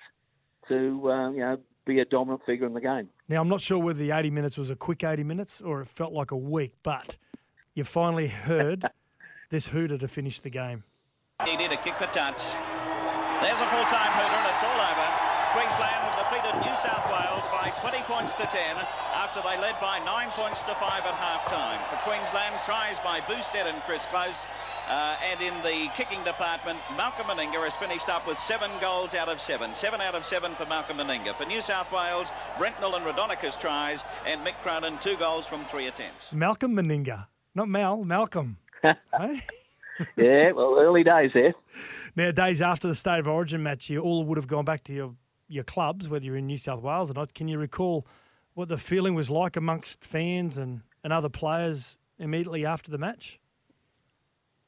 to 0.67 1.09
uh, 1.09 1.31
you 1.31 1.39
know 1.39 1.57
be 1.85 1.99
a 1.99 2.05
dominant 2.05 2.43
figure 2.45 2.65
in 2.65 2.73
the 2.73 2.81
game. 2.81 3.09
Now, 3.29 3.41
I'm 3.41 3.47
not 3.47 3.61
sure 3.61 3.77
whether 3.77 3.99
the 3.99 4.11
80 4.11 4.31
minutes 4.31 4.57
was 4.57 4.69
a 4.69 4.75
quick 4.75 5.03
80 5.03 5.23
minutes 5.23 5.61
or 5.61 5.81
it 5.81 5.87
felt 5.87 6.13
like 6.13 6.31
a 6.31 6.37
week, 6.37 6.73
but 6.83 7.17
you 7.73 7.83
finally 7.83 8.27
heard 8.27 8.89
this 9.49 9.67
hooter 9.67 9.97
to 9.97 10.07
finish 10.07 10.39
the 10.39 10.49
game. 10.49 10.83
He 11.45 11.55
did 11.57 11.71
a 11.71 11.77
kick 11.77 11.95
for 11.95 12.07
touch. 12.07 12.41
There's 13.41 13.59
a 13.61 13.69
full-time 13.69 14.11
hooter 14.17 14.39
and 14.41 14.47
it's 14.49 14.63
all 14.63 14.81
over. 14.81 15.07
Queensland 15.53 16.01
have 16.03 16.19
defeated 16.27 16.55
New 16.67 16.75
South 16.75 17.05
Wales 17.07 17.47
by 17.47 17.71
20 17.79 18.03
points 18.11 18.33
to 18.35 18.43
10 18.43 18.59
after 19.15 19.39
they 19.39 19.55
led 19.61 19.79
by 19.79 19.99
9 20.03 20.29
points 20.35 20.63
to 20.63 20.75
5 20.75 20.83
at 20.83 21.15
half-time. 21.15 21.79
For 21.87 21.95
Queensland, 22.03 22.55
tries 22.65 22.99
by 22.99 23.21
Boustead 23.21 23.67
and 23.67 23.79
Chris 23.83 24.05
Close. 24.07 24.47
Uh, 24.87 25.17
and 25.31 25.41
in 25.41 25.53
the 25.63 25.89
kicking 25.95 26.23
department, 26.23 26.77
Malcolm 26.95 27.25
Meninga 27.25 27.63
has 27.63 27.75
finished 27.75 28.07
up 28.07 28.27
with 28.27 28.37
seven 28.37 28.69
goals 28.79 29.15
out 29.15 29.29
of 29.29 29.41
seven. 29.41 29.75
Seven 29.75 29.99
out 29.99 30.13
of 30.13 30.25
seven 30.25 30.53
for 30.55 30.65
Malcolm 30.67 30.97
Meninga. 30.97 31.35
For 31.35 31.45
New 31.45 31.61
South 31.61 31.91
Wales, 31.91 32.29
Brentnall 32.57 32.95
and 32.95 33.05
Raudonikis 33.05 33.59
tries 33.59 34.03
and 34.27 34.45
Mick 34.45 34.55
Cronin, 34.61 34.97
two 34.99 35.17
goals 35.17 35.47
from 35.47 35.65
three 35.65 35.87
attempts. 35.87 36.31
Malcolm 36.31 36.75
Meninga, 36.75 37.25
not 37.55 37.67
Mal, 37.67 38.03
Malcolm. 38.03 38.57
hey? 38.83 39.41
yeah, 40.17 40.51
well, 40.51 40.77
early 40.79 41.03
days 41.03 41.31
there. 41.33 41.53
Now, 42.15 42.31
days 42.31 42.61
after 42.61 42.87
the 42.87 42.95
State 42.95 43.19
of 43.19 43.27
Origin 43.27 43.63
match, 43.63 43.89
you 43.89 44.01
all 44.01 44.23
would 44.25 44.37
have 44.37 44.47
gone 44.47 44.65
back 44.65 44.83
to 44.85 44.93
your, 44.93 45.15
your 45.47 45.63
clubs, 45.63 46.07
whether 46.07 46.23
you're 46.23 46.37
in 46.37 46.47
New 46.47 46.57
South 46.57 46.81
Wales 46.81 47.09
or 47.09 47.13
not. 47.13 47.33
Can 47.33 47.47
you 47.47 47.57
recall 47.57 48.05
what 48.53 48.69
the 48.69 48.77
feeling 48.77 49.15
was 49.15 49.29
like 49.29 49.57
amongst 49.57 50.03
fans 50.03 50.57
and, 50.57 50.81
and 51.03 51.11
other 51.11 51.29
players 51.29 51.97
immediately 52.19 52.65
after 52.65 52.91
the 52.91 52.97
match? 52.97 53.39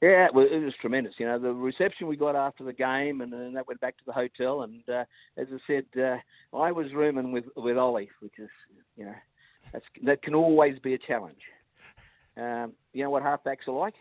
Yeah, 0.02 0.28
it 0.28 0.34
was, 0.34 0.48
it 0.52 0.64
was 0.64 0.76
tremendous. 0.80 1.16
You 1.18 1.26
know, 1.26 1.40
the 1.40 1.52
reception 1.54 2.06
we 2.06 2.18
got 2.18 2.36
after 2.36 2.64
the 2.64 2.74
game, 2.74 3.22
and 3.22 3.34
then 3.34 3.54
that 3.54 3.68
went 3.68 3.82
back 3.82 3.98
to 3.98 4.04
the 4.06 4.14
hotel. 4.14 4.62
And 4.62 4.88
uh, 4.88 5.06
as 5.38 5.48
I 5.52 5.58
said, 5.66 5.86
uh, 6.00 6.18
I 6.56 6.72
was 6.72 6.94
rooming 6.94 7.32
with 7.32 7.46
with 7.56 7.78
Ollie, 7.78 8.12
which 8.20 8.38
is, 8.38 8.50
you 8.96 9.06
know, 9.06 9.16
that's, 9.74 9.86
that 10.04 10.22
can 10.22 10.36
always 10.36 10.78
be 10.78 10.94
a 10.94 11.00
challenge. 11.00 11.42
Um, 12.38 12.74
you 12.94 13.04
know 13.04 13.10
what 13.10 13.24
halfbacks 13.24 13.68
are 13.68 13.72
like, 13.72 13.96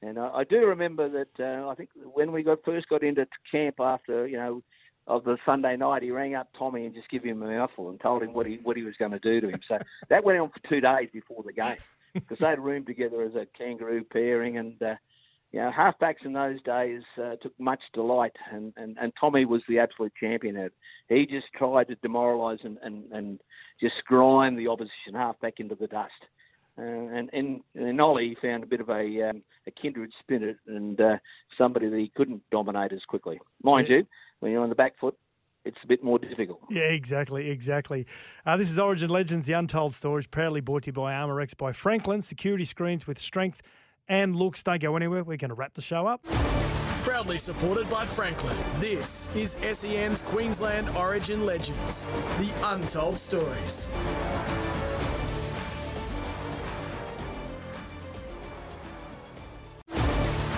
and 0.00 0.18
I, 0.18 0.28
I 0.36 0.44
do 0.44 0.64
remember 0.64 1.10
that. 1.10 1.28
Uh, 1.38 1.68
I 1.68 1.74
think 1.74 1.90
when 2.14 2.32
we 2.32 2.42
got 2.42 2.64
first 2.64 2.88
got 2.88 3.02
into 3.02 3.26
camp 3.50 3.74
after, 3.78 4.26
you 4.26 4.38
know, 4.38 4.62
of 5.06 5.24
the 5.24 5.36
Sunday 5.44 5.76
night, 5.76 6.02
he 6.02 6.10
rang 6.10 6.34
up 6.34 6.48
Tommy 6.58 6.86
and 6.86 6.94
just 6.94 7.10
gave 7.10 7.24
him 7.24 7.42
a 7.42 7.46
mouthful 7.46 7.90
and 7.90 8.00
told 8.00 8.22
him 8.22 8.32
what 8.32 8.46
he 8.46 8.58
what 8.62 8.78
he 8.78 8.84
was 8.84 8.94
going 8.98 9.12
to 9.12 9.18
do 9.18 9.42
to 9.42 9.48
him. 9.50 9.60
So 9.68 9.76
that 10.08 10.24
went 10.24 10.38
on 10.38 10.48
for 10.48 10.66
two 10.66 10.80
days 10.80 11.10
before 11.12 11.42
the 11.44 11.52
game 11.52 11.76
because 12.14 12.38
they'd 12.40 12.58
roomed 12.58 12.86
together 12.86 13.20
as 13.22 13.34
a 13.34 13.46
kangaroo 13.58 14.02
pairing 14.02 14.56
and. 14.56 14.82
Uh, 14.82 14.94
you 15.52 15.60
know, 15.60 15.70
halfbacks 15.70 16.24
in 16.24 16.32
those 16.32 16.60
days 16.62 17.02
uh, 17.22 17.36
took 17.42 17.58
much 17.60 17.80
delight, 17.92 18.32
and, 18.50 18.72
and, 18.76 18.96
and 18.98 19.12
Tommy 19.20 19.44
was 19.44 19.60
the 19.68 19.78
absolute 19.78 20.12
champion 20.18 20.56
at 20.56 20.66
it. 20.66 20.72
He 21.08 21.26
just 21.26 21.46
tried 21.54 21.88
to 21.88 21.96
demoralise 21.96 22.64
and, 22.64 22.78
and, 22.82 23.12
and 23.12 23.40
just 23.78 23.94
grind 24.06 24.58
the 24.58 24.68
opposition 24.68 25.14
halfback 25.14 25.54
into 25.58 25.74
the 25.74 25.88
dust. 25.88 26.10
Uh, 26.78 26.82
and 26.82 27.28
in, 27.34 27.60
in 27.74 28.00
Ollie, 28.00 28.30
he 28.30 28.48
found 28.48 28.62
a 28.64 28.66
bit 28.66 28.80
of 28.80 28.88
a, 28.88 29.28
um, 29.28 29.42
a 29.66 29.70
kindred 29.70 30.10
spirit 30.20 30.56
and 30.66 30.98
uh, 30.98 31.16
somebody 31.58 31.90
that 31.90 31.98
he 31.98 32.10
couldn't 32.16 32.42
dominate 32.50 32.92
as 32.92 33.04
quickly. 33.06 33.38
Mind 33.62 33.88
yeah. 33.90 33.98
you, 33.98 34.06
when 34.40 34.52
you're 34.52 34.62
on 34.62 34.70
the 34.70 34.74
back 34.74 34.98
foot, 34.98 35.18
it's 35.66 35.76
a 35.84 35.86
bit 35.86 36.02
more 36.02 36.18
difficult. 36.18 36.60
Yeah, 36.70 36.84
exactly, 36.84 37.50
exactly. 37.50 38.06
Uh, 38.46 38.56
this 38.56 38.70
is 38.70 38.78
Origin 38.78 39.10
Legends, 39.10 39.46
the 39.46 39.52
Untold 39.52 39.94
Stories, 39.94 40.26
proudly 40.26 40.62
brought 40.62 40.84
to 40.84 40.86
you 40.88 40.92
by 40.94 41.12
Armorex 41.12 41.54
by 41.56 41.72
Franklin, 41.72 42.22
security 42.22 42.64
screens 42.64 43.06
with 43.06 43.20
strength 43.20 43.60
and 44.08 44.36
looks. 44.36 44.62
Don't 44.62 44.80
go 44.80 44.96
anywhere. 44.96 45.24
We're 45.24 45.36
going 45.36 45.50
to 45.50 45.54
wrap 45.54 45.74
the 45.74 45.82
show 45.82 46.06
up. 46.06 46.24
Proudly 47.02 47.36
supported 47.36 47.90
by 47.90 48.04
Franklin, 48.04 48.56
this 48.78 49.28
is 49.34 49.56
SEN's 49.72 50.22
Queensland 50.22 50.88
Origin 50.96 51.44
Legends, 51.44 52.06
the 52.38 52.50
untold 52.62 53.18
stories. 53.18 53.88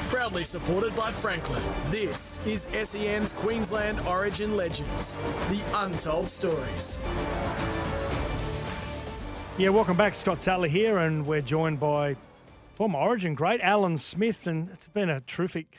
Proudly 0.09 0.45
supported 0.45 0.95
by 0.95 1.11
Franklin, 1.11 1.63
this 1.91 2.41
is 2.47 2.67
SEN's 2.83 3.33
Queensland 3.33 3.99
Origin 4.07 4.55
Legends, 4.55 5.17
the 5.49 5.61
untold 5.75 6.29
stories. 6.29 7.01
Yeah, 9.57 9.71
welcome 9.71 9.97
back. 9.97 10.15
Scott 10.15 10.41
Sattler 10.41 10.69
here, 10.69 10.99
and 10.99 11.27
we're 11.27 11.41
joined 11.41 11.81
by 11.81 12.17
former 12.75 12.99
Origin 12.99 13.35
great 13.35 13.61
Alan 13.61 13.99
Smith, 13.99 14.47
and 14.47 14.69
it's 14.71 14.89
been 14.89 15.09
a 15.09 15.21
terrific 15.21 15.77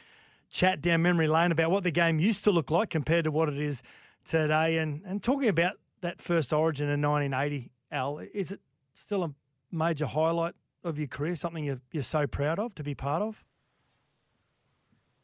chat 0.49 0.81
down 0.81 1.01
memory 1.01 1.27
lane 1.27 1.51
about 1.51 1.69
what 1.69 1.83
the 1.83 1.91
game 1.91 2.19
used 2.19 2.43
to 2.45 2.51
look 2.51 2.71
like 2.71 2.89
compared 2.89 3.25
to 3.25 3.31
what 3.31 3.49
it 3.49 3.57
is 3.57 3.83
today. 4.23 4.77
And, 4.77 5.01
and 5.05 5.21
talking 5.21 5.49
about 5.49 5.73
that 6.01 6.21
first 6.21 6.53
origin 6.53 6.89
in 6.89 7.01
1980, 7.01 7.69
Al, 7.91 8.19
is 8.19 8.51
it 8.51 8.61
still 8.93 9.23
a 9.23 9.33
major 9.71 10.05
highlight 10.05 10.53
of 10.83 10.97
your 10.97 11.07
career, 11.07 11.35
something 11.35 11.65
you're, 11.65 11.81
you're 11.91 12.03
so 12.03 12.27
proud 12.27 12.59
of 12.59 12.73
to 12.75 12.83
be 12.83 12.95
part 12.95 13.21
of? 13.21 13.43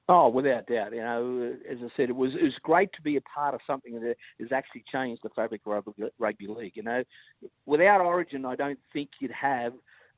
Oh, 0.09 0.27
without 0.27 0.67
doubt. 0.67 0.91
You 0.91 1.01
know, 1.01 1.55
as 1.69 1.77
I 1.81 1.87
said, 1.95 2.09
it 2.09 2.15
was 2.15 2.31
it 2.35 2.43
was 2.43 2.53
great 2.63 2.91
to 2.93 3.01
be 3.01 3.15
a 3.15 3.21
part 3.21 3.53
of 3.53 3.61
something 3.65 3.93
that 4.01 4.17
has 4.41 4.51
actually 4.51 4.83
changed 4.91 5.21
the 5.23 5.29
fabric 5.29 5.61
of 5.65 5.85
rugby, 6.19 6.47
league. 6.47 6.73
You 6.75 6.83
know, 6.83 7.03
without 7.65 8.01
Origin, 8.01 8.43
I 8.43 8.57
don't 8.57 8.79
think 8.91 9.11
you'd 9.21 9.31
have 9.31 9.71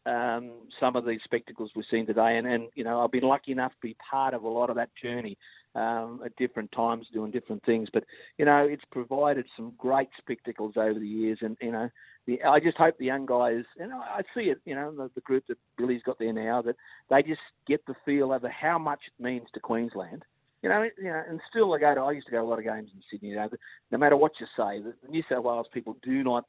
um, 0.05 0.51
some 0.79 0.95
of 0.95 1.05
these 1.05 1.21
spectacles 1.23 1.71
we've 1.75 1.85
seen 1.89 2.05
today. 2.05 2.37
And, 2.37 2.47
and 2.47 2.69
you 2.75 2.83
know, 2.83 3.01
I've 3.01 3.11
been 3.11 3.23
lucky 3.23 3.51
enough 3.51 3.71
to 3.71 3.77
be 3.81 3.95
part 4.09 4.33
of 4.33 4.43
a 4.43 4.49
lot 4.49 4.69
of 4.69 4.75
that 4.75 4.89
journey 5.01 5.37
um, 5.75 6.21
at 6.25 6.35
different 6.35 6.71
times, 6.71 7.07
doing 7.13 7.31
different 7.31 7.63
things. 7.65 7.89
But 7.91 8.03
you 8.37 8.45
know, 8.45 8.65
it's 8.69 8.83
provided 8.91 9.45
some 9.55 9.73
great 9.77 10.09
spectacles 10.17 10.73
over 10.77 10.99
the 10.99 11.07
years, 11.07 11.39
and 11.41 11.57
you 11.61 11.71
know, 11.71 11.89
the, 12.27 12.41
I 12.43 12.59
just 12.59 12.77
hope 12.77 12.97
the 12.97 13.05
young 13.05 13.25
guys, 13.25 13.63
and 13.79 13.93
I 13.93 14.21
see 14.35 14.43
it, 14.43 14.59
you 14.65 14.75
know, 14.75 14.91
the, 14.91 15.09
the 15.15 15.21
group 15.21 15.45
that 15.47 15.57
Billy's 15.77 16.03
got 16.03 16.19
there 16.19 16.33
now, 16.33 16.61
that 16.61 16.75
they 17.09 17.23
just 17.23 17.41
get 17.67 17.85
the 17.85 17.95
feel 18.05 18.33
of 18.33 18.43
how 18.43 18.77
much 18.77 18.99
it 19.07 19.23
means 19.23 19.47
to 19.53 19.59
Queensland. 19.59 20.23
You 20.61 20.69
know, 20.69 20.83
you 20.97 21.09
know, 21.09 21.21
and 21.27 21.41
still 21.49 21.73
I 21.73 21.79
go 21.79 21.93
to. 21.93 22.01
I 22.01 22.11
used 22.11 22.27
to 22.27 22.31
go 22.31 22.37
to 22.37 22.43
a 22.43 22.47
lot 22.47 22.59
of 22.59 22.63
games 22.63 22.89
in 22.93 23.01
Sydney. 23.11 23.29
You 23.29 23.35
know, 23.35 23.49
no 23.91 23.97
matter 23.97 24.15
what 24.15 24.31
you 24.39 24.45
say, 24.55 24.81
the 24.81 24.93
New 25.09 25.23
South 25.29 25.43
Wales 25.43 25.67
people 25.73 25.97
do 26.03 26.23
not 26.23 26.45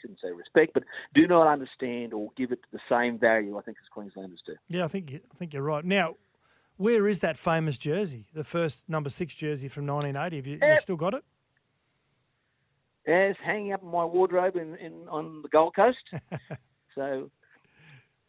shouldn't 0.00 0.20
say 0.20 0.30
respect, 0.32 0.72
but 0.74 0.84
do 1.14 1.26
not 1.26 1.46
understand 1.46 2.12
or 2.14 2.30
give 2.36 2.52
it 2.52 2.60
the 2.72 2.80
same 2.88 3.18
value. 3.18 3.58
I 3.58 3.62
think 3.62 3.78
as 3.82 3.88
Queenslanders 3.88 4.42
do. 4.46 4.54
Yeah, 4.68 4.84
I 4.84 4.88
think 4.88 5.12
I 5.14 5.38
think 5.38 5.54
you're 5.54 5.62
right. 5.62 5.84
Now, 5.84 6.16
where 6.76 7.08
is 7.08 7.20
that 7.20 7.36
famous 7.36 7.76
jersey, 7.76 8.26
the 8.34 8.44
first 8.44 8.88
number 8.88 9.10
six 9.10 9.34
jersey 9.34 9.68
from 9.68 9.86
1980? 9.86 10.36
Have 10.36 10.46
you, 10.46 10.58
you 10.62 10.76
still 10.80 10.96
got 10.96 11.14
it? 11.14 11.24
It's 13.04 13.38
hanging 13.44 13.72
up 13.72 13.82
in 13.82 13.88
my 13.88 14.04
wardrobe 14.04 14.56
in, 14.56 14.76
in 14.76 15.08
on 15.08 15.42
the 15.42 15.48
Gold 15.48 15.74
Coast. 15.74 15.98
so 16.94 17.30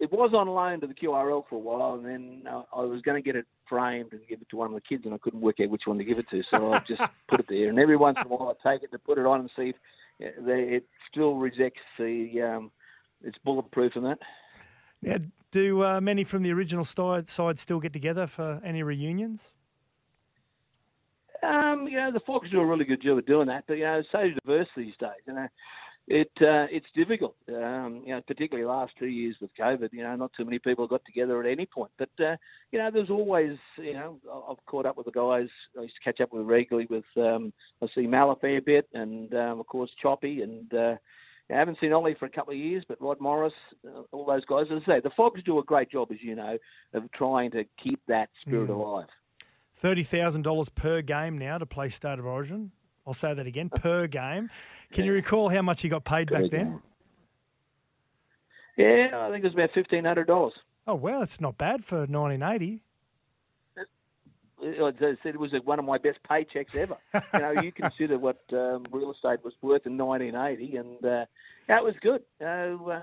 it 0.01 0.11
was 0.11 0.33
on 0.33 0.47
loan 0.47 0.81
to 0.81 0.87
the 0.87 0.95
QRL 0.95 1.43
for 1.47 1.55
a 1.55 1.59
while, 1.59 1.93
and 1.93 2.05
then 2.05 2.43
uh, 2.51 2.63
I 2.75 2.81
was 2.81 3.01
going 3.03 3.21
to 3.21 3.25
get 3.25 3.35
it 3.35 3.45
framed 3.69 4.13
and 4.13 4.21
give 4.27 4.41
it 4.41 4.49
to 4.49 4.57
one 4.57 4.67
of 4.67 4.73
the 4.73 4.81
kids, 4.81 5.05
and 5.05 5.13
I 5.13 5.19
couldn't 5.19 5.41
work 5.41 5.59
out 5.61 5.69
which 5.69 5.83
one 5.85 5.99
to 5.99 6.03
give 6.03 6.17
it 6.17 6.27
to, 6.31 6.41
so 6.51 6.73
I 6.73 6.79
just 6.79 7.01
put 7.27 7.39
it 7.39 7.45
there. 7.47 7.69
And 7.69 7.77
every 7.77 7.97
once 7.97 8.17
in 8.19 8.25
a 8.25 8.35
while, 8.35 8.55
I 8.65 8.69
take 8.71 8.83
it 8.83 8.91
to 8.91 8.99
put 8.99 9.19
it 9.19 9.27
on 9.27 9.41
and 9.41 9.51
see 9.55 9.69
if 9.69 9.75
it 10.21 10.85
still 11.09 11.35
rejects 11.35 11.81
the 11.97 12.41
um, 12.41 12.71
it's 13.23 13.37
bulletproof 13.43 13.93
and 13.95 14.05
that. 14.05 14.19
Now, 15.01 15.17
do 15.51 15.83
uh, 15.83 16.01
many 16.01 16.23
from 16.23 16.43
the 16.43 16.51
original 16.53 16.85
side 16.85 17.59
still 17.59 17.79
get 17.79 17.93
together 17.93 18.27
for 18.27 18.61
any 18.63 18.83
reunions? 18.83 19.53
Um, 21.43 21.87
you 21.87 21.97
know, 21.97 22.11
the 22.11 22.19
Fogs 22.19 22.51
do 22.51 22.59
a 22.59 22.65
really 22.65 22.85
good 22.85 23.01
job 23.01 23.17
of 23.17 23.25
doing 23.25 23.47
that, 23.47 23.63
but 23.67 23.73
you 23.73 23.83
know, 23.83 24.03
so 24.11 24.29
diverse 24.45 24.67
these 24.77 24.93
days. 24.99 25.09
You 25.25 25.33
know, 25.33 25.47
it 26.07 26.31
uh, 26.41 26.67
it's 26.71 26.87
difficult. 26.95 27.35
Um, 27.49 28.03
you 28.05 28.13
know, 28.13 28.21
particularly 28.25 28.67
last 28.67 28.93
two 28.97 29.07
years 29.07 29.35
with 29.41 29.51
COVID. 29.59 29.89
You 29.91 30.03
know, 30.03 30.15
not 30.15 30.31
too 30.35 30.45
many 30.45 30.59
people 30.59 30.87
got 30.87 31.05
together 31.05 31.39
at 31.41 31.49
any 31.49 31.65
point. 31.65 31.91
But 31.97 32.09
uh, 32.19 32.35
you 32.71 32.79
know, 32.79 32.89
there's 32.91 33.09
always. 33.09 33.57
You 33.77 33.93
know, 33.93 34.17
I've 34.49 34.65
caught 34.65 34.85
up 34.85 34.97
with 34.97 35.05
the 35.05 35.11
guys. 35.11 35.49
I 35.77 35.83
used 35.83 35.95
to 35.95 36.03
catch 36.03 36.21
up 36.21 36.33
with 36.33 36.45
regularly 36.45 36.87
with. 36.89 37.05
Um, 37.17 37.53
I 37.81 37.87
see 37.95 38.07
Mal 38.07 38.31
a 38.31 38.35
fair 38.35 38.61
bit, 38.61 38.87
and 38.93 39.33
um, 39.33 39.59
of 39.59 39.67
course 39.67 39.91
Choppy, 40.01 40.41
and 40.41 40.73
uh, 40.73 40.95
I 41.49 41.53
haven't 41.53 41.77
seen 41.79 41.93
Ollie 41.93 42.15
for 42.19 42.25
a 42.25 42.29
couple 42.29 42.53
of 42.53 42.59
years. 42.59 42.83
But 42.87 43.01
Rod 43.01 43.19
Morris, 43.19 43.53
uh, 43.87 44.01
all 44.11 44.25
those 44.25 44.45
guys. 44.45 44.65
As 44.71 44.81
I 44.87 44.95
say, 44.95 45.01
the 45.01 45.11
Fogs 45.15 45.43
do 45.43 45.59
a 45.59 45.63
great 45.63 45.91
job, 45.91 46.09
as 46.11 46.17
you 46.21 46.35
know, 46.35 46.57
of 46.93 47.11
trying 47.13 47.51
to 47.51 47.63
keep 47.81 48.01
that 48.07 48.29
spirit 48.41 48.69
mm. 48.69 48.75
alive. 48.75 49.07
$30,000 49.81 50.75
per 50.75 51.01
game 51.01 51.37
now 51.37 51.57
to 51.57 51.65
play 51.65 51.89
State 51.89 52.19
of 52.19 52.25
Origin. 52.25 52.71
I'll 53.11 53.15
say 53.15 53.33
that 53.33 53.45
again, 53.45 53.69
per 53.75 54.07
game. 54.07 54.49
Can 54.93 55.03
yeah. 55.03 55.09
you 55.09 55.13
recall 55.13 55.49
how 55.49 55.61
much 55.61 55.81
he 55.81 55.89
got 55.89 56.05
paid 56.05 56.29
per 56.29 56.35
back 56.35 56.51
game. 56.51 56.51
then? 56.51 56.81
Yeah, 58.77 59.27
I 59.27 59.29
think 59.29 59.43
it 59.43 59.53
was 59.53 59.53
about 59.53 59.73
$1,500. 59.73 60.51
Oh, 60.87 60.95
wow, 60.95 61.19
that's 61.19 61.41
not 61.41 61.57
bad 61.57 61.83
for 61.83 61.97
1980. 61.97 62.81
I 64.63 64.91
said, 64.99 65.17
it 65.25 65.39
was 65.39 65.51
one 65.65 65.79
of 65.79 65.85
my 65.85 65.97
best 65.97 66.19
paychecks 66.29 66.73
ever. 66.75 66.95
you 67.33 67.39
know, 67.39 67.61
you 67.61 67.71
consider 67.73 68.17
what 68.17 68.39
um, 68.53 68.85
real 68.91 69.11
estate 69.11 69.43
was 69.43 69.53
worth 69.61 69.85
in 69.85 69.97
1980, 69.97 70.77
and 70.77 71.05
uh, 71.05 71.25
that 71.67 71.83
was 71.83 71.95
good. 72.01 72.21
uh, 72.39 73.01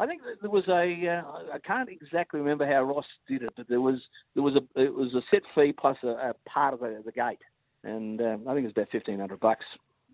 I 0.00 0.06
think 0.06 0.22
there 0.40 0.50
was 0.50 0.66
a. 0.68 1.08
Uh, 1.08 1.52
I 1.52 1.58
can't 1.58 1.90
exactly 1.90 2.40
remember 2.40 2.66
how 2.66 2.82
Ross 2.84 3.04
did 3.28 3.42
it, 3.42 3.52
but 3.54 3.68
there 3.68 3.82
was 3.82 4.00
there 4.34 4.42
was 4.42 4.54
a 4.54 4.80
it 4.80 4.94
was 4.94 5.12
a 5.14 5.20
set 5.30 5.42
fee 5.54 5.74
plus 5.78 5.98
a, 6.02 6.08
a 6.08 6.34
part 6.48 6.72
of 6.72 6.80
the, 6.80 7.02
the 7.04 7.12
gate, 7.12 7.38
and 7.84 8.20
um, 8.20 8.48
I 8.48 8.54
think 8.54 8.66
it's 8.66 8.76
about 8.76 8.90
fifteen 8.90 9.18
hundred 9.18 9.40
bucks 9.40 9.64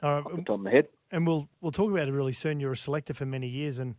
uh, 0.02 0.06
off 0.06 0.36
the 0.36 0.42
top 0.42 0.54
of 0.56 0.60
my 0.60 0.70
head. 0.70 0.88
And 1.10 1.26
we'll 1.26 1.48
we'll 1.60 1.72
talk 1.72 1.90
about 1.90 2.08
it 2.08 2.12
really 2.12 2.32
soon. 2.32 2.60
You're 2.60 2.72
a 2.72 2.76
selector 2.76 3.14
for 3.14 3.26
many 3.26 3.48
years, 3.48 3.78
and 3.78 3.94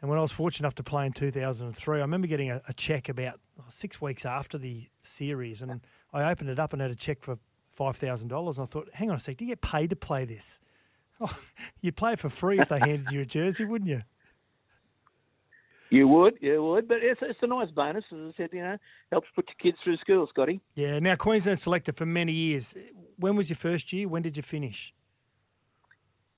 and 0.00 0.10
when 0.10 0.18
I 0.18 0.22
was 0.22 0.32
fortunate 0.32 0.66
enough 0.66 0.76
to 0.76 0.82
play 0.82 1.06
in 1.06 1.12
two 1.12 1.30
thousand 1.30 1.68
and 1.68 1.76
three, 1.76 1.98
I 1.98 2.02
remember 2.02 2.26
getting 2.26 2.50
a, 2.50 2.60
a 2.68 2.72
check 2.72 3.08
about 3.08 3.40
six 3.68 4.00
weeks 4.00 4.24
after 4.24 4.58
the 4.58 4.86
series, 5.02 5.62
and 5.62 5.80
I 6.12 6.30
opened 6.30 6.50
it 6.50 6.58
up 6.58 6.72
and 6.72 6.82
had 6.82 6.90
a 6.90 6.96
check 6.96 7.22
for 7.22 7.38
five 7.72 7.96
thousand 7.96 8.28
dollars, 8.28 8.58
and 8.58 8.66
I 8.66 8.70
thought, 8.70 8.88
hang 8.92 9.10
on 9.10 9.16
a 9.16 9.20
sec, 9.20 9.36
do 9.36 9.44
you 9.44 9.50
get 9.50 9.60
paid 9.60 9.90
to 9.90 9.96
play 9.96 10.24
this? 10.24 10.60
Oh, 11.20 11.36
you'd 11.80 11.96
play 11.96 12.12
it 12.12 12.20
for 12.20 12.28
free 12.28 12.60
if 12.60 12.68
they 12.68 12.78
handed 12.78 13.10
you 13.10 13.22
a 13.22 13.24
jersey, 13.24 13.64
wouldn't 13.64 13.90
you? 13.90 14.02
You 15.90 16.06
would, 16.08 16.34
you 16.40 16.62
would, 16.62 16.86
but 16.86 16.98
it's, 17.00 17.20
it's 17.22 17.38
a 17.42 17.46
nice 17.46 17.70
bonus. 17.70 18.04
As 18.12 18.18
I 18.18 18.32
said, 18.36 18.50
you 18.52 18.60
know, 18.60 18.76
helps 19.10 19.28
put 19.34 19.48
your 19.48 19.72
kids 19.72 19.78
through 19.82 19.96
school, 19.98 20.26
Scotty. 20.28 20.60
Yeah. 20.74 20.98
Now, 20.98 21.16
Queensland 21.16 21.58
selected 21.58 21.96
for 21.96 22.04
many 22.04 22.32
years. 22.32 22.74
When 23.16 23.36
was 23.36 23.48
your 23.48 23.56
first 23.56 23.92
year? 23.92 24.06
When 24.06 24.22
did 24.22 24.36
you 24.36 24.42
finish? 24.42 24.92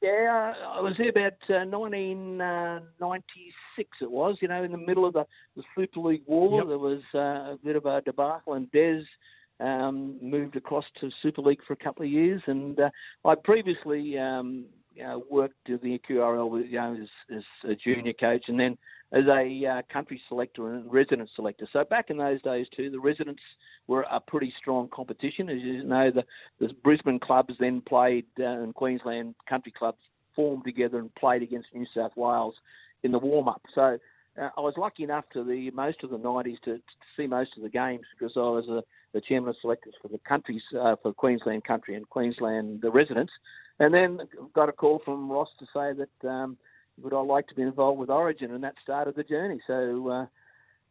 Yeah, 0.02 0.54
I 0.66 0.80
was 0.80 0.94
there 0.96 1.10
about 1.10 1.34
uh, 1.50 1.66
1996. 1.68 3.90
Uh, 4.00 4.04
it 4.04 4.10
was, 4.10 4.38
you 4.40 4.48
know, 4.48 4.62
in 4.62 4.72
the 4.72 4.78
middle 4.78 5.04
of 5.04 5.12
the, 5.12 5.26
the 5.56 5.62
Super 5.76 6.00
League 6.00 6.22
war. 6.26 6.60
Yep. 6.60 6.68
There 6.68 6.78
was 6.78 7.02
uh, 7.14 7.52
a 7.52 7.58
bit 7.62 7.76
of 7.76 7.84
a 7.84 8.00
debacle, 8.00 8.54
and 8.54 8.70
Des 8.72 9.02
um, 9.58 10.16
moved 10.22 10.56
across 10.56 10.86
to 11.00 11.10
Super 11.22 11.42
League 11.42 11.60
for 11.66 11.74
a 11.74 11.76
couple 11.76 12.04
of 12.04 12.10
years. 12.10 12.40
And 12.46 12.80
uh, 12.80 12.88
I 13.26 13.34
previously 13.44 14.18
um, 14.18 14.64
you 14.94 15.02
know, 15.02 15.22
worked 15.30 15.54
the 15.66 16.00
QRL, 16.08 16.68
you 16.68 16.78
know, 16.78 16.96
as, 17.00 17.36
as 17.36 17.70
a 17.70 17.74
junior 17.74 18.12
coach, 18.12 18.44
and 18.48 18.58
then 18.58 18.76
as 19.12 19.24
a 19.26 19.66
uh, 19.66 19.82
country 19.92 20.20
selector 20.28 20.74
and 20.74 20.92
resident 20.92 21.28
selector. 21.34 21.66
So 21.72 21.84
back 21.84 22.10
in 22.10 22.16
those 22.16 22.40
days 22.42 22.66
too, 22.76 22.90
the 22.90 23.00
residents 23.00 23.42
were 23.86 24.04
a 24.10 24.20
pretty 24.20 24.52
strong 24.58 24.88
competition. 24.92 25.48
As 25.48 25.58
you 25.60 25.82
know, 25.84 26.10
the, 26.10 26.24
the 26.60 26.72
Brisbane 26.84 27.18
clubs 27.18 27.54
then 27.58 27.80
played 27.80 28.26
uh, 28.38 28.44
and 28.44 28.74
Queensland 28.74 29.34
country 29.48 29.72
clubs 29.76 29.98
formed 30.36 30.64
together 30.64 30.98
and 30.98 31.14
played 31.16 31.42
against 31.42 31.68
New 31.74 31.86
South 31.94 32.12
Wales 32.16 32.54
in 33.02 33.10
the 33.10 33.18
warm 33.18 33.48
up. 33.48 33.62
So 33.74 33.98
uh, 34.40 34.48
I 34.56 34.60
was 34.60 34.74
lucky 34.76 35.02
enough 35.02 35.24
to 35.32 35.42
the 35.42 35.70
most 35.72 36.04
of 36.04 36.10
the 36.10 36.18
90s 36.18 36.60
to, 36.64 36.76
to 36.76 36.82
see 37.16 37.26
most 37.26 37.50
of 37.56 37.62
the 37.62 37.68
games 37.68 38.04
because 38.16 38.32
I 38.36 38.40
was 38.40 38.68
a, 38.68 38.82
the 39.12 39.20
chairman 39.20 39.50
of 39.50 39.56
selectors 39.60 39.94
for 40.00 40.08
the 40.08 40.18
countries 40.18 40.62
uh, 40.78 40.94
for 41.02 41.12
Queensland 41.12 41.64
country 41.64 41.96
and 41.96 42.08
Queensland 42.08 42.80
the 42.82 42.90
residents, 42.90 43.32
and 43.80 43.92
then 43.92 44.20
got 44.54 44.68
a 44.68 44.72
call 44.72 45.00
from 45.04 45.30
Ross 45.30 45.48
to 45.58 45.66
say 45.74 45.92
that. 45.98 46.28
Um, 46.28 46.56
would 47.02 47.14
I 47.14 47.20
like 47.20 47.46
to 47.48 47.54
be 47.54 47.62
involved 47.62 47.98
with 47.98 48.10
Origin, 48.10 48.52
and 48.52 48.62
that 48.64 48.74
started 48.82 49.16
the 49.16 49.22
journey. 49.22 49.60
So, 49.66 50.08
uh, 50.08 50.26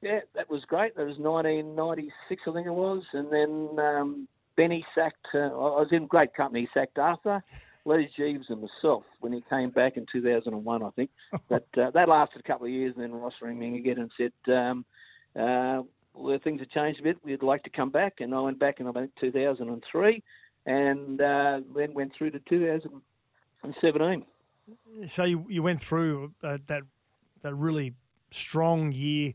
yeah, 0.02 0.20
that 0.36 0.50
was 0.50 0.64
great. 0.68 0.96
That 0.96 1.06
was 1.06 1.18
1996, 1.18 2.42
I 2.48 2.54
think 2.54 2.68
it 2.68 2.72
was, 2.72 3.04
and 3.14 3.32
then 3.32 3.86
um, 3.86 4.28
Benny 4.56 4.86
sacked. 4.96 5.28
Uh, 5.34 5.38
I 5.38 5.82
was 5.82 5.90
in 5.92 6.08
great 6.08 6.34
company. 6.34 6.62
He 6.62 6.68
sacked 6.74 6.98
Arthur, 6.98 7.42
Les 7.86 8.10
Jeeves, 8.18 8.46
and 8.50 8.62
myself 8.62 9.04
when 9.20 9.34
he 9.34 9.44
came 9.50 9.72
back 9.72 9.98
in 9.98 10.06
2001, 10.12 10.84
I 10.84 10.90
think. 10.92 11.10
but 11.50 11.68
uh, 11.78 11.92
that 11.92 12.10
lasted 12.10 12.40
a 12.40 12.44
couple 12.44 12.68
of 12.68 12.72
years, 12.74 12.94
and 12.96 13.04
then 13.04 13.14
Ross 13.14 13.34
rang 13.42 13.60
me 13.60 13.78
again 13.78 14.00
and 14.00 14.12
said. 14.18 14.54
Um, 14.54 14.86
uh, 15.40 15.84
well, 16.16 16.40
things 16.44 16.60
have 16.60 16.72
changed 16.72 17.00
a 17.00 17.04
bit. 17.04 17.18
We'd 17.24 17.44
like 17.44 17.64
to 17.64 17.70
come 17.70 17.92
back, 17.92 18.16
and 18.20 18.34
I 18.34 18.42
went 18.42 18.60
back 18.60 18.80
in 18.80 18.88
I 18.88 18.92
think 18.92 19.12
2003, 19.22 20.24
and 20.66 21.22
uh, 21.22 21.60
then 21.76 21.94
went 21.94 22.14
through 22.16 22.32
to 22.32 22.40
2017 22.40 24.26
so 25.08 25.24
you, 25.24 25.46
you 25.50 25.64
went 25.64 25.82
through 25.82 26.34
uh, 26.44 26.58
that 26.68 26.84
that 27.42 27.56
really 27.56 27.94
strong 28.32 28.92
year, 28.92 29.34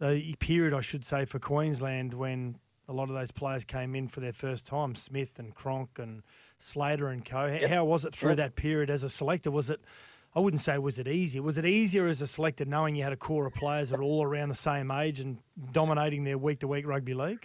uh, 0.00 0.16
period, 0.38 0.74
I 0.74 0.80
should 0.80 1.04
say, 1.04 1.24
for 1.24 1.38
Queensland 1.38 2.14
when 2.14 2.56
a 2.88 2.92
lot 2.92 3.08
of 3.08 3.14
those 3.14 3.30
players 3.30 3.64
came 3.64 3.94
in 3.94 4.08
for 4.08 4.20
their 4.20 4.32
first 4.32 4.66
time, 4.66 4.94
Smith 4.94 5.38
and 5.38 5.54
Cronk 5.54 5.98
and 5.98 6.22
Slater 6.58 7.08
and 7.08 7.24
co. 7.24 7.46
Yep. 7.46 7.70
How 7.70 7.84
was 7.84 8.04
it 8.04 8.14
through 8.14 8.30
yep. 8.30 8.38
that 8.38 8.56
period 8.56 8.90
as 8.90 9.02
a 9.02 9.08
selector? 9.08 9.50
Was 9.50 9.70
it, 9.70 9.80
I 10.34 10.40
wouldn't 10.40 10.60
say 10.60 10.78
was 10.78 10.98
it 10.98 11.08
easy. 11.08 11.40
Was 11.40 11.58
it 11.58 11.66
easier 11.66 12.06
as 12.06 12.20
a 12.22 12.26
selector 12.26 12.64
knowing 12.64 12.96
you 12.96 13.02
had 13.02 13.12
a 13.12 13.16
core 13.16 13.46
of 13.46 13.54
players 13.54 13.90
that 13.90 14.00
are 14.00 14.02
all 14.02 14.22
around 14.22 14.48
the 14.48 14.54
same 14.54 14.90
age 14.90 15.20
and 15.20 15.38
dominating 15.72 16.24
their 16.24 16.38
week 16.38 16.60
to 16.60 16.68
week 16.68 16.86
rugby 16.86 17.14
league? 17.14 17.44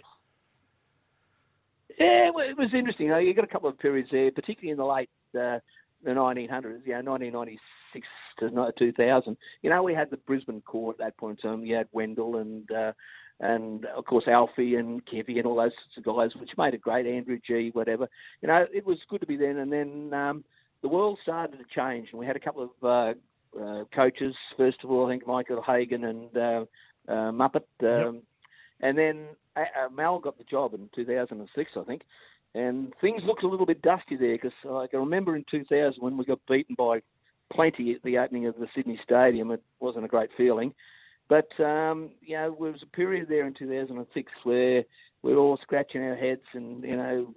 Yeah, 1.98 2.30
well, 2.34 2.48
it 2.48 2.56
was 2.56 2.70
interesting. 2.74 3.06
You 3.06 3.34
got 3.34 3.44
a 3.44 3.48
couple 3.48 3.68
of 3.68 3.78
periods 3.78 4.08
there, 4.12 4.30
particularly 4.30 4.70
in 4.70 4.78
the 4.78 4.84
late 4.84 5.10
uh, 5.34 5.58
the 6.04 6.10
1900s, 6.10 6.86
you 6.86 6.92
know, 7.02 7.12
1996 7.12 8.06
to 8.40 8.72
2000. 8.78 9.36
You 9.62 9.70
know, 9.70 9.82
we 9.82 9.94
had 9.94 10.10
the 10.10 10.16
Brisbane 10.18 10.60
core 10.60 10.92
at 10.92 10.98
that 10.98 11.16
point 11.16 11.40
in 11.42 11.50
time. 11.50 11.64
You 11.64 11.76
had 11.76 11.88
Wendell 11.92 12.36
and 12.36 12.70
uh, 12.70 12.92
and 13.40 13.84
of 13.86 14.04
course 14.04 14.24
Alfie 14.26 14.76
and 14.76 15.04
Kevy 15.06 15.38
and 15.38 15.46
all 15.46 15.56
those 15.56 15.72
sorts 15.94 15.96
of 15.98 16.04
guys, 16.04 16.40
which 16.40 16.50
made 16.56 16.74
a 16.74 16.78
great. 16.78 17.06
Andrew 17.06 17.38
G, 17.44 17.70
whatever. 17.72 18.08
You 18.42 18.48
know, 18.48 18.64
it 18.72 18.86
was 18.86 18.98
good 19.08 19.20
to 19.20 19.26
be 19.26 19.36
then. 19.36 19.58
And 19.58 19.72
then 19.72 20.12
um, 20.12 20.44
the 20.82 20.88
world 20.88 21.18
started 21.22 21.58
to 21.58 21.64
change, 21.74 22.08
and 22.10 22.20
we 22.20 22.26
had 22.26 22.36
a 22.36 22.40
couple 22.40 22.62
of 22.62 22.84
uh, 22.84 23.60
uh, 23.60 23.84
coaches. 23.94 24.34
First 24.56 24.78
of 24.84 24.90
all, 24.90 25.06
I 25.06 25.10
think 25.10 25.26
Michael 25.26 25.62
Hagan 25.62 26.04
and 26.04 26.36
uh, 26.36 26.64
uh, 27.08 27.32
Muppet. 27.32 27.64
Um, 27.82 28.14
yep. 28.14 28.14
And 28.80 28.96
then 28.96 29.26
uh, 29.26 29.47
Mal 29.94 30.18
got 30.18 30.38
the 30.38 30.44
job 30.44 30.74
in 30.74 30.88
2006, 30.94 31.70
I 31.76 31.84
think. 31.84 32.02
And 32.54 32.92
things 33.00 33.22
looked 33.26 33.42
a 33.42 33.48
little 33.48 33.66
bit 33.66 33.82
dusty 33.82 34.16
there 34.16 34.36
because 34.36 34.52
I 34.64 34.86
can 34.86 35.00
remember 35.00 35.36
in 35.36 35.44
2000 35.50 36.00
when 36.00 36.16
we 36.16 36.24
got 36.24 36.40
beaten 36.48 36.74
by 36.76 37.00
plenty 37.52 37.92
at 37.94 38.02
the 38.02 38.18
opening 38.18 38.46
of 38.46 38.56
the 38.56 38.68
Sydney 38.74 38.98
Stadium. 39.04 39.50
It 39.50 39.62
wasn't 39.80 40.04
a 40.04 40.08
great 40.08 40.30
feeling. 40.36 40.72
But, 41.28 41.48
um, 41.62 42.10
you 42.22 42.36
know, 42.36 42.56
there 42.58 42.72
was 42.72 42.82
a 42.82 42.96
period 42.96 43.26
there 43.28 43.46
in 43.46 43.54
2006 43.54 44.32
where 44.44 44.82
we 45.22 45.34
were 45.34 45.40
all 45.40 45.58
scratching 45.62 46.02
our 46.02 46.16
heads 46.16 46.42
and, 46.54 46.82
you 46.82 46.96
know, 46.96 47.34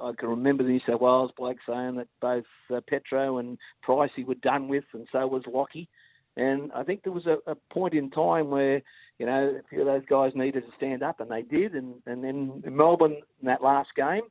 I 0.00 0.12
can 0.18 0.28
remember 0.28 0.62
the 0.62 0.70
New 0.70 0.80
South 0.86 1.00
Wales 1.00 1.30
bloke 1.36 1.58
saying 1.66 1.96
that 1.96 2.08
both 2.20 2.44
uh, 2.74 2.80
Petro 2.88 3.38
and 3.38 3.58
Pricey 3.86 4.26
were 4.26 4.34
done 4.36 4.68
with, 4.68 4.84
and 4.94 5.06
so 5.12 5.26
was 5.26 5.42
Lockie. 5.46 5.88
And 6.36 6.72
I 6.72 6.82
think 6.82 7.02
there 7.02 7.12
was 7.12 7.26
a, 7.26 7.38
a 7.46 7.54
point 7.72 7.94
in 7.94 8.10
time 8.10 8.50
where, 8.50 8.80
you 9.18 9.26
know, 9.26 9.56
a 9.58 9.68
few 9.68 9.80
of 9.80 9.86
those 9.86 10.04
guys 10.08 10.32
needed 10.34 10.64
to 10.64 10.72
stand 10.76 11.02
up, 11.02 11.20
and 11.20 11.30
they 11.30 11.42
did. 11.42 11.74
And, 11.74 11.96
and 12.06 12.24
then 12.24 12.62
in 12.64 12.76
Melbourne, 12.76 13.16
in 13.40 13.46
that 13.46 13.62
last 13.62 13.90
game, 13.94 14.22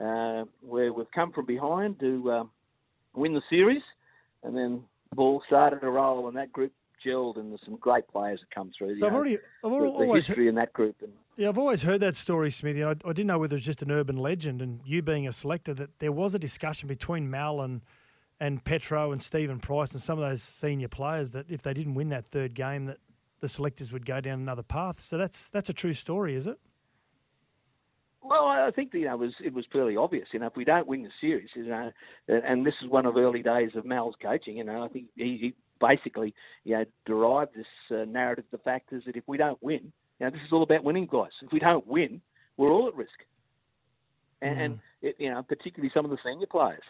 uh, 0.00 0.44
where 0.60 0.92
we've 0.92 1.10
come 1.14 1.32
from 1.32 1.46
behind 1.46 1.98
to 2.00 2.30
uh, 2.30 2.44
win 3.14 3.32
the 3.32 3.42
series, 3.48 3.82
and 4.42 4.54
then 4.54 4.82
the 5.10 5.16
ball 5.16 5.42
started 5.46 5.80
to 5.80 5.90
roll, 5.90 6.28
and 6.28 6.36
that 6.36 6.52
group 6.52 6.72
gelled, 7.04 7.38
and 7.38 7.50
there's 7.50 7.60
some 7.64 7.76
great 7.76 8.06
players 8.08 8.40
that 8.40 8.54
come 8.54 8.70
through. 8.76 8.94
So 8.96 9.06
I've 9.06 9.12
know, 9.12 9.18
already, 9.18 9.38
I've 9.64 9.70
the, 9.70 9.76
always 9.76 10.26
the 10.26 10.32
history 10.32 10.48
in 10.48 10.54
that 10.56 10.74
group. 10.74 10.96
And, 11.00 11.12
yeah, 11.36 11.48
I've 11.48 11.58
always 11.58 11.82
heard 11.82 12.00
that 12.00 12.16
story, 12.16 12.50
Smithy. 12.50 12.84
I, 12.84 12.90
I 12.90 12.94
didn't 12.94 13.26
know 13.26 13.38
whether 13.38 13.54
it 13.54 13.60
was 13.60 13.64
just 13.64 13.82
an 13.82 13.90
urban 13.90 14.18
legend, 14.18 14.60
and 14.60 14.80
you 14.84 15.00
being 15.00 15.26
a 15.26 15.32
selector, 15.32 15.72
that 15.74 15.98
there 16.00 16.12
was 16.12 16.34
a 16.34 16.38
discussion 16.38 16.86
between 16.86 17.30
Mal 17.30 17.62
and 17.62 17.80
and 18.40 18.62
Petro 18.64 19.12
and 19.12 19.22
Stephen 19.22 19.58
Price 19.58 19.92
and 19.92 20.00
some 20.00 20.18
of 20.18 20.28
those 20.28 20.42
senior 20.42 20.88
players 20.88 21.32
that 21.32 21.46
if 21.48 21.62
they 21.62 21.72
didn't 21.74 21.94
win 21.94 22.10
that 22.10 22.26
third 22.26 22.54
game, 22.54 22.86
that 22.86 22.98
the 23.40 23.48
selectors 23.48 23.92
would 23.92 24.06
go 24.06 24.20
down 24.20 24.40
another 24.40 24.62
path. 24.62 25.00
So 25.00 25.16
that's 25.16 25.48
that's 25.48 25.68
a 25.68 25.72
true 25.72 25.94
story, 25.94 26.34
is 26.34 26.46
it? 26.46 26.58
Well, 28.22 28.46
I 28.46 28.70
think 28.74 28.92
you 28.92 29.04
know 29.04 29.14
it 29.14 29.20
was 29.20 29.34
it 29.44 29.54
was 29.54 29.64
fairly 29.72 29.96
obvious. 29.96 30.28
You 30.32 30.40
know, 30.40 30.46
if 30.46 30.56
we 30.56 30.64
don't 30.64 30.86
win 30.86 31.02
the 31.02 31.10
series, 31.20 31.48
you 31.54 31.66
know, 31.66 31.92
and 32.28 32.66
this 32.66 32.74
is 32.82 32.90
one 32.90 33.06
of 33.06 33.16
early 33.16 33.42
days 33.42 33.70
of 33.76 33.84
Mal's 33.84 34.16
coaching. 34.20 34.56
You 34.56 34.64
know, 34.64 34.84
I 34.84 34.88
think 34.88 35.06
he, 35.14 35.38
he 35.40 35.54
basically 35.80 36.34
you 36.64 36.76
know 36.76 36.84
derived 37.04 37.54
this 37.54 37.66
uh, 37.90 38.04
narrative. 38.04 38.44
The 38.50 38.58
fact 38.58 38.92
is 38.92 39.04
that 39.06 39.16
if 39.16 39.24
we 39.26 39.36
don't 39.36 39.62
win, 39.62 39.92
you 40.18 40.26
know, 40.26 40.30
this 40.30 40.40
is 40.44 40.52
all 40.52 40.62
about 40.62 40.84
winning, 40.84 41.06
guys. 41.10 41.30
If 41.42 41.52
we 41.52 41.60
don't 41.60 41.86
win, 41.86 42.20
we're 42.56 42.72
all 42.72 42.88
at 42.88 42.94
risk. 42.94 43.10
And, 44.42 44.56
mm. 44.56 44.64
and 44.64 44.78
it, 45.02 45.16
you 45.18 45.30
know, 45.30 45.42
particularly 45.42 45.90
some 45.94 46.04
of 46.04 46.10
the 46.10 46.18
senior 46.24 46.46
players. 46.46 46.82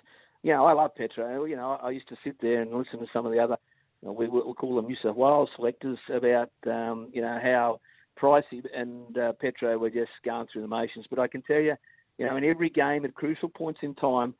You 0.46 0.52
know, 0.52 0.64
I 0.64 0.74
love 0.74 0.94
Petro. 0.94 1.44
You 1.44 1.56
know, 1.56 1.76
I 1.82 1.90
used 1.90 2.08
to 2.08 2.16
sit 2.22 2.36
there 2.40 2.62
and 2.62 2.70
listen 2.72 3.00
to 3.00 3.06
some 3.12 3.26
of 3.26 3.32
the 3.32 3.40
other. 3.40 3.56
You 4.00 4.06
know, 4.06 4.12
we 4.12 4.28
we'll 4.28 4.54
call 4.54 4.76
them 4.76 4.86
New 4.86 4.94
South 5.02 5.16
Wales 5.16 5.48
selectors 5.56 5.98
about 6.08 6.52
um, 6.68 7.08
you 7.12 7.20
know 7.20 7.40
how 7.42 7.80
Pricey 8.16 8.62
and 8.72 9.18
uh, 9.18 9.32
Petro 9.40 9.76
were 9.76 9.90
just 9.90 10.12
going 10.24 10.46
through 10.52 10.62
the 10.62 10.68
motions. 10.68 11.06
But 11.10 11.18
I 11.18 11.26
can 11.26 11.42
tell 11.42 11.58
you, 11.58 11.74
you 12.16 12.26
know, 12.26 12.36
in 12.36 12.44
every 12.44 12.70
game 12.70 13.04
at 13.04 13.12
crucial 13.16 13.48
points 13.48 13.80
in 13.82 13.96
time, 13.96 14.34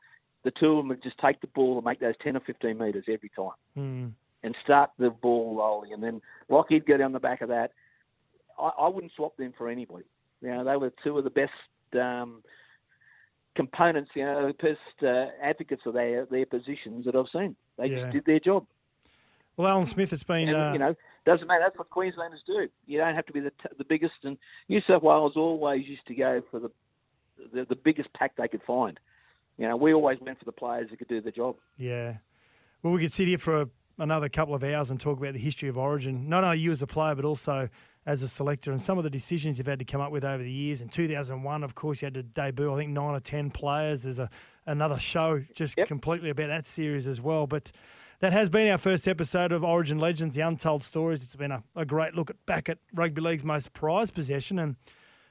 the 0.45 0.51
two 0.57 0.71
of 0.71 0.77
them 0.77 0.87
would 0.87 1.03
just 1.03 1.17
take 1.17 1.41
the 1.41 1.47
ball 1.47 1.75
and 1.75 1.83
make 1.83 1.99
those 1.99 2.15
10 2.23 2.37
or 2.37 2.39
15 2.39 2.77
metres 2.77 3.03
every 3.09 3.29
time 3.35 3.51
mm. 3.77 4.11
and 4.43 4.55
start 4.63 4.91
the 4.97 5.09
ball 5.09 5.57
rolling. 5.57 5.91
And 5.91 6.01
then 6.01 6.21
Lockie'd 6.49 6.85
go 6.85 6.95
down 6.95 7.11
the 7.11 7.19
back 7.19 7.41
of 7.41 7.49
that. 7.49 7.73
I, 8.57 8.69
I 8.79 8.87
wouldn't 8.87 9.11
swap 9.13 9.35
them 9.35 9.53
for 9.57 9.67
anybody. 9.67 10.05
You 10.39 10.51
know, 10.51 10.63
they 10.63 10.77
were 10.77 10.93
two 11.03 11.17
of 11.17 11.25
the 11.25 11.29
best 11.29 11.51
um, 11.99 12.43
components, 13.57 14.11
you 14.15 14.23
know, 14.23 14.47
the 14.47 14.53
best 14.53 15.03
uh, 15.03 15.25
advocates 15.43 15.81
of 15.85 15.93
their, 15.95 16.25
their 16.27 16.45
positions 16.45 17.03
that 17.05 17.15
I've 17.15 17.25
seen. 17.33 17.57
They 17.77 17.87
Yeah. 17.87 18.03
just 18.03 18.13
did 18.13 18.25
their 18.25 18.39
job. 18.39 18.65
Well, 19.57 19.67
Alan 19.67 19.85
Smith, 19.87 20.13
it's 20.13 20.23
been 20.23 20.47
And, 20.47 20.55
uh, 20.55 20.69
you 20.71 20.79
know, 20.79 20.95
doesn't 21.25 21.47
matter. 21.47 21.63
That's 21.65 21.77
what 21.77 21.89
Queenslanders 21.89 22.43
do. 22.47 22.69
You 22.85 22.99
don't 22.99 23.15
have 23.15 23.25
to 23.25 23.33
be 23.33 23.39
the, 23.41 23.49
t- 23.49 23.75
the 23.77 23.83
biggest. 23.83 24.13
And 24.23 24.37
New 24.69 24.79
South 24.87 25.01
Wales 25.03 25.33
always 25.35 25.85
used 25.87 26.05
to 26.07 26.15
go 26.15 26.41
for 26.51 26.59
the, 26.59 26.71
the 27.53 27.65
the 27.65 27.75
biggest 27.75 28.13
pack 28.13 28.35
they 28.37 28.47
could 28.47 28.61
find. 28.65 28.99
You 29.57 29.67
know, 29.67 29.75
we 29.75 29.93
always 29.93 30.19
went 30.21 30.37
for 30.39 30.45
the 30.45 30.51
players 30.51 30.89
that 30.91 30.97
could 30.99 31.07
do 31.07 31.19
the 31.21 31.31
job. 31.31 31.55
Yeah. 31.77 32.17
Well, 32.83 32.93
we 32.93 33.01
could 33.01 33.11
sit 33.11 33.27
here 33.27 33.39
for 33.39 33.61
a, 33.61 33.69
another 33.97 34.29
couple 34.29 34.53
of 34.53 34.63
hours 34.63 34.89
and 34.89 34.99
talk 34.99 35.17
about 35.17 35.33
the 35.33 35.39
history 35.39 35.69
of 35.69 35.77
Origin, 35.77 36.29
not 36.29 36.43
only 36.43 36.59
you 36.59 36.71
as 36.71 36.81
a 36.81 36.87
player, 36.87 37.15
but 37.15 37.25
also 37.25 37.69
as 38.05 38.21
a 38.21 38.27
selector 38.27 38.71
and 38.71 38.81
some 38.81 38.97
of 38.97 39.03
the 39.03 39.09
decisions 39.09 39.57
you've 39.57 39.67
had 39.67 39.79
to 39.79 39.85
come 39.85 39.99
up 39.99 40.11
with 40.11 40.23
over 40.23 40.41
the 40.41 40.51
years. 40.51 40.79
In 40.79 40.87
2001, 40.87 41.63
of 41.63 41.75
course, 41.75 42.01
you 42.01 42.05
had 42.05 42.13
to 42.13 42.23
debut, 42.23 42.71
I 42.71 42.77
think, 42.77 42.91
nine 42.91 43.15
or 43.15 43.19
10 43.19 43.51
players. 43.51 44.03
There's 44.03 44.19
a, 44.19 44.29
another 44.65 44.97
show 44.97 45.43
just 45.53 45.75
completely 45.85 46.29
about 46.29 46.47
that 46.47 46.65
series 46.65 47.05
as 47.05 47.21
well. 47.21 47.47
But 47.47 47.71
that 48.19 48.33
has 48.33 48.49
been 48.49 48.69
our 48.69 48.77
first 48.77 49.07
episode 49.07 49.51
of 49.51 49.63
Origin 49.63 49.99
Legends, 49.99 50.35
the 50.35 50.41
Untold 50.41 50.83
Stories. 50.83 51.21
It's 51.21 51.35
been 51.35 51.51
a, 51.51 51.63
a 51.75 51.85
great 51.85 52.15
look 52.15 52.29
at, 52.29 52.45
back 52.45 52.69
at 52.69 52.77
rugby 52.93 53.21
league's 53.21 53.43
most 53.43 53.73
prized 53.73 54.13
possession 54.13 54.59
and 54.59 54.75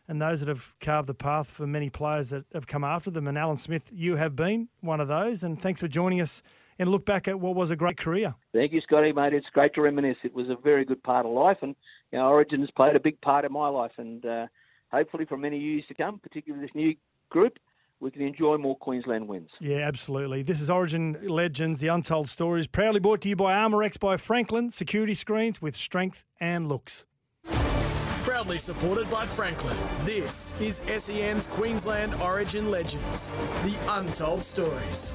and 0.09 0.23
those 0.23 0.41
that 0.41 0.49
have 0.49 0.73
carved 0.81 1.09
the 1.09 1.15
path 1.15 1.49
for 1.49 1.67
many 1.67 1.91
players 1.91 2.31
that 2.31 2.45
have 2.55 2.67
come 2.67 2.85
after 2.85 3.11
them. 3.11 3.27
And 3.27 3.37
Alan 3.37 3.57
Smith, 3.57 3.91
you 3.93 4.15
have 4.15 4.37
been 4.37 4.69
one 4.81 5.01
of 5.01 5.09
those. 5.09 5.43
And 5.43 5.61
thanks 5.61 5.81
for 5.81 5.89
joining 5.89 6.21
us 6.21 6.43
and 6.79 6.91
look 6.91 7.05
back 7.05 7.29
at 7.29 7.41
what 7.41 7.55
was 7.55 7.71
a 7.71 7.77
great 7.77 7.97
career. 7.97 8.35
Thank 8.53 8.73
you, 8.73 8.81
Scotty, 8.81 9.13
mate. 9.13 9.33
It's 9.33 9.47
great 9.53 9.75
to 9.75 9.83
reminisce. 9.83 10.19
It 10.25 10.35
was 10.35 10.49
a 10.49 10.57
very 10.57 10.85
good 10.85 11.03
part 11.03 11.27
of 11.27 11.33
life, 11.33 11.59
and 11.63 11.75
you 12.13 12.19
know, 12.19 12.27
Origin 12.27 12.61
has 12.61 12.71
played 12.71 12.97
a 12.97 13.01
big 13.01 13.21
part 13.21 13.45
in 13.45 13.53
my 13.53 13.69
life, 13.69 13.93
and 13.99 14.25
uh, 14.25 14.47
hopefully 14.91 15.25
for 15.25 15.37
many 15.37 15.59
years 15.59 15.85
to 15.89 15.95
come, 15.95 16.19
particularly 16.19 16.65
this 16.65 16.75
new 16.75 16.95
group, 17.31 17.59
we 18.01 18.11
can 18.11 18.23
enjoy 18.23 18.57
more 18.59 18.77
Queensland 18.77 19.27
wins. 19.27 19.49
Yeah, 19.61 19.79
absolutely. 19.79 20.43
This 20.43 20.61
is 20.61 20.69
Origin 20.69 21.17
Legends, 21.23 21.81
the 21.81 21.89
Untold 21.89 22.29
Stories, 22.29 22.67
proudly 22.67 23.01
brought 23.01 23.23
to 23.23 23.29
you 23.29 23.37
by 23.37 23.55
Armorex 23.55 23.99
by 23.99 24.17
Franklin 24.17 24.71
Security 24.71 25.15
Screens 25.15 25.63
with 25.63 25.75
strength 25.75 26.25
and 26.39 26.69
looks. 26.69 27.07
Proudly 28.23 28.59
supported 28.59 29.09
by 29.11 29.25
Franklin. 29.25 29.77
This 30.03 30.53
is 30.61 30.83
SEN's 30.89 31.47
Queensland 31.47 32.15
Origin 32.17 32.71
Legends, 32.71 33.31
the 33.63 33.77
untold 33.89 34.43
stories. 34.43 35.15